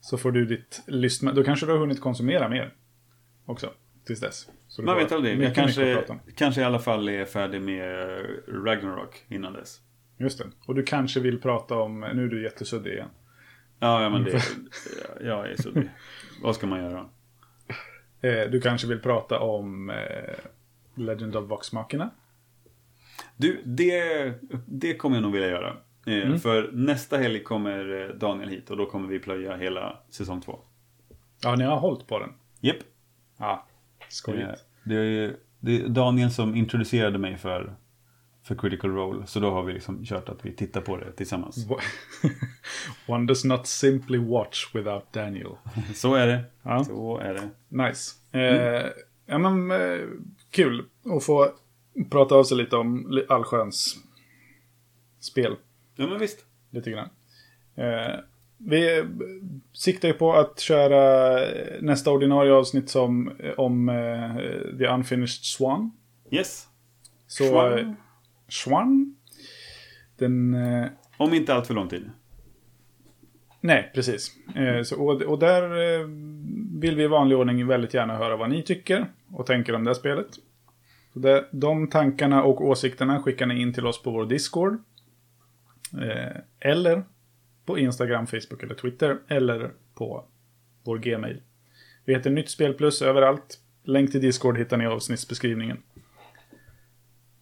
[0.00, 1.32] så får du ditt lyssna.
[1.32, 2.74] Då kanske du har hunnit konsumera mer.
[3.46, 3.70] Också.
[4.06, 4.48] Tills dess.
[4.82, 5.42] Man vet aldrig.
[5.42, 6.04] Jag kanske,
[6.36, 8.18] kanske i alla fall är färdig med
[8.48, 9.80] Ragnarok innan dess.
[10.18, 10.44] Just det.
[10.66, 13.08] Och du kanske vill prata om, nu är du jättesuddig igen.
[13.78, 14.42] Ja, ja men det...
[15.20, 15.70] Jag är så...
[16.42, 17.08] Vad ska man göra?
[18.20, 19.96] Eh, du kanske vill prata om eh,
[20.94, 22.10] Legend of Vox-makerna.
[23.36, 24.32] Du, det,
[24.66, 25.76] det kommer jag nog vilja göra.
[26.06, 26.38] Eh, Mm.
[26.38, 30.58] För nästa helg kommer eh, Daniel hit och då kommer vi plöja hela säsong två.
[31.42, 32.30] Ja, ni har hållit på den.
[32.60, 32.76] Japp.
[33.38, 33.66] Ja,
[34.14, 34.48] skojigt.
[34.48, 34.54] Eh,
[34.84, 37.74] Det är, det är Daniel som introducerade mig för,
[38.42, 39.26] för Critical Role.
[39.26, 41.66] Så då har vi liksom kört att vi tittar på det tillsammans.
[43.06, 45.50] One does not simply watch without Daniel.
[45.94, 46.44] Så är det.
[46.62, 46.84] Ja.
[46.84, 47.50] Så är det.
[47.68, 48.14] Nice.
[48.32, 48.86] Eh,
[49.26, 50.00] ja, men eh,
[50.50, 50.84] kul
[51.16, 51.52] att få
[52.10, 53.96] prata av sig lite om allsköns
[55.20, 55.56] spel.
[55.96, 56.44] Ja men visst.
[56.70, 57.08] Lite grann.
[57.74, 58.18] Eh,
[58.58, 59.04] vi
[59.72, 64.36] siktar ju på att köra eh, nästa ordinarie avsnitt som, eh, om eh,
[64.78, 65.90] The Unfinished Swan.
[66.30, 66.68] Yes.
[67.26, 67.78] Så, Swan.
[67.78, 67.92] eh,
[68.48, 69.16] Swan.
[70.18, 70.54] Den...
[70.54, 70.86] Eh,
[71.16, 72.10] Om inte allt för lång tid.
[73.60, 74.36] Nej, precis.
[74.56, 75.68] Eh, så, och, och där
[76.80, 79.90] vill vi i vanlig ordning väldigt gärna höra vad ni tycker och tänker om det
[79.90, 80.26] här spelet.
[81.12, 84.78] Så det, de tankarna och åsikterna skickar ni in till oss på vår Discord.
[86.60, 87.02] Eller
[87.64, 89.18] på Instagram, Facebook eller Twitter.
[89.28, 90.24] Eller på
[90.82, 91.42] vår Gmail.
[92.04, 93.58] Vi heter Nytt Spel Plus överallt.
[93.82, 95.82] Länk till Discord hittar ni i avsnittsbeskrivningen.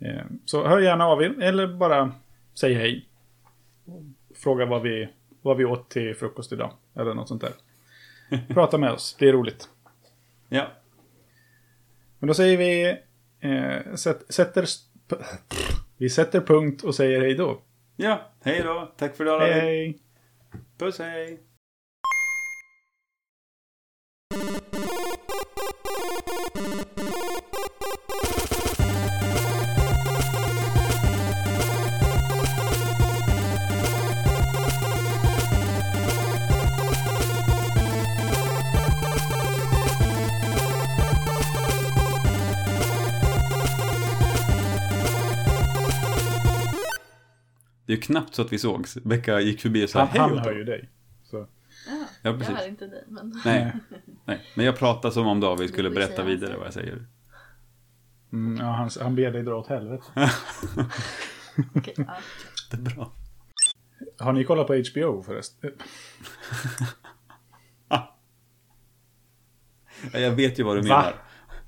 [0.01, 2.13] Eh, så hör gärna av er, eller bara
[2.55, 3.09] säg hej.
[4.35, 5.09] Fråga vad vi,
[5.43, 6.73] vad vi åt till frukost idag.
[6.95, 7.53] Eller något sånt där.
[8.55, 9.69] Prata med oss, det är roligt.
[10.49, 10.67] Ja.
[12.19, 12.99] Men då säger vi...
[13.41, 14.67] Eh, sätt, sätter,
[15.97, 17.61] vi sätter punkt och säger hej då.
[17.97, 18.31] Ja.
[18.41, 18.93] Hej då.
[18.97, 19.41] Tack för idag.
[19.41, 19.99] Hej hej!
[20.79, 21.39] Pussy
[47.93, 48.95] Det är ju knappt så att vi sågs.
[48.95, 50.89] Becka gick förbi och sa Han, hej han Otto." hör ju dig.
[51.25, 51.37] Så.
[51.37, 51.47] Ja,
[51.87, 52.57] Ja, jag precis.
[52.57, 53.41] hör inte dig, men...
[53.45, 53.73] Nej.
[54.25, 57.07] Nej, men jag pratar som om David skulle berätta vidare vad jag säger.
[58.33, 60.05] Mm, ja, han, han ber dig dra åt helvete.
[61.75, 62.15] Okej, ja.
[62.71, 63.13] Det är bra.
[64.19, 65.71] Har ni kollat på HBO förresten?
[70.13, 70.97] Ja, Jag vet ju vad du Va?
[70.97, 71.15] menar.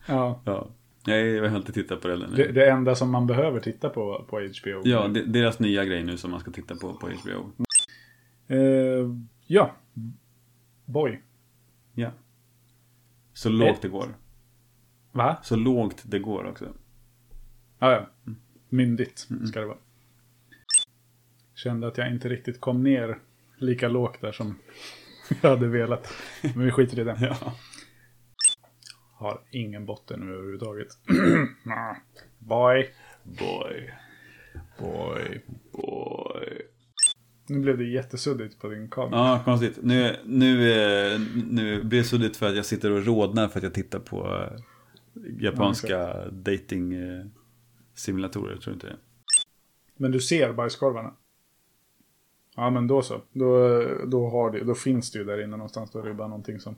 [0.06, 0.42] Ja.
[0.44, 0.68] Ja.
[1.06, 2.36] Jag har inte tittat på det ännu.
[2.36, 4.82] Det, det enda som man behöver titta på på HBO.
[4.84, 7.66] Ja, det, deras nya grej nu som man ska titta på på HBO.
[8.48, 9.10] Eh,
[9.46, 9.74] ja.
[10.84, 11.20] Boy.
[11.94, 12.10] Ja.
[13.32, 14.14] Så lågt det går.
[15.12, 15.36] Va?
[15.42, 16.68] Så lågt det går också.
[17.78, 18.34] Ja, ja.
[18.68, 19.78] Myndigt ska det vara.
[21.54, 23.18] Kände att jag inte riktigt kom ner
[23.58, 24.58] lika lågt där som
[25.42, 26.12] jag hade velat.
[26.42, 27.16] Men vi skiter i det.
[27.40, 27.54] Ja.
[29.24, 30.88] Har ingen botten nu överhuvudtaget.
[31.66, 31.96] Ah.
[32.38, 32.90] Boy.
[33.22, 33.90] Boy.
[34.78, 35.40] Boy.
[35.72, 36.62] Boy.
[37.46, 39.20] Nu blev det jättesuddigt på din kamera.
[39.20, 39.78] Ja, konstigt.
[39.82, 41.20] Nu, nu, eh,
[41.50, 44.26] nu blir det suddigt för att jag sitter och rodnar för att jag tittar på
[44.26, 44.60] eh,
[45.40, 47.26] japanska dating eh,
[47.94, 48.96] simulatorer, tror du inte det?
[49.96, 51.14] Men du ser bajskorvarna?
[52.56, 53.20] Ja, men då så.
[53.32, 55.90] Då, då, har det, då finns det ju där inne någonstans.
[55.90, 56.76] Då är det bara någonting som